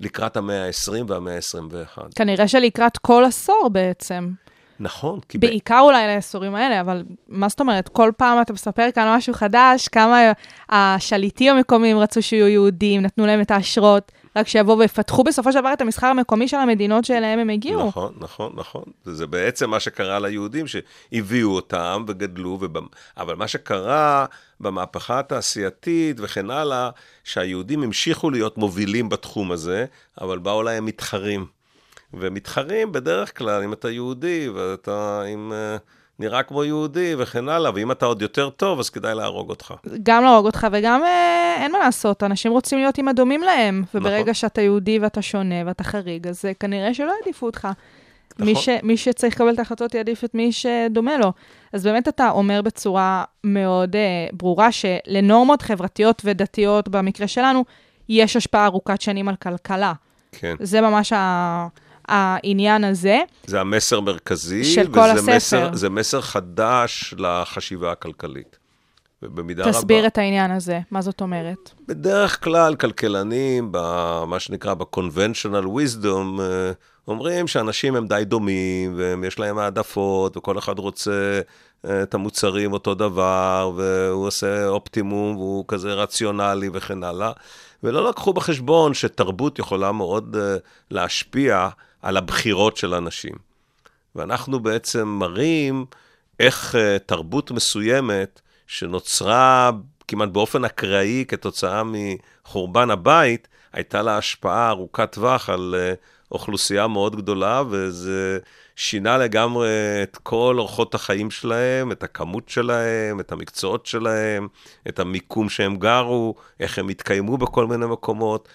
לקראת 0.00 0.36
המאה 0.36 0.66
ה-20 0.66 1.04
והמאה 1.08 1.34
ה-21. 1.34 2.02
כנראה 2.14 2.48
שלקראת 2.48 2.98
כל 2.98 3.24
עשור 3.24 3.70
בעצם. 3.72 4.30
נכון, 4.80 5.20
כי... 5.28 5.38
ב- 5.38 5.40
בעיקר 5.40 5.80
אולי 5.80 6.06
לעשורים 6.06 6.54
האלה, 6.54 6.80
אבל 6.80 7.04
מה 7.28 7.48
זאת 7.48 7.60
אומרת? 7.60 7.88
כל 7.88 8.10
פעם 8.16 8.40
אתה 8.40 8.52
מספר 8.52 8.90
כאן 8.94 9.16
משהו 9.16 9.34
חדש, 9.34 9.88
כמה 9.88 10.32
השליטים 10.68 11.56
המקומיים 11.56 11.98
רצו 11.98 12.22
שיהיו 12.22 12.48
יהודים, 12.48 13.02
נתנו 13.02 13.26
להם 13.26 13.40
את 13.40 13.50
האשרות, 13.50 14.12
רק 14.36 14.48
שיבואו 14.48 14.78
ויפתחו 14.78 15.24
בסופו 15.24 15.52
של 15.52 15.60
דבר 15.60 15.72
את 15.72 15.80
המסחר 15.80 16.06
המקומי 16.06 16.48
של 16.48 16.56
המדינות 16.56 17.04
שאליהם 17.04 17.38
הם 17.38 17.50
הגיעו. 17.50 17.86
נכון, 17.88 18.14
נכון, 18.18 18.52
נכון. 18.56 18.82
זה 19.04 19.26
בעצם 19.26 19.70
מה 19.70 19.80
שקרה 19.80 20.18
ליהודים, 20.18 20.66
שהביאו 20.66 21.50
אותם 21.50 22.04
וגדלו, 22.08 22.58
ובמ... 22.60 22.86
אבל 23.16 23.36
מה 23.36 23.48
שקרה 23.48 24.26
במהפכה 24.60 25.18
התעשייתית 25.18 26.16
וכן 26.20 26.50
הלאה, 26.50 26.90
שהיהודים 27.24 27.82
המשיכו 27.82 28.30
להיות 28.30 28.58
מובילים 28.58 29.08
בתחום 29.08 29.52
הזה, 29.52 29.86
אבל 30.20 30.38
באו 30.38 30.62
להם 30.62 30.84
מתחרים. 30.84 31.46
ומתחרים 32.14 32.92
בדרך 32.92 33.38
כלל, 33.38 33.62
אם 33.62 33.72
אתה 33.72 33.90
יהודי 33.90 34.48
ואתה 34.48 35.22
עם... 35.22 35.52
אה, 35.52 35.76
נראה 36.18 36.42
כמו 36.42 36.64
יהודי 36.64 37.14
וכן 37.18 37.48
הלאה, 37.48 37.70
ואם 37.74 37.92
אתה 37.92 38.06
עוד 38.06 38.22
יותר 38.22 38.50
טוב, 38.50 38.78
אז 38.78 38.90
כדאי 38.90 39.14
להרוג 39.14 39.50
אותך. 39.50 39.74
גם 40.02 40.24
להרוג 40.24 40.46
אותך, 40.46 40.66
וגם 40.72 41.04
אה, 41.04 41.56
אין 41.62 41.72
מה 41.72 41.78
לעשות, 41.78 42.22
אנשים 42.22 42.52
רוצים 42.52 42.78
להיות 42.78 42.98
עם 42.98 43.08
הדומים 43.08 43.42
להם, 43.42 43.84
וברגע 43.94 44.20
נכון. 44.20 44.34
שאתה 44.34 44.60
יהודי 44.60 44.98
ואתה 44.98 45.22
שונה 45.22 45.54
ואתה 45.66 45.84
חריג, 45.84 46.28
אז 46.28 46.44
אה, 46.44 46.54
כנראה 46.54 46.94
שלא 46.94 47.12
יעדיפו 47.20 47.46
אותך. 47.46 47.68
נכון. 48.34 48.46
מי, 48.46 48.54
ש, 48.54 48.68
מי 48.82 48.96
שצריך 48.96 49.34
לקבל 49.34 49.54
את 49.54 49.58
ההחלטות 49.58 49.94
יעדיף 49.94 50.24
את 50.24 50.34
מי 50.34 50.52
שדומה 50.52 51.16
לו. 51.16 51.32
אז 51.72 51.84
באמת 51.84 52.08
אתה 52.08 52.30
אומר 52.30 52.62
בצורה 52.62 53.24
מאוד 53.44 53.96
אה, 53.96 54.02
ברורה 54.32 54.72
שלנורמות 54.72 55.62
חברתיות 55.62 56.22
ודתיות, 56.24 56.88
במקרה 56.88 57.28
שלנו, 57.28 57.64
יש 58.08 58.36
השפעה 58.36 58.66
ארוכת 58.66 59.00
שנים 59.00 59.28
על 59.28 59.36
כלכלה. 59.36 59.92
כן. 60.32 60.54
זה 60.60 60.80
ממש 60.80 61.12
ה, 61.12 61.66
העניין 62.08 62.84
הזה. 62.84 63.20
זה 63.46 63.60
המסר 63.60 64.00
מרכזי, 64.00 64.64
של 64.64 64.92
כל 64.92 65.10
הספר. 65.10 65.36
מסר, 65.36 65.70
זה 65.74 65.90
מסר 65.90 66.20
חדש 66.20 67.14
לחשיבה 67.18 67.92
הכלכלית. 67.92 68.58
ובמידה 69.22 69.62
רבה... 69.62 69.72
תסביר 69.72 70.06
את 70.06 70.18
העניין 70.18 70.50
הזה, 70.50 70.80
מה 70.90 71.02
זאת 71.02 71.20
אומרת? 71.20 71.70
בדרך 71.88 72.44
כלל 72.44 72.74
כלכלנים, 72.74 73.68
במה 73.70 74.40
שנקרא 74.40 74.74
ב-conventional 74.74 75.66
wisdom, 75.66 76.40
אה, 76.40 76.72
אומרים 77.08 77.46
שאנשים 77.46 77.96
הם 77.96 78.06
די 78.06 78.22
דומים, 78.24 78.94
ויש 78.96 79.38
להם 79.38 79.58
העדפות, 79.58 80.36
וכל 80.36 80.58
אחד 80.58 80.78
רוצה 80.78 81.40
אה, 81.84 82.02
את 82.02 82.14
המוצרים 82.14 82.72
אותו 82.72 82.94
דבר, 82.94 83.72
והוא 83.76 84.26
עושה 84.26 84.68
אופטימום, 84.68 85.36
והוא 85.36 85.64
כזה 85.68 85.92
רציונלי 85.92 86.70
וכן 86.72 87.02
הלאה. 87.02 87.32
ולא 87.82 88.08
לקחו 88.08 88.32
בחשבון 88.32 88.94
שתרבות 88.94 89.58
יכולה 89.58 89.92
מאוד 89.92 90.36
אה, 90.40 90.56
להשפיע 90.90 91.68
על 92.02 92.16
הבחירות 92.16 92.76
של 92.76 92.94
אנשים. 92.94 93.34
ואנחנו 94.14 94.60
בעצם 94.60 95.08
מראים 95.08 95.86
איך 96.40 96.74
uh, 96.74 96.78
תרבות 97.06 97.50
מסוימת, 97.50 98.40
שנוצרה 98.66 99.70
כמעט 100.08 100.28
באופן 100.28 100.64
אקראי 100.64 101.24
כתוצאה 101.28 101.82
מחורבן 101.84 102.90
הבית, 102.90 103.48
הייתה 103.72 104.02
לה 104.02 104.18
השפעה 104.18 104.68
ארוכת 104.68 105.12
טווח 105.12 105.50
על 105.50 105.74
uh, 105.74 105.96
אוכלוסייה 106.32 106.86
מאוד 106.86 107.16
גדולה, 107.16 107.62
וזה 107.70 108.38
שינה 108.76 109.18
לגמרי 109.18 109.68
את 110.02 110.16
כל 110.22 110.56
אורחות 110.58 110.94
החיים 110.94 111.30
שלהם, 111.30 111.92
את 111.92 112.02
הכמות 112.02 112.48
שלהם, 112.48 113.20
את 113.20 113.32
המקצועות 113.32 113.86
שלהם, 113.86 114.48
את 114.88 114.98
המיקום 114.98 115.48
שהם 115.48 115.76
גרו, 115.76 116.34
איך 116.60 116.78
הם 116.78 116.88
התקיימו 116.88 117.38
בכל 117.38 117.66
מיני 117.66 117.86
מקומות. 117.86 118.48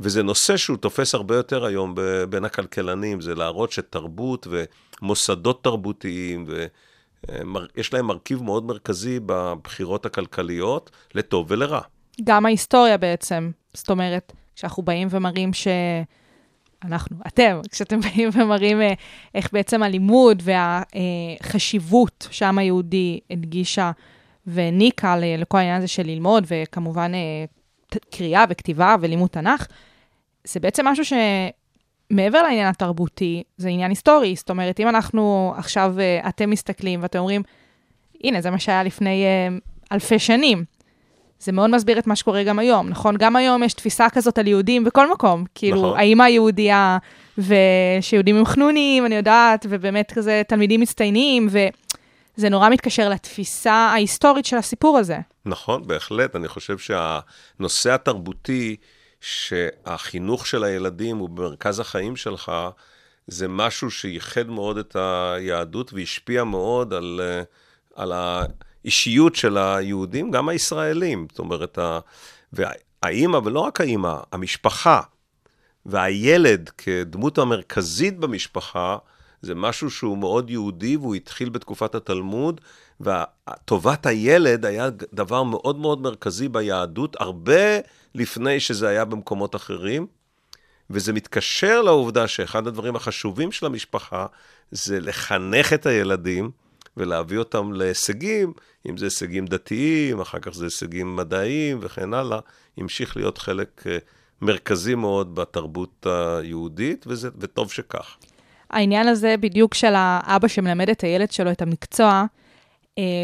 וזה 0.00 0.22
נושא 0.22 0.56
שהוא 0.56 0.76
תופס 0.76 1.14
הרבה 1.14 1.36
יותר 1.36 1.64
היום 1.64 1.94
בין 2.30 2.44
הכלכלנים, 2.44 3.20
זה 3.20 3.34
להראות 3.34 3.72
שתרבות 3.72 4.46
ומוסדות 4.50 5.64
תרבותיים, 5.64 6.46
ויש 6.48 7.94
להם 7.94 8.06
מרכיב 8.06 8.42
מאוד 8.42 8.64
מרכזי 8.64 9.20
בבחירות 9.26 10.06
הכלכליות, 10.06 10.90
לטוב 11.14 11.46
ולרע. 11.50 11.80
גם 12.24 12.46
ההיסטוריה 12.46 12.98
בעצם. 12.98 13.50
זאת 13.74 13.90
אומרת, 13.90 14.32
כשאנחנו 14.56 14.82
באים 14.82 15.08
ומראים 15.10 15.52
ש... 15.52 15.68
אנחנו, 16.84 17.16
אתם, 17.26 17.60
כשאתם 17.70 18.00
באים 18.04 18.28
ומראים 18.32 18.80
אה, 18.80 18.92
איך 19.34 19.52
בעצם 19.52 19.82
הלימוד 19.82 20.42
והחשיבות 20.44 22.28
שהעם 22.30 22.58
היהודי 22.58 23.20
הדגישה 23.30 23.90
והעניקה 24.46 25.16
לכל 25.16 25.58
העניין 25.58 25.76
הזה 25.76 25.88
של 25.88 26.02
ללמוד, 26.02 26.44
וכמובן 26.48 27.12
אה, 27.14 27.44
קריאה 28.10 28.44
וכתיבה 28.48 28.96
ולימוד 29.00 29.28
תנ"ך, 29.28 29.66
זה 30.48 30.60
בעצם 30.60 30.86
משהו 30.86 31.04
שמעבר 31.04 32.42
לעניין 32.42 32.68
התרבותי, 32.68 33.42
זה 33.56 33.68
עניין 33.68 33.90
היסטורי. 33.90 34.36
זאת 34.36 34.50
אומרת, 34.50 34.80
אם 34.80 34.88
אנחנו 34.88 35.54
עכשיו, 35.56 35.94
אה, 35.98 36.28
אתם 36.28 36.50
מסתכלים 36.50 37.02
ואתם 37.02 37.18
אומרים, 37.18 37.42
הנה, 38.24 38.40
זה 38.40 38.50
מה 38.50 38.58
שהיה 38.58 38.82
לפני 38.82 39.24
אה, 39.24 39.56
אלפי 39.92 40.18
שנים. 40.18 40.64
זה 41.40 41.52
מאוד 41.52 41.70
מסביר 41.70 41.98
את 41.98 42.06
מה 42.06 42.16
שקורה 42.16 42.42
גם 42.42 42.58
היום, 42.58 42.88
נכון? 42.88 43.16
גם 43.16 43.36
היום 43.36 43.62
יש 43.62 43.72
תפיסה 43.72 44.10
כזאת 44.10 44.38
על 44.38 44.46
יהודים 44.46 44.84
בכל 44.84 45.12
מקום. 45.12 45.44
כאילו, 45.54 45.76
נכון. 45.76 45.98
האמא 45.98 46.22
היהודייה, 46.22 46.98
ושיהודים 47.38 48.36
הם 48.36 48.44
חנונים, 48.44 49.06
אני 49.06 49.14
יודעת, 49.14 49.66
ובאמת 49.68 50.12
כזה 50.12 50.42
תלמידים 50.48 50.80
מצטיינים, 50.80 51.48
וזה 51.50 52.48
נורא 52.48 52.68
מתקשר 52.68 53.08
לתפיסה 53.08 53.72
ההיסטורית 53.72 54.44
של 54.44 54.56
הסיפור 54.56 54.98
הזה. 54.98 55.18
נכון, 55.46 55.86
בהחלט. 55.86 56.36
אני 56.36 56.48
חושב 56.48 56.78
שהנושא 56.78 57.94
התרבותי, 57.94 58.76
שהחינוך 59.20 60.46
של 60.46 60.64
הילדים 60.64 61.16
הוא 61.16 61.28
במרכז 61.28 61.80
החיים 61.80 62.16
שלך, 62.16 62.52
זה 63.26 63.48
משהו 63.48 63.90
שייחד 63.90 64.46
מאוד 64.46 64.78
את 64.78 64.96
היהדות 64.96 65.92
והשפיע 65.92 66.44
מאוד 66.44 66.94
על, 66.94 67.20
אה, 67.22 67.42
על 67.94 68.12
האישיות 68.12 69.36
של 69.36 69.58
היהודים, 69.58 70.30
גם 70.30 70.48
הישראלים. 70.48 71.26
זאת 71.30 71.38
אומרת, 71.38 71.78
והאימא, 72.52 73.36
ולא 73.36 73.60
רק 73.60 73.80
האימא, 73.80 74.16
המשפחה 74.32 75.00
והילד 75.86 76.68
כדמות 76.68 77.38
המרכזית 77.38 78.18
במשפחה, 78.18 78.96
זה 79.42 79.54
משהו 79.54 79.90
שהוא 79.90 80.18
מאוד 80.18 80.50
יהודי, 80.50 80.96
והוא 80.96 81.14
התחיל 81.14 81.48
בתקופת 81.48 81.94
התלמוד, 81.94 82.60
וטובת 83.00 84.06
הילד 84.06 84.64
היה 84.64 84.88
דבר 85.12 85.42
מאוד 85.42 85.78
מאוד 85.78 86.00
מרכזי 86.00 86.48
ביהדות, 86.48 87.16
הרבה 87.20 87.78
לפני 88.14 88.60
שזה 88.60 88.88
היה 88.88 89.04
במקומות 89.04 89.56
אחרים. 89.56 90.06
וזה 90.90 91.12
מתקשר 91.12 91.82
לעובדה 91.82 92.28
שאחד 92.28 92.66
הדברים 92.66 92.96
החשובים 92.96 93.52
של 93.52 93.66
המשפחה 93.66 94.26
זה 94.70 95.00
לחנך 95.00 95.72
את 95.72 95.86
הילדים 95.86 96.50
ולהביא 96.96 97.38
אותם 97.38 97.72
להישגים, 97.72 98.52
אם 98.88 98.96
זה 98.96 99.06
הישגים 99.06 99.46
דתיים, 99.46 100.20
אחר 100.20 100.38
כך 100.38 100.50
זה 100.50 100.64
הישגים 100.64 101.16
מדעיים 101.16 101.78
וכן 101.82 102.14
הלאה, 102.14 102.38
המשיך 102.76 103.16
להיות 103.16 103.38
חלק 103.38 103.82
אה, 103.86 103.98
מרכזי 104.42 104.94
מאוד 104.94 105.34
בתרבות 105.34 106.06
היהודית, 106.06 107.04
וזה, 107.08 107.28
וטוב 107.38 107.72
שכך. 107.72 108.16
העניין 108.70 109.08
הזה 109.08 109.34
בדיוק 109.40 109.74
של 109.74 109.92
האבא 109.96 110.48
שמלמד 110.48 110.90
את 110.90 111.00
הילד 111.00 111.32
שלו 111.32 111.50
את 111.50 111.62
המקצוע, 111.62 112.24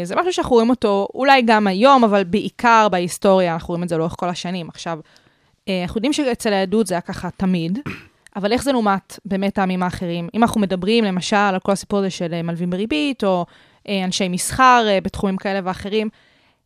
זה 0.03 0.15
משהו 0.15 0.33
שאנחנו 0.33 0.55
רואים 0.55 0.69
אותו 0.69 1.07
אולי 1.13 1.41
גם 1.41 1.67
היום, 1.67 2.03
אבל 2.03 2.23
בעיקר 2.23 2.87
בהיסטוריה, 2.91 3.53
אנחנו 3.53 3.67
רואים 3.67 3.83
את 3.83 3.89
זה 3.89 3.97
לאורך 3.97 4.15
כל 4.17 4.29
השנים. 4.29 4.69
עכשיו, 4.69 4.99
אה, 5.67 5.81
אנחנו 5.83 5.97
יודעים 5.97 6.13
שאצל 6.13 6.53
היהדות 6.53 6.87
זה 6.87 6.93
היה 6.93 7.01
ככה 7.01 7.29
תמיד, 7.37 7.79
אבל 8.35 8.51
איך 8.51 8.63
זה 8.63 8.71
לעומת 8.71 9.19
באמת 9.25 9.57
העמים 9.57 9.83
האחרים? 9.83 10.29
אם 10.33 10.43
אנחנו 10.43 10.61
מדברים 10.61 11.03
למשל 11.03 11.35
על 11.35 11.59
כל 11.59 11.71
הסיפור 11.71 11.99
הזה 11.99 12.09
של 12.09 12.33
אה, 12.33 12.41
מלווים 12.41 12.69
בריבית, 12.69 13.23
או 13.23 13.45
אה, 13.87 14.03
אנשי 14.03 14.27
מסחר 14.27 14.85
אה, 14.87 15.01
בתחומים 15.01 15.37
כאלה 15.37 15.59
ואחרים, 15.63 16.09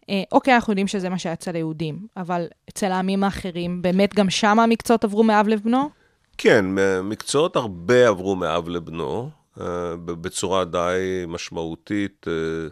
אה, 0.09 0.23
אוקיי, 0.31 0.55
אנחנו 0.55 0.71
יודעים 0.71 0.87
שזה 0.87 1.09
מה 1.09 1.17
שהיה 1.17 1.33
אצל 1.33 1.55
היהודים, 1.55 2.07
אבל 2.17 2.47
אצל 2.69 2.91
העמים 2.91 3.23
האחרים, 3.23 3.81
באמת 3.81 4.15
גם 4.15 4.29
שם 4.29 4.59
המקצועות 4.59 5.03
עברו 5.03 5.23
מאב 5.23 5.47
לבנו? 5.47 5.89
כן, 6.37 6.65
מקצועות 7.03 7.55
הרבה 7.55 8.07
עברו 8.07 8.35
מאב 8.35 8.69
לבנו, 8.69 9.29
אה, 9.61 9.65
בצורה 10.05 10.65
די 10.65 11.25
משמעותית 11.27 12.25
אה, 12.27 12.69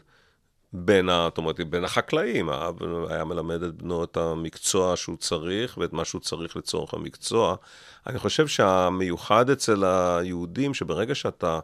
בין, 0.85 1.09
ה, 1.09 1.29
אומרת, 1.37 1.59
בין 1.59 1.83
החקלאים. 1.83 2.49
האב 2.49 2.75
היה 3.09 3.23
מלמד 3.23 3.63
את 3.63 3.73
בנו 3.73 4.03
את 4.03 4.17
המקצוע 4.17 4.95
שהוא 4.95 5.17
צריך 5.17 5.77
ואת 5.77 5.93
מה 5.93 6.05
שהוא 6.05 6.21
צריך 6.21 6.57
לצורך 6.57 6.93
המקצוע. 6.93 7.55
אני 8.07 8.19
חושב 8.19 8.47
שהמיוחד 8.47 9.49
אצל 9.49 9.83
היהודים, 9.85 10.73
שברגע 10.73 11.15
שאתה 11.15 11.59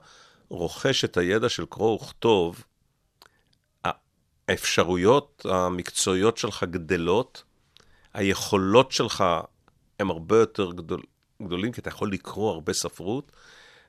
רוכש 0.50 1.06
את 1.06 1.18
הידע 1.18 1.50
של 1.50 1.66
קרוא 1.66 1.96
וכתוב, 1.96 2.64
האפשרויות 4.48 5.46
המקצועיות 5.50 6.38
שלך 6.38 6.64
גדלות, 6.64 7.44
היכולות 8.14 8.92
שלך 8.92 9.24
הן 10.00 10.10
הרבה 10.10 10.38
יותר 10.38 10.72
גדול, 10.72 11.02
גדולים, 11.44 11.72
כי 11.72 11.82
אתה 11.82 11.90
יכול 11.90 12.12
לקרוא 12.12 12.52
הרבה 12.52 12.74
ספרות, 12.74 13.32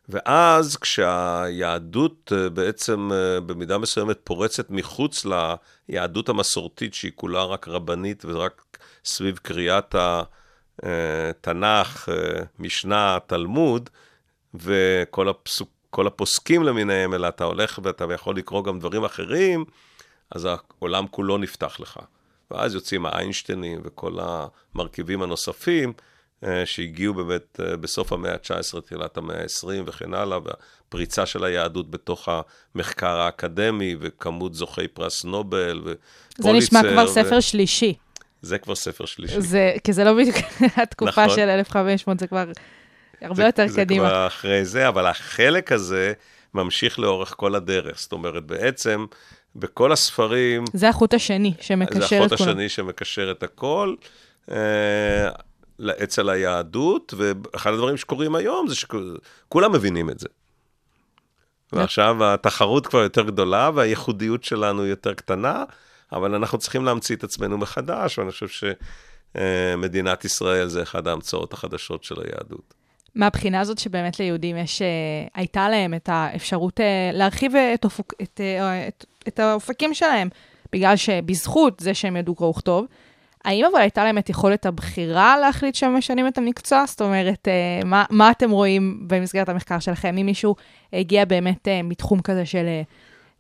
ואז 0.09 0.77
כשהיהדות 0.77 2.33
אה, 2.37 2.49
בעצם 2.49 3.11
אה, 3.13 3.41
במידה 3.41 3.79
מסוימת 3.79 4.19
פורצת 4.25 4.71
מחוץ 4.71 5.27
ליהדות 5.89 6.29
המסורתית, 6.29 6.95
שהיא 6.95 7.13
כולה 7.15 7.45
רק 7.45 7.69
רבנית 7.69 8.25
ורק 8.25 8.79
סביב 9.05 9.39
קריאת 9.43 9.95
התנ"ך, 10.83 12.09
משנה, 12.59 13.19
תלמוד, 13.27 13.91
וכל 14.55 15.29
הפסוק, 15.29 15.69
כל 15.91 16.07
הפוסקים 16.07 16.63
למיניהם, 16.63 17.15
אלא 17.15 17.29
אתה 17.29 17.45
הולך 17.45 17.79
ואתה 17.83 18.05
יכול 18.15 18.37
לקרוא 18.37 18.65
גם 18.65 18.79
דברים 18.79 19.05
אחרים, 19.05 19.65
אז 20.31 20.49
העולם 20.51 21.07
כולו 21.07 21.39
נפתח 21.39 21.81
לך. 21.81 21.99
ואז 22.51 22.75
יוצאים 22.75 23.07
האיינשטיינים 23.07 23.81
וכל 23.85 24.19
המרכיבים 24.21 25.23
הנוספים, 25.23 25.89
אה, 25.89 26.14
שהגיעו 26.65 27.15
באמת 27.15 27.61
אה, 27.61 27.77
בסוף 27.77 28.13
המאה 28.13 28.33
ה-19, 28.33 28.81
תחילת 28.81 29.17
המאה 29.17 29.43
ה-20 29.43 29.83
וכן 29.87 30.15
הלאה, 30.15 30.39
והפריצה 30.45 31.27
של 31.27 31.45
היהדות 31.45 31.91
בתוך 31.91 32.29
המחקר 32.75 33.17
האקדמי, 33.21 33.97
וכמות 34.01 34.55
זוכי 34.55 34.89
פרס 34.89 35.25
נובל, 35.25 35.79
ופוליצר. 35.79 36.43
זה 36.43 36.53
נשמע 36.53 36.83
כבר 36.93 37.05
ו... 37.05 37.09
ספר 37.09 37.41
שלישי. 37.41 37.95
זה 38.43 38.59
כבר 38.59 38.75
ספר 38.75 39.07
שלישי. 39.07 39.41
זה, 39.41 39.73
כי 39.85 39.93
זה 39.93 40.05
לא 40.05 40.15
בדיוק 40.15 40.37
התקופה 40.83 41.25
נכון. 41.25 41.37
של 41.37 41.49
1500, 41.49 42.19
זה 42.19 42.27
כבר 42.27 42.45
הרבה 43.23 43.35
זה, 43.35 43.43
יותר 43.43 43.69
זה 43.69 43.77
קדימה. 43.77 44.09
כבר 44.09 44.27
אחרי 44.27 44.65
זה, 44.65 44.89
אבל 44.89 45.07
החלק 45.07 45.73
הזה 45.73 46.13
ממשיך 46.55 46.99
לאורך 46.99 47.35
כל 47.37 47.55
הדרך. 47.55 47.99
זאת 48.01 48.13
אומרת, 48.13 48.45
בעצם, 48.45 49.07
בכל 49.57 49.93
הספרים, 49.93 50.65
זה 50.73 50.89
החוט 50.89 51.15
השני 51.15 51.55
שמקשר 51.61 51.97
את 51.99 52.01
זה 52.01 52.09
כולם. 52.09 52.23
החוט 52.23 52.41
השני 52.41 52.69
שמקשר 52.69 53.31
את 53.31 53.43
הכל. 53.43 53.95
אה, 54.51 55.29
אצל 56.03 56.31
היהדות, 56.31 57.15
ואחד 57.17 57.73
הדברים 57.73 57.97
שקורים 57.97 58.35
היום 58.35 58.69
זה 58.69 58.75
שכולם 58.75 59.73
מבינים 59.73 60.11
את 60.11 60.19
זה. 60.19 60.29
ועכשיו 61.73 62.25
התחרות 62.25 62.87
כבר 62.87 62.99
יותר 63.03 63.23
גדולה 63.23 63.71
והייחודיות 63.75 64.45
שלנו 64.45 64.87
יותר 64.87 65.15
קטנה, 65.15 65.65
אבל 66.13 66.35
אנחנו 66.35 66.59
צריכים 66.59 66.85
להמציא 66.85 67.17
את 67.17 67.25
עצמנו 67.25 67.59
מחדש, 67.59 68.19
ואני 68.19 68.31
חושב 68.31 68.71
שמדינת 69.35 70.25
ישראל 70.25 70.69
זה 70.69 70.83
אחד 70.83 71.09
ההמצאות 71.09 71.53
החדשות 71.53 72.05
של 72.05 72.15
היהדות. 72.21 72.75
מהבחינה 73.15 73.61
הזאת 73.61 73.79
שבאמת 73.79 74.21
ליהודים 74.21 74.57
יש, 74.57 74.83
אה, 74.83 74.87
הייתה 75.35 75.69
להם 75.69 75.95
את 75.95 76.09
האפשרות 76.13 76.81
אה, 76.81 77.11
להרחיב 77.13 77.57
את, 77.57 77.85
אופק, 77.85 78.13
את, 78.23 78.41
אה, 78.41 78.89
את, 78.89 79.05
את 79.29 79.39
האופקים 79.39 79.95
שלהם, 79.95 80.29
בגלל 80.73 80.97
שבזכות 80.97 81.81
זה 81.81 81.95
שהם 81.95 82.17
ידעו 82.17 82.35
קרוא 82.35 82.51
וכתוב, 82.51 82.87
האם 83.45 83.65
אבל 83.73 83.81
הייתה 83.81 84.05
להם 84.05 84.19
את 84.19 84.29
יכולת 84.31 84.67
הבחירה 84.67 85.39
להחליט 85.39 85.75
שהם 85.75 85.97
משנים 85.97 86.29
את 86.29 86.39
המקצוע? 86.39 86.85
זאת 86.87 87.03
אומרת, 87.03 87.49
מה, 87.85 88.05
מה 88.11 88.31
אתם 88.31 88.51
רואים 88.51 89.05
במסגרת 89.07 89.49
המחקר 89.49 89.79
שלכם? 89.79 90.17
אם 90.21 90.27
מישהו 90.27 90.57
הגיע 90.93 91.25
באמת 91.25 91.69
מתחום 91.85 92.23
כזה 92.23 92.47
של 92.47 92.67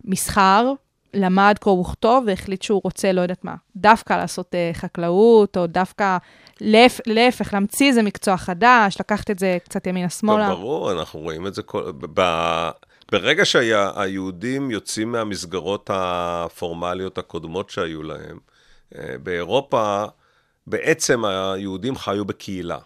מסחר, 0.04 0.72
למד 1.14 1.54
קרוא 1.60 1.80
וכתוב 1.80 2.24
והחליט 2.26 2.62
שהוא 2.62 2.80
רוצה, 2.84 3.12
לא 3.12 3.20
יודעת 3.20 3.44
מה, 3.44 3.54
דווקא 3.76 4.12
לעשות 4.12 4.54
חקלאות, 4.72 5.56
או 5.56 5.66
דווקא 5.66 6.16
להפ, 6.60 7.00
להפך, 7.06 7.52
להמציא 7.52 7.88
איזה 7.88 8.02
מקצוע 8.02 8.36
חדש, 8.36 8.96
לקחת 9.00 9.30
את 9.30 9.38
זה 9.38 9.58
קצת 9.64 9.86
ימינה-שמאלה. 9.86 10.48
ברור, 10.48 10.92
אנחנו 10.92 11.20
רואים 11.20 11.46
את 11.46 11.54
זה 11.54 11.62
כל... 11.62 11.92
ב... 12.14 12.22
ברגע 13.12 13.44
שהיהודים 13.44 14.70
יוצאים 14.70 15.12
מהמסגרות 15.12 15.90
הפורמליות 15.92 17.18
הקודמות 17.18 17.70
שהיו 17.70 18.02
להם, 18.02 18.38
באירופה 19.22 20.04
בעצם 20.66 21.24
היהודים 21.24 21.96
חיו 21.96 22.24
בקהילה. 22.24 22.78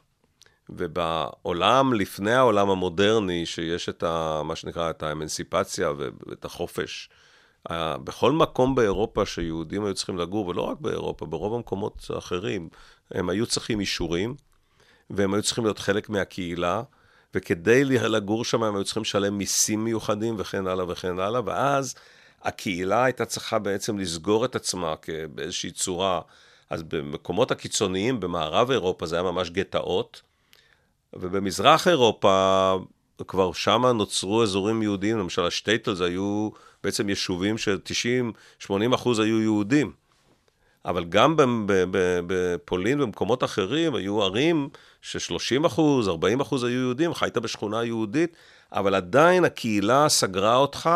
ובעולם, 0.70 1.94
לפני 1.94 2.32
העולם 2.32 2.70
המודרני, 2.70 3.46
שיש 3.46 3.88
את 3.88 4.02
ה, 4.02 4.42
מה 4.44 4.56
שנקרא, 4.56 4.90
את 4.90 5.02
האמנסיפציה 5.02 5.92
ואת 6.28 6.44
החופש, 6.44 7.08
בכל 8.04 8.32
מקום 8.32 8.74
באירופה 8.74 9.26
שיהודים 9.26 9.84
היו 9.84 9.94
צריכים 9.94 10.18
לגור, 10.18 10.46
ולא 10.46 10.62
רק 10.62 10.80
באירופה, 10.80 11.26
ברוב 11.26 11.54
המקומות 11.54 12.06
האחרים, 12.14 12.68
הם 13.10 13.28
היו 13.28 13.46
צריכים 13.46 13.80
אישורים, 13.80 14.34
והם 15.10 15.34
היו 15.34 15.42
צריכים 15.42 15.64
להיות 15.64 15.78
חלק 15.78 16.08
מהקהילה, 16.08 16.82
וכדי 17.34 17.84
לגור 17.84 18.44
שם 18.44 18.62
הם 18.62 18.76
היו 18.76 18.84
צריכים 18.84 19.02
לשלם 19.02 19.38
מיסים 19.38 19.84
מיוחדים 19.84 20.34
וכן 20.38 20.66
הלאה 20.66 20.88
וכן 20.88 21.18
הלאה, 21.18 21.40
ואז 21.44 21.94
הקהילה 22.42 23.04
הייתה 23.04 23.24
צריכה 23.24 23.58
בעצם 23.58 23.98
לסגור 23.98 24.44
את 24.44 24.56
עצמה 24.56 24.94
באיזושהי 25.34 25.70
צורה. 25.70 26.20
אז 26.70 26.82
במקומות 26.82 27.50
הקיצוניים, 27.50 28.20
במערב 28.20 28.70
אירופה, 28.70 29.06
זה 29.06 29.16
היה 29.16 29.22
ממש 29.22 29.50
גטאות, 29.50 30.22
ובמזרח 31.12 31.88
אירופה, 31.88 32.76
כבר 33.28 33.52
שם 33.52 33.86
נוצרו 33.86 34.42
אזורים 34.42 34.82
יהודיים, 34.82 35.18
למשל 35.18 35.46
השטייטלס 35.46 36.00
היו 36.00 36.50
בעצם 36.84 37.08
יישובים 37.08 37.58
של 37.58 37.78
90-80 38.66 38.70
אחוז 38.94 39.18
היו 39.18 39.42
יהודים. 39.42 39.92
אבל 40.84 41.04
גם 41.04 41.36
בפולין 42.26 43.00
ובמקומות 43.00 43.44
אחרים 43.44 43.94
היו 43.94 44.22
ערים 44.22 44.68
ש-30 45.02 45.66
אחוז, 45.66 46.08
40 46.08 46.40
אחוז 46.40 46.64
היו 46.64 46.80
יהודים, 46.80 47.14
חיית 47.14 47.38
בשכונה 47.38 47.84
יהודית, 47.84 48.36
אבל 48.72 48.94
עדיין 48.94 49.44
הקהילה 49.44 50.08
סגרה 50.08 50.56
אותך, 50.56 50.90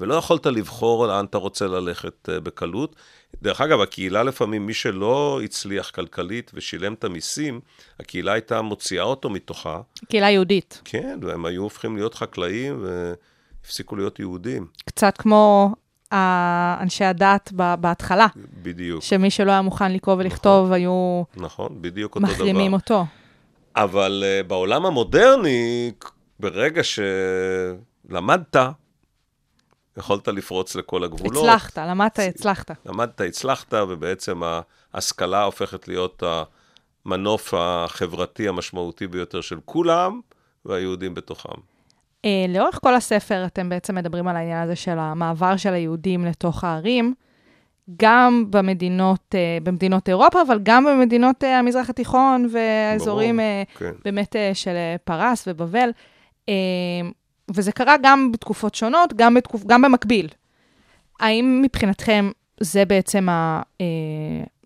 ולא 0.00 0.14
יכולת 0.14 0.46
לבחור 0.46 1.06
לאן 1.06 1.24
אתה 1.24 1.38
רוצה 1.38 1.66
ללכת 1.66 2.28
בקלות. 2.28 2.96
דרך 3.42 3.60
אגב, 3.60 3.80
הקהילה 3.80 4.22
לפעמים, 4.22 4.66
מי 4.66 4.74
שלא 4.74 5.40
הצליח 5.44 5.90
כלכלית 5.90 6.50
ושילם 6.54 6.94
את 6.94 7.04
המיסים, 7.04 7.60
הקהילה 8.00 8.32
הייתה 8.32 8.62
מוציאה 8.62 9.04
אותו 9.04 9.30
מתוכה. 9.30 9.80
קהילה 10.08 10.30
יהודית. 10.30 10.80
כן, 10.84 11.18
והם 11.22 11.46
היו 11.46 11.62
הופכים 11.62 11.96
להיות 11.96 12.14
חקלאים 12.14 12.84
והפסיקו 12.84 13.96
להיות 13.96 14.18
יהודים. 14.18 14.66
קצת 14.84 15.16
כמו 15.18 15.74
אנשי 16.80 17.04
הדת 17.04 17.52
בהתחלה. 17.80 18.26
בדיוק. 18.62 19.02
שמי 19.02 19.30
שלא 19.30 19.50
היה 19.50 19.62
מוכן 19.62 19.92
לקרוא 19.92 20.14
ולכתוב, 20.14 20.64
נכון, 20.66 20.72
היו 20.72 21.22
נכון, 21.36 21.68
בדיוק 21.80 22.14
אותו 22.14 22.26
דבר. 22.26 22.34
מחרימים 22.34 22.72
אותו. 22.72 23.06
אבל 23.76 24.24
uh, 24.24 24.46
בעולם 24.46 24.86
המודרני, 24.86 25.92
ברגע 26.40 26.82
שלמדת, 26.84 28.56
יכולת 29.96 30.28
לפרוץ 30.28 30.74
לכל 30.74 31.04
הגבולות. 31.04 31.44
הצלחת, 31.44 31.78
למדת, 31.78 32.18
הצלחת. 32.18 32.70
למדת, 32.86 33.20
הצלחת, 33.20 33.74
ובעצם 33.74 34.40
ההשכלה 34.94 35.42
הופכת 35.42 35.88
להיות 35.88 36.22
המנוף 37.06 37.54
החברתי 37.56 38.48
המשמעותי 38.48 39.06
ביותר 39.06 39.40
של 39.40 39.58
כולם, 39.64 40.20
והיהודים 40.64 41.14
בתוכם. 41.14 41.48
Uh, 41.48 42.28
לאורך 42.48 42.78
כל 42.82 42.94
הספר 42.94 43.46
אתם 43.46 43.68
בעצם 43.68 43.94
מדברים 43.94 44.28
על 44.28 44.36
העניין 44.36 44.62
הזה 44.62 44.76
של 44.76 44.98
המעבר 44.98 45.56
של 45.56 45.72
היהודים 45.72 46.24
לתוך 46.24 46.64
הערים, 46.64 47.14
גם 47.96 48.44
במדינות, 48.50 49.34
uh, 49.34 49.64
במדינות 49.64 50.08
אירופה, 50.08 50.42
אבל 50.42 50.60
גם 50.62 50.84
במדינות 50.84 51.44
uh, 51.44 51.46
המזרח 51.46 51.90
התיכון 51.90 52.48
והאזורים 52.52 53.40
uh, 53.40 53.78
כן. 53.78 53.92
באמת 54.04 54.36
של 54.54 54.74
פרס 55.04 55.48
ובבל. 55.48 55.90
וזה 57.54 57.72
קרה 57.72 57.96
גם 58.02 58.32
בתקופות 58.32 58.74
שונות, 58.74 59.12
גם, 59.16 59.34
בתקופ... 59.34 59.64
גם 59.66 59.82
במקביל. 59.82 60.28
האם 61.20 61.62
מבחינתכם 61.64 62.30
זה 62.60 62.84
בעצם 62.84 63.28
ה... 63.28 63.62
אה, 63.80 63.86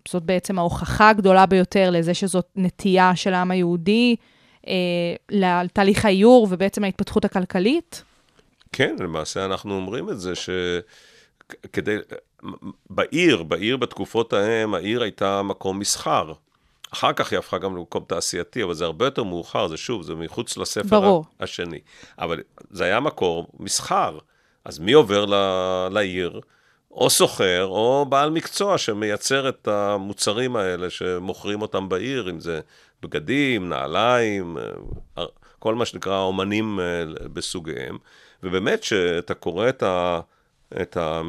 זאת 0.07 0.23
בעצם 0.23 0.59
ההוכחה 0.59 1.09
הגדולה 1.09 1.45
ביותר 1.45 1.89
לזה 1.89 2.13
שזאת 2.13 2.47
נטייה 2.55 3.15
של 3.15 3.33
העם 3.33 3.51
היהודי 3.51 4.15
אה, 4.67 4.73
לתהליך 5.31 6.05
האיור 6.05 6.47
ובעצם 6.49 6.83
ההתפתחות 6.83 7.25
הכלכלית? 7.25 8.03
כן, 8.71 8.95
למעשה 8.99 9.45
אנחנו 9.45 9.75
אומרים 9.75 10.09
את 10.09 10.19
זה 10.19 10.33
שכדי... 10.35 11.97
בעיר, 12.89 13.43
בעיר 13.43 13.77
בתקופות 13.77 14.33
ההם, 14.33 14.73
העיר 14.73 15.03
הייתה 15.03 15.41
מקום 15.41 15.79
מסחר. 15.79 16.33
אחר 16.93 17.13
כך 17.13 17.31
היא 17.31 17.39
הפכה 17.39 17.57
גם 17.57 17.75
למקום 17.75 18.03
תעשייתי, 18.07 18.63
אבל 18.63 18.73
זה 18.73 18.85
הרבה 18.85 19.05
יותר 19.05 19.23
מאוחר, 19.23 19.67
זה 19.67 19.77
שוב, 19.77 20.03
זה 20.03 20.15
מחוץ 20.15 20.57
לספר 20.57 20.99
ברור. 20.99 21.25
השני. 21.39 21.79
אבל 22.19 22.39
זה 22.71 22.83
היה 22.83 22.99
מקור 22.99 23.47
מסחר. 23.59 24.17
אז 24.65 24.79
מי 24.79 24.91
עובר 24.93 25.25
ל- 25.25 25.87
לעיר? 25.93 26.41
או 26.91 27.09
סוחר, 27.09 27.65
או 27.65 28.05
בעל 28.09 28.29
מקצוע 28.29 28.77
שמייצר 28.77 29.49
את 29.49 29.67
המוצרים 29.67 30.55
האלה 30.55 30.89
שמוכרים 30.89 31.61
אותם 31.61 31.89
בעיר, 31.89 32.29
אם 32.29 32.39
זה 32.39 32.59
בגדים, 33.01 33.69
נעליים, 33.69 34.57
כל 35.59 35.75
מה 35.75 35.85
שנקרא 35.85 36.19
אומנים 36.19 36.79
בסוגיהם. 37.33 37.97
ובאמת, 38.43 38.81
כשאתה 38.81 39.33
קורא 39.33 39.69
את 39.69 39.83
ה... 39.83 40.19
את 40.81 40.97
ה... 40.97 41.21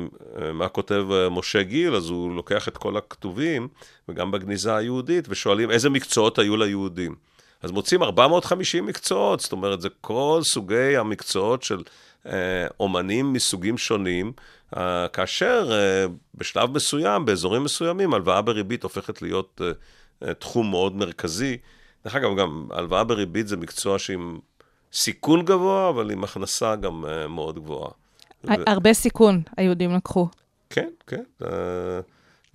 מה 0.55 0.68
כותב 0.68 1.05
משה 1.30 1.62
גיל, 1.62 1.95
אז 1.95 2.09
הוא 2.09 2.34
לוקח 2.34 2.68
את 2.68 2.76
כל 2.76 2.97
הכתובים, 2.97 3.68
וגם 4.09 4.30
בגניזה 4.30 4.76
היהודית, 4.76 5.24
ושואלים 5.28 5.70
איזה 5.70 5.90
מקצועות 5.90 6.38
היו 6.38 6.57
ליהודים. 6.57 7.14
אז 7.62 7.70
מוצאים 7.70 8.03
450 8.03 8.86
מקצועות, 8.86 9.40
זאת 9.40 9.53
אומרת, 9.53 9.80
זה 9.80 9.88
כל 10.01 10.40
סוגי 10.43 10.97
המקצועות 10.97 11.62
של 11.62 11.82
אה, 12.26 12.66
אומנים 12.80 13.32
מסוגים 13.32 13.78
שונים, 13.78 14.32
אה, 14.76 15.09
כאשר 15.09 15.68
אה, 15.72 16.07
בשלב 16.34 16.70
מסוים, 16.70 17.24
באזורים 17.24 17.64
מסוימים, 17.64 18.14
הלוואה 18.14 18.43
בריבית 18.43 18.82
הופכת 18.82 19.22
להיות 19.22 19.61
אה, 19.64 19.72
אה, 20.28 20.34
תחום 20.34 20.70
מאוד 20.70 20.97
מרכזי. 20.97 21.57
דרך 22.05 22.14
אגב, 22.14 22.36
גם 22.38 22.68
הלוואה 22.70 23.05
בריבית 23.05 23.49
זה 23.49 23.57
מקצוע 23.57 23.99
שעם 23.99 24.38
סיכון 24.93 25.45
גבוה, 25.45 25.88
אבל 25.88 26.11
עם 26.11 26.24
הכנסה 26.24 26.76
גם 26.76 27.05
אה, 27.07 27.28
מאוד 27.28 27.59
גבוהה. 27.59 27.90
הרבה 28.49 28.95
סיכון 28.95 29.43
היהודים 29.57 29.95
לקחו. 29.95 30.28
כן, 30.70 30.88
כן. 31.07 31.22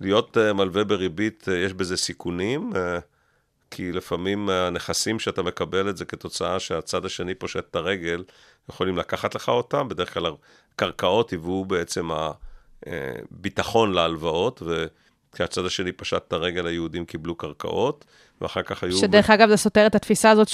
להיות 0.00 0.36
מלווה 0.54 0.84
בריבית, 0.84 1.48
יש 1.64 1.72
בזה 1.72 1.96
סיכונים. 1.96 2.72
כי 3.70 3.92
לפעמים 3.92 4.48
הנכסים 4.48 5.18
שאתה 5.18 5.42
מקבל 5.42 5.88
את 5.90 5.96
זה 5.96 6.04
כתוצאה 6.04 6.60
שהצד 6.60 7.04
השני 7.04 7.34
פושט 7.34 7.64
את 7.70 7.76
הרגל, 7.76 8.24
יכולים 8.70 8.96
לקחת 8.96 9.34
לך 9.34 9.48
אותם, 9.48 9.88
בדרך 9.88 10.14
כלל 10.14 10.32
הקרקעות 10.74 11.30
היוו 11.30 11.64
בעצם 11.64 12.08
הביטחון 12.86 13.92
להלוואות, 13.92 14.62
וכשהצד 14.62 15.64
השני 15.64 15.92
פשט 15.92 16.22
את 16.28 16.32
הרגל, 16.32 16.66
היהודים 16.66 17.04
קיבלו 17.04 17.34
קרקעות, 17.34 18.04
ואחר 18.40 18.62
כך 18.62 18.82
היו... 18.82 18.96
שדרך 18.96 19.30
אגב, 19.30 19.48
זה 19.48 19.56
סותר 19.56 19.86
את 19.86 19.94
התפיסה 19.94 20.30
הזאת 20.30 20.48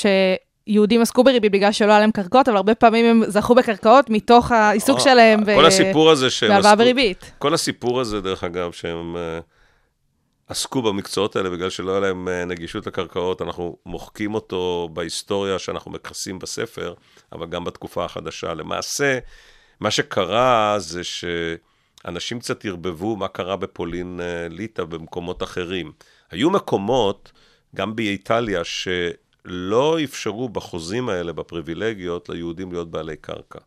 שיהודים 0.68 1.02
עסקו 1.02 1.24
בריבית 1.24 1.52
בגלל 1.52 1.72
שלא 1.72 1.90
היה 1.90 2.00
להם 2.00 2.10
קרקעות, 2.10 2.48
אבל 2.48 2.56
הרבה 2.56 2.74
פעמים 2.74 3.06
הם 3.06 3.30
זכו 3.30 3.54
בקרקעות 3.54 4.10
מתוך 4.10 4.52
העיסוק 4.52 4.98
אה, 4.98 5.04
שלהם. 5.04 5.44
כל 5.44 5.66
הסיפור 5.66 6.10
הזה 6.10 6.30
שהם 6.30 6.50
בהלוואה 6.50 6.76
בריבית. 6.76 7.32
כל 7.38 7.54
הסיפור 7.54 8.00
הזה, 8.00 8.20
דרך 8.20 8.44
אגב, 8.44 8.72
שהם 8.72 9.16
אה, 9.16 9.40
עסקו 10.48 10.82
במקצועות 10.82 11.36
האלה 11.36 11.50
בגלל 11.50 11.70
שלא 11.70 11.90
היה 11.90 12.00
להם 12.00 12.28
אה, 12.28 12.44
נגישות 12.44 12.86
לקרקעות, 12.86 13.42
אנחנו 13.42 13.76
מוחקים 13.86 14.34
אותו 14.34 14.88
בהיסטוריה 14.92 15.58
שאנחנו 15.58 15.90
מכסים 15.90 16.38
בספר, 16.38 16.94
אבל 17.32 17.46
גם 17.46 17.64
בתקופה 17.64 18.04
החדשה. 18.04 18.54
למעשה, 18.54 19.18
מה 19.80 19.90
שקרה 19.90 20.76
זה 20.78 21.00
שאנשים 21.04 22.38
קצת 22.38 22.64
ערבבו 22.64 23.16
מה 23.16 23.28
קרה 23.28 23.56
בפולין 23.56 24.20
אה, 24.22 24.48
ליטא 24.50 24.82
ובמקומות 24.82 25.42
אחרים. 25.42 25.92
היו 26.30 26.50
מקומות, 26.50 27.32
גם 27.76 27.96
באיטליה, 27.96 28.64
שלא 29.46 29.98
אפשרו 30.04 30.48
בחוזים 30.48 31.08
האלה, 31.08 31.32
בפריבילגיות, 31.32 32.28
ליהודים 32.28 32.72
להיות 32.72 32.90
בעלי 32.90 33.16
קרקע. 33.16 33.58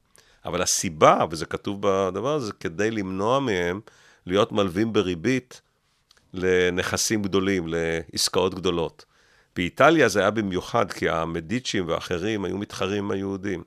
אבל 0.45 0.61
הסיבה, 0.61 1.25
וזה 1.29 1.45
כתוב 1.45 1.77
בדבר 1.81 2.33
הזה, 2.33 2.53
כדי 2.53 2.91
למנוע 2.91 3.39
מהם 3.39 3.79
להיות 4.25 4.51
מלווים 4.51 4.93
בריבית 4.93 5.61
לנכסים 6.33 7.21
גדולים, 7.23 7.67
לעסקאות 7.67 8.55
גדולות. 8.55 9.05
באיטליה 9.55 10.07
זה 10.09 10.19
היה 10.19 10.31
במיוחד, 10.31 10.91
כי 10.91 11.09
המדיצ'ים 11.09 11.83
ואחרים 11.87 12.45
היו 12.45 12.57
מתחרים 12.57 13.05
עם 13.05 13.11
היהודים. 13.11 13.63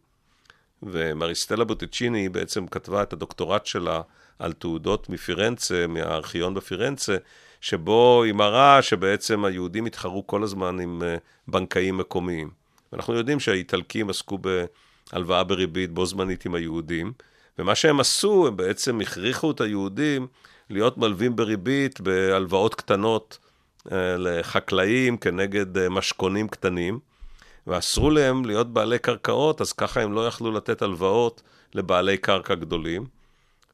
ומריסטלה 0.82 1.64
בוטיצ'יני 1.64 2.28
בעצם 2.28 2.66
כתבה 2.66 3.02
את 3.02 3.12
הדוקטורט 3.12 3.66
שלה 3.66 4.02
על 4.38 4.52
תעודות 4.52 5.08
מפירנצה, 5.08 5.86
מהארכיון 5.86 6.54
בפירנצה, 6.54 7.16
שבו 7.60 8.22
היא 8.22 8.32
מראה 8.32 8.82
שבעצם 8.82 9.44
היהודים 9.44 9.86
התחרו 9.86 10.26
כל 10.26 10.42
הזמן 10.42 10.80
עם 10.80 11.02
אה, 11.02 11.16
בנקאים 11.48 11.96
מקומיים. 11.96 12.50
ואנחנו 12.92 13.14
יודעים 13.14 13.40
שהאיטלקים 13.40 14.10
עסקו 14.10 14.38
בהלוואה 14.38 15.44
בריבית 15.44 15.90
בו 15.90 16.06
זמנית 16.06 16.46
עם 16.46 16.54
היהודים, 16.54 17.12
ומה 17.58 17.74
שהם 17.74 18.00
עשו, 18.00 18.46
הם 18.46 18.56
בעצם 18.56 19.00
הכריחו 19.00 19.50
את 19.50 19.60
היהודים 19.60 20.26
להיות 20.70 20.98
מלווים 20.98 21.36
בריבית 21.36 22.00
בהלוואות 22.00 22.74
קטנות 22.74 23.38
אה, 23.92 24.16
לחקלאים 24.18 25.16
כנגד 25.16 25.78
אה, 25.78 25.88
משקונים 25.88 26.48
קטנים, 26.48 26.98
ואסרו 27.66 28.10
להם 28.10 28.44
להיות 28.44 28.72
בעלי 28.72 28.98
קרקעות, 28.98 29.60
אז 29.60 29.72
ככה 29.72 30.00
הם 30.00 30.12
לא 30.12 30.26
יכלו 30.26 30.52
לתת 30.52 30.82
הלוואות 30.82 31.42
לבעלי 31.74 32.16
קרקע 32.16 32.54
גדולים. 32.54 33.06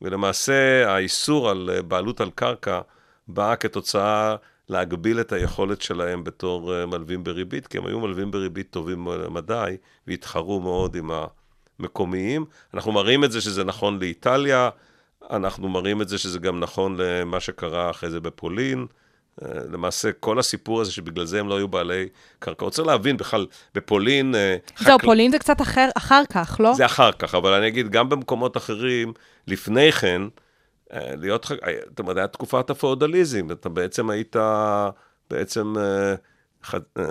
ולמעשה 0.02 0.90
האיסור 0.92 1.50
על 1.50 1.70
בעלות 1.88 2.20
על 2.20 2.30
קרקע 2.34 2.80
באה 3.28 3.56
כתוצאה 3.56 4.36
להגביל 4.68 5.20
את 5.20 5.32
היכולת 5.32 5.82
שלהם 5.82 6.24
בתור 6.24 6.74
אה, 6.74 6.86
מלווים 6.86 7.24
בריבית, 7.24 7.66
כי 7.66 7.78
הם 7.78 7.86
היו 7.86 8.00
מלווים 8.00 8.30
בריבית 8.30 8.70
טובים 8.70 9.08
למדי, 9.08 9.76
והתחרו 10.06 10.60
מאוד 10.60 10.96
עם 10.96 11.10
המקומיים. 11.80 12.44
אנחנו 12.74 12.92
מראים 12.92 13.24
את 13.24 13.32
זה 13.32 13.40
שזה 13.40 13.64
נכון 13.64 13.98
לאיטליה, 13.98 14.68
אנחנו 15.30 15.68
מראים 15.68 16.02
את 16.02 16.08
זה 16.08 16.18
שזה 16.18 16.38
גם 16.38 16.60
נכון 16.60 16.96
למה 17.00 17.40
שקרה 17.40 17.90
אחרי 17.90 18.10
זה 18.10 18.20
בפולין. 18.20 18.86
אה, 19.42 19.48
למעשה, 19.72 20.12
כל 20.12 20.38
הסיפור 20.38 20.80
הזה 20.80 20.92
שבגלל 20.92 21.24
זה 21.24 21.40
הם 21.40 21.48
לא 21.48 21.56
היו 21.56 21.68
בעלי 21.68 22.08
קרקעות. 22.38 22.72
צריך 22.72 22.88
להבין, 22.88 23.16
בכלל, 23.16 23.46
בפולין... 23.74 24.34
אה, 24.34 24.56
זהו, 24.78 24.98
חקל- 24.98 25.06
פולין 25.06 25.30
זה 25.30 25.38
קצת 25.38 25.60
אחר, 25.60 25.88
אחר 25.96 26.22
כך, 26.32 26.56
לא? 26.60 26.74
זה 26.74 26.86
אחר 26.86 27.12
כך, 27.12 27.34
אבל 27.34 27.52
אני 27.52 27.68
אגיד, 27.68 27.90
גם 27.90 28.08
במקומות 28.08 28.56
אחרים, 28.56 29.12
לפני 29.46 29.92
כן, 29.92 30.22
להיות, 30.92 31.44
ח- 31.44 31.52
אה, 31.52 31.72
זאת 31.88 31.98
אומרת, 31.98 32.16
היה 32.16 32.26
תקופת 32.28 32.70
הפאודליזם, 32.70 33.50
אתה 33.50 33.68
בעצם 33.68 34.10
היית, 34.10 34.36
בעצם, 35.30 35.74
אה, 35.78 36.14
ח- 36.64 36.74
אה, 36.98 37.02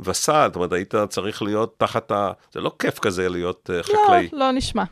וסל, 0.00 0.46
זאת 0.46 0.56
אומרת, 0.56 0.72
היית 0.72 0.94
צריך 1.08 1.42
להיות 1.42 1.74
תחת 1.78 2.10
ה... 2.12 2.32
זה 2.52 2.60
לא 2.60 2.72
כיף 2.78 2.98
כזה 2.98 3.28
להיות 3.28 3.70
אה, 3.72 3.76
לא, 3.76 3.82
חקלאי. 3.82 4.28
לא 4.32 4.50
נשמע. 4.52 4.84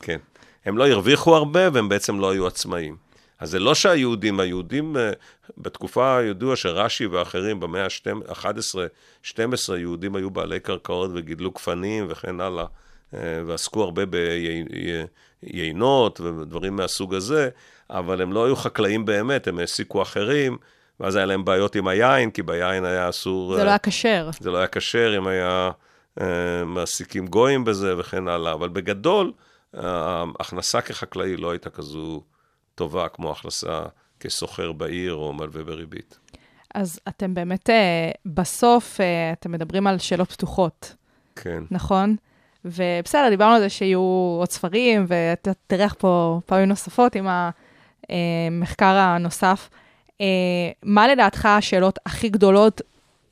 כן. 0.00 0.18
הם 0.64 0.78
לא 0.78 0.88
הרוויחו 0.88 1.36
הרבה 1.36 1.60
והם 1.72 1.88
בעצם 1.88 2.20
לא 2.20 2.30
היו 2.30 2.46
עצמאים. 2.46 2.96
אז 3.38 3.50
זה 3.50 3.58
לא 3.58 3.74
שהיהודים, 3.74 4.40
היהודים 4.40 4.96
אה, 4.96 5.10
בתקופה 5.58 6.18
ידוע 6.22 6.56
שרש"י 6.56 7.06
ואחרים 7.06 7.60
במאה 7.60 7.84
ה-11-12, 7.84 9.38
יהודים 9.76 10.16
היו 10.16 10.30
בעלי 10.30 10.60
קרקעות 10.60 11.10
וגידלו 11.14 11.50
גפנים 11.50 12.06
וכן 12.08 12.40
הלאה, 12.40 12.62
אה, 12.62 12.68
ועסקו 13.46 13.82
הרבה 13.82 14.02
ביינות 15.42 16.20
ודברים 16.20 16.76
מהסוג 16.76 17.14
הזה, 17.14 17.48
אבל 17.90 18.22
הם 18.22 18.32
לא 18.32 18.44
היו 18.44 18.56
חקלאים 18.56 19.04
באמת, 19.04 19.48
הם 19.48 19.58
העסיקו 19.58 20.02
אחרים, 20.02 20.58
ואז 21.00 21.16
היה 21.16 21.26
להם 21.26 21.44
בעיות 21.44 21.74
עם 21.74 21.88
היין, 21.88 22.30
כי 22.30 22.42
ביין 22.42 22.84
היה 22.84 23.08
אסור... 23.08 23.54
זה 23.54 23.60
אה, 23.60 23.64
לא 23.64 23.70
היה 23.70 23.78
כשר. 23.78 24.30
זה 24.40 24.50
לא 24.50 24.58
היה 24.58 24.66
כשר 24.66 25.18
אם 25.18 25.26
היה 25.26 25.70
אה, 26.20 26.64
מעסיקים 26.64 27.26
גויים 27.26 27.64
בזה 27.64 27.98
וכן 27.98 28.28
הלאה, 28.28 28.52
אבל 28.52 28.68
בגדול, 28.68 29.32
אה, 29.76 30.24
ההכנסה 30.38 30.80
כחקלאי 30.80 31.36
לא 31.36 31.50
הייתה 31.50 31.70
כזו 31.70 32.22
טובה 32.74 33.08
כמו 33.08 33.30
הכנסה 33.30 33.82
כסוחר 34.20 34.72
בעיר 34.72 35.14
או 35.14 35.32
מלווה 35.32 35.64
בריבית. 35.64 36.18
אז 36.74 37.00
אתם 37.08 37.34
באמת, 37.34 37.70
אה, 37.70 38.10
בסוף, 38.26 39.00
אה, 39.00 39.32
אתם 39.32 39.52
מדברים 39.52 39.86
על 39.86 39.98
שאלות 39.98 40.32
פתוחות, 40.32 40.94
כן. 41.36 41.62
נכון? 41.70 42.16
ובסדר, 42.64 43.28
דיברנו 43.28 43.54
על 43.54 43.60
זה 43.60 43.68
שיהיו 43.68 44.36
עוד 44.38 44.50
ספרים, 44.50 45.04
ואתה 45.08 45.50
תארח 45.66 45.94
פה 45.98 46.40
פעמים 46.46 46.68
נוספות 46.68 47.16
עם 47.16 47.28
המחקר 48.08 48.86
הנוסף. 48.96 49.68
אה, 50.20 50.26
מה 50.82 51.08
לדעתך 51.08 51.46
השאלות 51.46 51.98
הכי 52.06 52.28
גדולות 52.28 52.80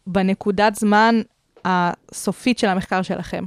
בנקודת 0.06 0.74
זמן 0.74 1.22
הסופית 1.64 2.58
של 2.58 2.66
המחקר 2.66 3.02
שלכם? 3.02 3.44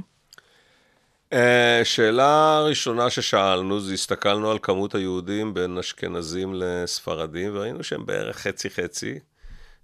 אה, 1.32 1.80
שאלה 1.84 2.60
ראשונה 2.68 3.10
ששאלנו, 3.10 3.80
זה 3.80 3.94
הסתכלנו 3.94 4.50
על 4.50 4.58
כמות 4.62 4.94
היהודים 4.94 5.54
בין 5.54 5.78
אשכנזים 5.78 6.54
לספרדים, 6.54 7.50
וראינו 7.54 7.84
שהם 7.84 8.06
בערך 8.06 8.36
חצי-חצי. 8.36 9.18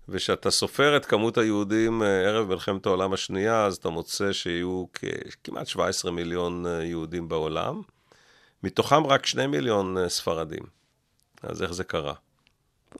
וכשאתה 0.08 0.50
סופר 0.50 0.96
את 0.96 1.06
כמות 1.06 1.38
היהודים 1.38 2.02
אה, 2.02 2.06
ערב 2.06 2.48
מלחמת 2.48 2.86
העולם 2.86 3.12
השנייה, 3.12 3.64
אז 3.64 3.76
אתה 3.76 3.88
מוצא 3.88 4.32
שיהיו 4.32 4.84
כמעט 5.44 5.66
17 5.66 6.10
מיליון 6.10 6.66
אה, 6.66 6.84
יהודים 6.84 7.28
בעולם, 7.28 7.82
מתוכם 8.62 9.06
רק 9.06 9.26
2 9.26 9.50
מיליון 9.50 9.98
אה, 9.98 10.08
ספרדים. 10.08 10.62
אז 11.42 11.62
איך 11.62 11.72
זה 11.72 11.84
קרה? 11.84 12.14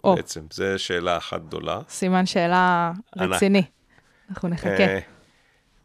או, 0.05 0.16
בעצם, 0.16 0.40
זו 0.53 0.64
שאלה 0.76 1.16
אחת 1.16 1.42
גדולה. 1.42 1.80
סימן 1.88 2.26
שאלה 2.26 2.92
ענק. 3.18 3.34
רציני. 3.34 3.62
אנחנו 4.30 4.48
נחכה. 4.48 4.98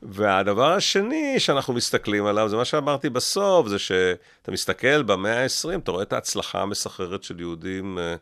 והדבר 0.02 0.74
השני 0.74 1.40
שאנחנו 1.40 1.74
מסתכלים 1.74 2.26
עליו, 2.26 2.50
זה 2.50 2.56
מה 2.56 2.66
שאמרתי 2.66 3.10
בסוף, 3.10 3.68
זה 3.68 3.80
שאתה 3.80 4.52
מסתכל 4.52 5.04
במאה 5.04 5.44
ה-20, 5.44 5.80
אתה 5.84 5.92
רואה 5.92 6.04
את 6.04 6.14
ההצלחה 6.14 6.62
המסחררת 6.62 7.24
של 7.24 7.40
יהודים 7.40 8.00
אה, 8.00 8.16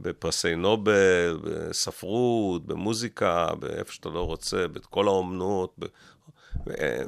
בפרסי 0.00 0.54
נובל, 0.54 1.38
בספרות, 1.44 2.66
במוזיקה, 2.66 3.48
באיפה 3.58 3.92
שאתה 3.92 4.08
לא 4.08 4.26
רוצה, 4.26 4.68
בכל 4.68 5.06
האומנות. 5.06 5.74
ב... 5.78 5.86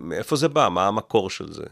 מאיפה 0.01 0.37
זה 0.37 0.49
בא? 0.49 0.69
מה 0.69 0.87
המקור 0.87 1.31
של 1.31 1.53
זה? 1.53 1.65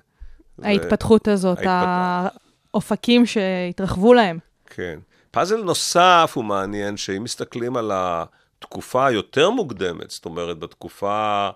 ו- 0.58 0.64
ההתפתחות 0.66 1.28
הזאת, 1.28 1.58
ההתפתח- 1.58 2.36
האופקים 2.74 3.26
שהתרחבו 3.26 4.14
להם. 4.14 4.38
כן. 4.66 4.98
פאזל 5.30 5.62
נוסף 5.62 6.32
הוא 6.34 6.44
מעניין, 6.44 6.96
שאם 6.96 7.24
מסתכלים 7.24 7.76
על 7.76 7.90
התקופה 7.94 9.06
היותר 9.06 9.50
מוקדמת, 9.50 10.10
זאת 10.10 10.24
אומרת, 10.24 10.58
בתקופה 10.58 11.48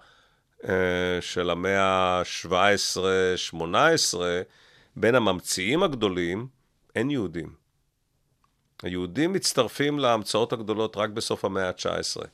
אה, 0.69 0.75
של 1.21 1.51
המאה 1.51 1.83
ה-17-18, 1.83 4.19
בין 4.97 5.15
הממציאים 5.15 5.83
הגדולים, 5.83 6.47
אין 6.97 7.11
יהודים. 7.11 7.60
היהודים 8.83 9.33
מצטרפים 9.33 9.99
להמצאות 9.99 10.53
הגדולות 10.53 10.97
רק 10.97 11.11
בסוף 11.11 11.45
המאה 11.45 11.69
ה-19. 11.69 12.25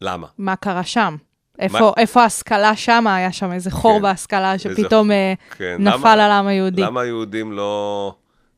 למה? 0.00 0.26
מה 0.38 0.56
קרה 0.56 0.84
שם? 0.84 1.16
איפה, 1.58 1.92
איפה 1.96 2.22
ההשכלה 2.22 2.76
שם? 2.76 3.04
היה 3.06 3.32
שם 3.32 3.52
איזה 3.52 3.70
חור 3.70 3.96
כן. 3.96 4.02
בהשכלה 4.02 4.58
שפתאום 4.58 5.10
אה, 5.10 5.34
כן, 5.56 5.76
נפל 5.80 5.96
למה- 5.96 6.12
על 6.12 6.20
העם 6.20 6.46
היהודי. 6.46 6.82
למה 6.82 7.00
היהודים 7.00 7.52
לא... 7.52 8.14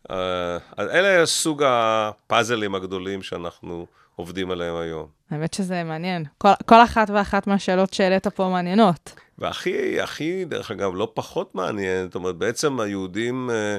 אז 0.08 0.88
אלה 0.90 1.26
סוג 1.26 1.62
הפאזלים 1.66 2.74
הגדולים 2.74 3.22
שאנחנו 3.22 3.86
עובדים 4.16 4.50
עליהם 4.50 4.76
היום. 4.76 5.06
האמת 5.30 5.54
שזה 5.54 5.84
מעניין. 5.84 6.24
כל, 6.38 6.48
כל 6.66 6.82
אחת 6.84 7.10
ואחת 7.10 7.46
מהשאלות 7.46 7.94
שהעלית 7.94 8.26
פה 8.26 8.48
מעניינות. 8.48 9.14
והכי, 9.38 10.00
הכי, 10.00 10.44
דרך 10.44 10.70
אגב, 10.70 10.90
לא 10.94 11.10
פחות 11.14 11.54
מעניין, 11.54 12.04
זאת 12.06 12.14
אומרת, 12.14 12.36
בעצם 12.36 12.80
היהודים 12.80 13.50
אה, 13.50 13.76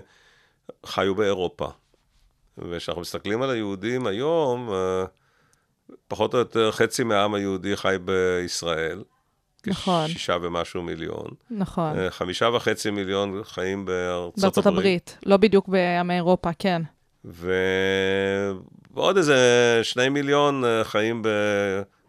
חיו 0.85 1.15
באירופה. 1.15 1.67
וכשאנחנו 2.69 3.01
מסתכלים 3.01 3.41
על 3.41 3.49
היהודים 3.49 4.07
היום, 4.07 4.69
אה, 4.73 5.03
פחות 6.07 6.33
או 6.33 6.39
יותר 6.39 6.71
חצי 6.71 7.03
מהעם 7.03 7.33
היהודי 7.33 7.75
חי 7.75 7.95
בישראל. 8.05 9.03
נכון. 9.67 10.07
כשישה 10.07 10.37
ומשהו 10.41 10.81
מיליון. 10.83 11.27
נכון. 11.51 11.99
אה, 11.99 12.11
חמישה 12.11 12.49
וחצי 12.53 12.91
מיליון 12.91 13.41
חיים 13.43 13.85
בארצות 13.85 14.39
בארצות 14.39 14.65
הברית. 14.65 15.09
הברית, 15.09 15.17
לא 15.25 15.37
בדיוק 15.37 15.67
בעמי 15.67 16.15
אירופה, 16.15 16.49
כן. 16.59 16.81
ועוד 18.93 19.17
איזה 19.17 19.79
שני 19.83 20.09
מיליון 20.09 20.65
אה, 20.65 20.83
חיים 20.83 21.21
ב... 21.21 21.27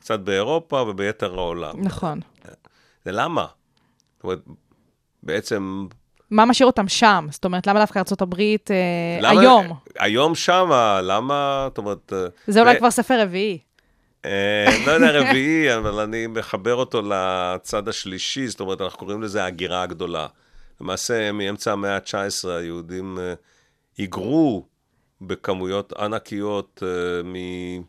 קצת 0.01 0.21
באירופה 0.21 0.83
וביתר 0.89 1.39
העולם. 1.39 1.81
נכון. 1.85 2.21
זה 3.05 3.13
למה? 3.13 3.47
זאת 4.17 4.25
אומרת, 4.25 4.39
בעצם... 5.23 5.87
מה 6.33 6.45
משאיר 6.45 6.67
אותם 6.67 6.89
שם? 6.89 7.27
זאת 7.31 7.45
אומרת, 7.45 7.67
למה 7.67 7.81
דווקא 7.81 7.99
ארצות 7.99 8.23
הברית 8.23 8.71
אה, 8.71 8.77
למה, 9.21 9.41
היום? 9.41 9.67
היום 9.99 10.35
שמה, 10.35 11.01
למה? 11.03 11.67
זאת 11.69 11.79
אומרת... 11.79 12.13
אה, 12.13 12.27
זה 12.47 12.61
אולי 12.61 12.75
ו- 12.75 12.79
כבר 12.79 12.91
ספר 12.91 13.21
רביעי. 13.23 13.59
אה, 14.25 14.65
לא 14.87 14.93
יודע 14.93 15.11
רביעי, 15.21 15.73
אבל 15.77 16.01
אני 16.01 16.27
מחבר 16.27 16.75
אותו 16.75 17.03
לצד 17.03 17.89
השלישי, 17.89 18.49
זאת 18.49 18.61
אומרת, 18.61 18.81
אנחנו 18.81 18.99
קוראים 18.99 19.23
לזה 19.23 19.45
ההגירה 19.45 19.83
הגדולה. 19.83 20.27
למעשה, 20.81 21.33
מאמצע 21.33 21.73
המאה 21.73 21.95
ה-19 21.97 22.49
היהודים 22.49 23.19
אה, 23.21 23.35
היגרו 23.99 24.67
בכמויות 25.21 25.93
ענקיות 25.93 26.83
אה, 26.87 26.89
מ- 27.25 27.83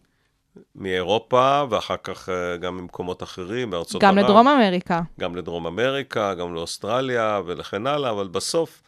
מאירופה, 0.76 1.64
ואחר 1.70 1.96
כך 2.04 2.30
אה, 2.30 2.58
גם 2.58 2.78
ממקומות 2.78 3.24
אחרים, 3.24 3.70
בארצות 3.70 4.02
גם 4.02 4.18
ערב. 4.18 4.26
לדרום 4.26 4.48
אמריקה. 4.48 5.02
גם 5.20 5.36
לדרום 5.36 5.68
אמריקה, 5.68 6.34
גם 6.34 6.54
לאוסטרליה 6.56 7.42
וכן 7.48 7.88
הלאה, 7.88 8.10
אבל 8.10 8.28
בסוף 8.28 8.82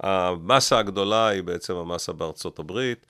המסה 0.00 0.78
הגדולה 0.78 1.26
היא 1.26 1.42
בעצם 1.42 1.76
המסה 1.76 2.12
בארצות 2.12 2.58
הברית, 2.58 3.06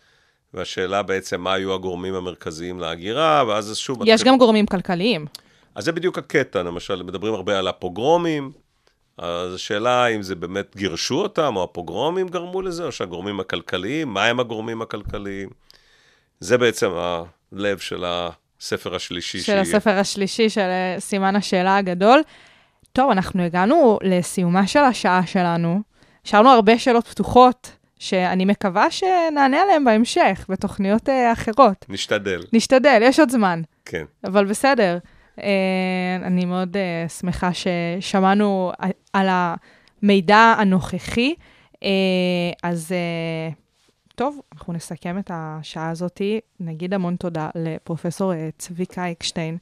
והשאלה 0.55 1.03
בעצם 1.03 1.41
מה 1.41 1.53
היו 1.53 1.75
הגורמים 1.75 2.15
המרכזיים 2.15 2.81
להגירה, 2.81 3.45
ואז 3.49 3.77
שוב... 3.77 4.03
יש 4.07 4.09
מתחיל- 4.21 4.33
גם 4.33 4.39
גורמים 4.39 4.67
כלכליים. 4.67 5.27
אז 5.75 5.85
זה 5.85 5.93
בדיוק 5.93 6.19
הקטע, 6.19 6.63
למשל, 6.63 7.03
מדברים 7.03 7.35
הרבה 7.35 7.59
על 7.59 7.69
הפוגרומים, 7.69 8.53
אז 9.19 9.55
השאלה 9.55 10.07
אם 10.07 10.23
זה 10.23 10.35
באמת 10.35 10.77
גירשו 10.77 11.23
אותם, 11.23 11.57
או 11.57 11.63
הפוגרומים 11.63 12.29
גרמו 12.29 12.63
לזה, 12.63 12.85
או 12.85 12.93
שהגורמים 12.93 13.41
הכלכליים, 13.41 14.09
מה 14.09 14.25
הם 14.25 14.41
הגורמים 14.41 14.83
הכלכליים? 14.83 15.49
זה 16.41 16.59
בעצם 16.59 16.91
הלב 17.53 17.79
של 17.79 18.05
הספר 18.07 18.95
השלישי 18.95 19.41
של 19.41 19.59
הספר 19.59 19.91
השלישי 19.91 20.49
של 20.51 20.61
אה, 20.61 20.97
סימן 20.99 21.37
השאלה 21.37 21.77
הגדול. 21.77 22.23
טוב, 22.93 23.11
אנחנו 23.11 23.43
הגענו 23.43 23.99
לסיומה 24.03 24.67
של 24.67 24.79
השעה 24.79 25.27
שלנו. 25.27 25.81
השארנו 26.27 26.49
הרבה 26.51 26.79
שאלות 26.79 27.07
פתוחות, 27.07 27.77
שאני 27.99 28.45
מקווה 28.45 28.91
שנענה 28.91 29.63
עליהן 29.63 29.85
בהמשך, 29.85 30.47
בתוכניות 30.49 31.09
אה, 31.09 31.33
אחרות. 31.33 31.87
נשתדל, 31.89 32.43
נשתדל, 32.53 32.99
יש 33.03 33.21
עוד 33.21 33.31
זמן, 33.31 33.63
כן. 33.85 34.05
אבל 34.25 34.45
בסדר. 34.45 34.99
אה, 35.43 35.47
אני 36.23 36.45
מאוד 36.45 36.77
אה, 36.77 37.09
שמחה 37.09 37.51
ששמענו 37.53 38.73
על 39.13 39.29
המידע 39.31 40.55
הנוכחי. 40.59 41.35
אה, 41.83 41.89
אז 42.63 42.93
אה, 42.93 43.62
טוב, 44.23 44.41
אנחנו 44.53 44.73
נסכם 44.73 45.19
את 45.19 45.31
השעה 45.35 45.91
הזאת. 45.91 46.23
נגיד 46.61 46.95
המון 46.95 47.17
תודה 47.17 47.51
לפרופסור 47.55 48.33
אה, 48.33 48.49
צביקה 48.59 49.11
אקשטיין, 49.11 49.57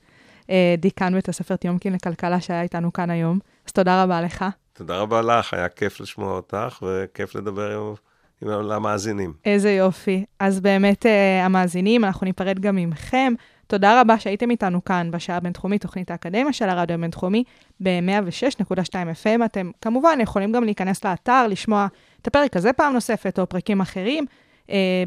אה, 0.51 0.75
דיקן 0.79 1.15
בית 1.15 1.29
הספר 1.29 1.57
טיומקין 1.57 1.93
לכלכלה 1.93 2.41
שהיה 2.41 2.63
איתנו 2.63 2.93
כאן 2.93 3.11
היום. 3.11 3.39
אז 3.67 3.73
תודה 3.73 4.03
רבה 4.03 4.21
לך. 4.23 4.45
תודה 4.73 4.97
רבה 4.97 5.23
לך, 5.23 5.55
היה 5.55 5.69
כיף 5.69 6.01
לשמוע 6.01 6.33
אותך, 6.33 6.83
וכיף 6.83 7.35
לדבר 7.35 7.95
עם, 8.43 8.53
עם 8.53 8.71
המאזינים. 8.71 9.33
איזה 9.45 9.73
יופי. 9.73 10.25
אז 10.39 10.61
באמת, 10.61 11.07
uh, 11.07 11.09
המאזינים, 11.45 12.05
אנחנו 12.05 12.25
ניפרד 12.25 12.59
גם 12.59 12.77
ממכם. 12.77 13.33
תודה 13.67 14.01
רבה 14.01 14.19
שהייתם 14.19 14.51
איתנו 14.51 14.85
כאן 14.85 15.11
בשעה 15.11 15.37
הבינתחומית, 15.37 15.83
תוכנית 15.83 16.11
האקדמיה 16.11 16.53
של 16.53 16.69
הרדיו 16.69 16.95
הבינתחומי 16.95 17.45
ב-106.2 17.81 18.93
FM. 18.93 19.45
אתם 19.45 19.71
כמובן 19.81 20.19
יכולים 20.23 20.53
גם 20.53 20.65
להיכנס 20.65 21.05
לאתר, 21.05 21.47
לשמוע 21.47 21.87
את 22.23 22.27
הפרק 22.27 22.57
הזה 22.57 22.73
פעם 22.73 22.93
נוספת, 22.93 23.39
או 23.39 23.49
פרקים 23.49 23.81
אחרים, 23.81 24.27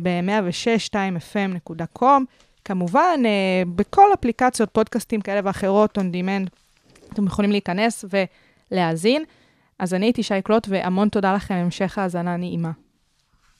ב-106.2fm.com. 0.01 2.23
כמובן, 2.65 3.19
uh, 3.23 3.27
בכל 3.75 4.07
אפליקציות, 4.13 4.69
פודקאסטים 4.69 5.21
כאלה 5.21 5.41
ואחרות, 5.43 5.97
on 5.97 6.01
demand, 6.01 6.49
אתם 7.13 7.25
יכולים 7.25 7.51
להיכנס 7.51 8.05
ולהאזין. 8.71 9.23
אז 9.79 9.93
אני 9.93 10.05
הייתי 10.05 10.23
שי 10.23 10.41
קלוט, 10.41 10.67
והמון 10.69 11.09
תודה 11.09 11.33
לכם, 11.33 11.53
המשך 11.53 11.97
האזנה 11.97 12.37
נעימה. 12.37 12.71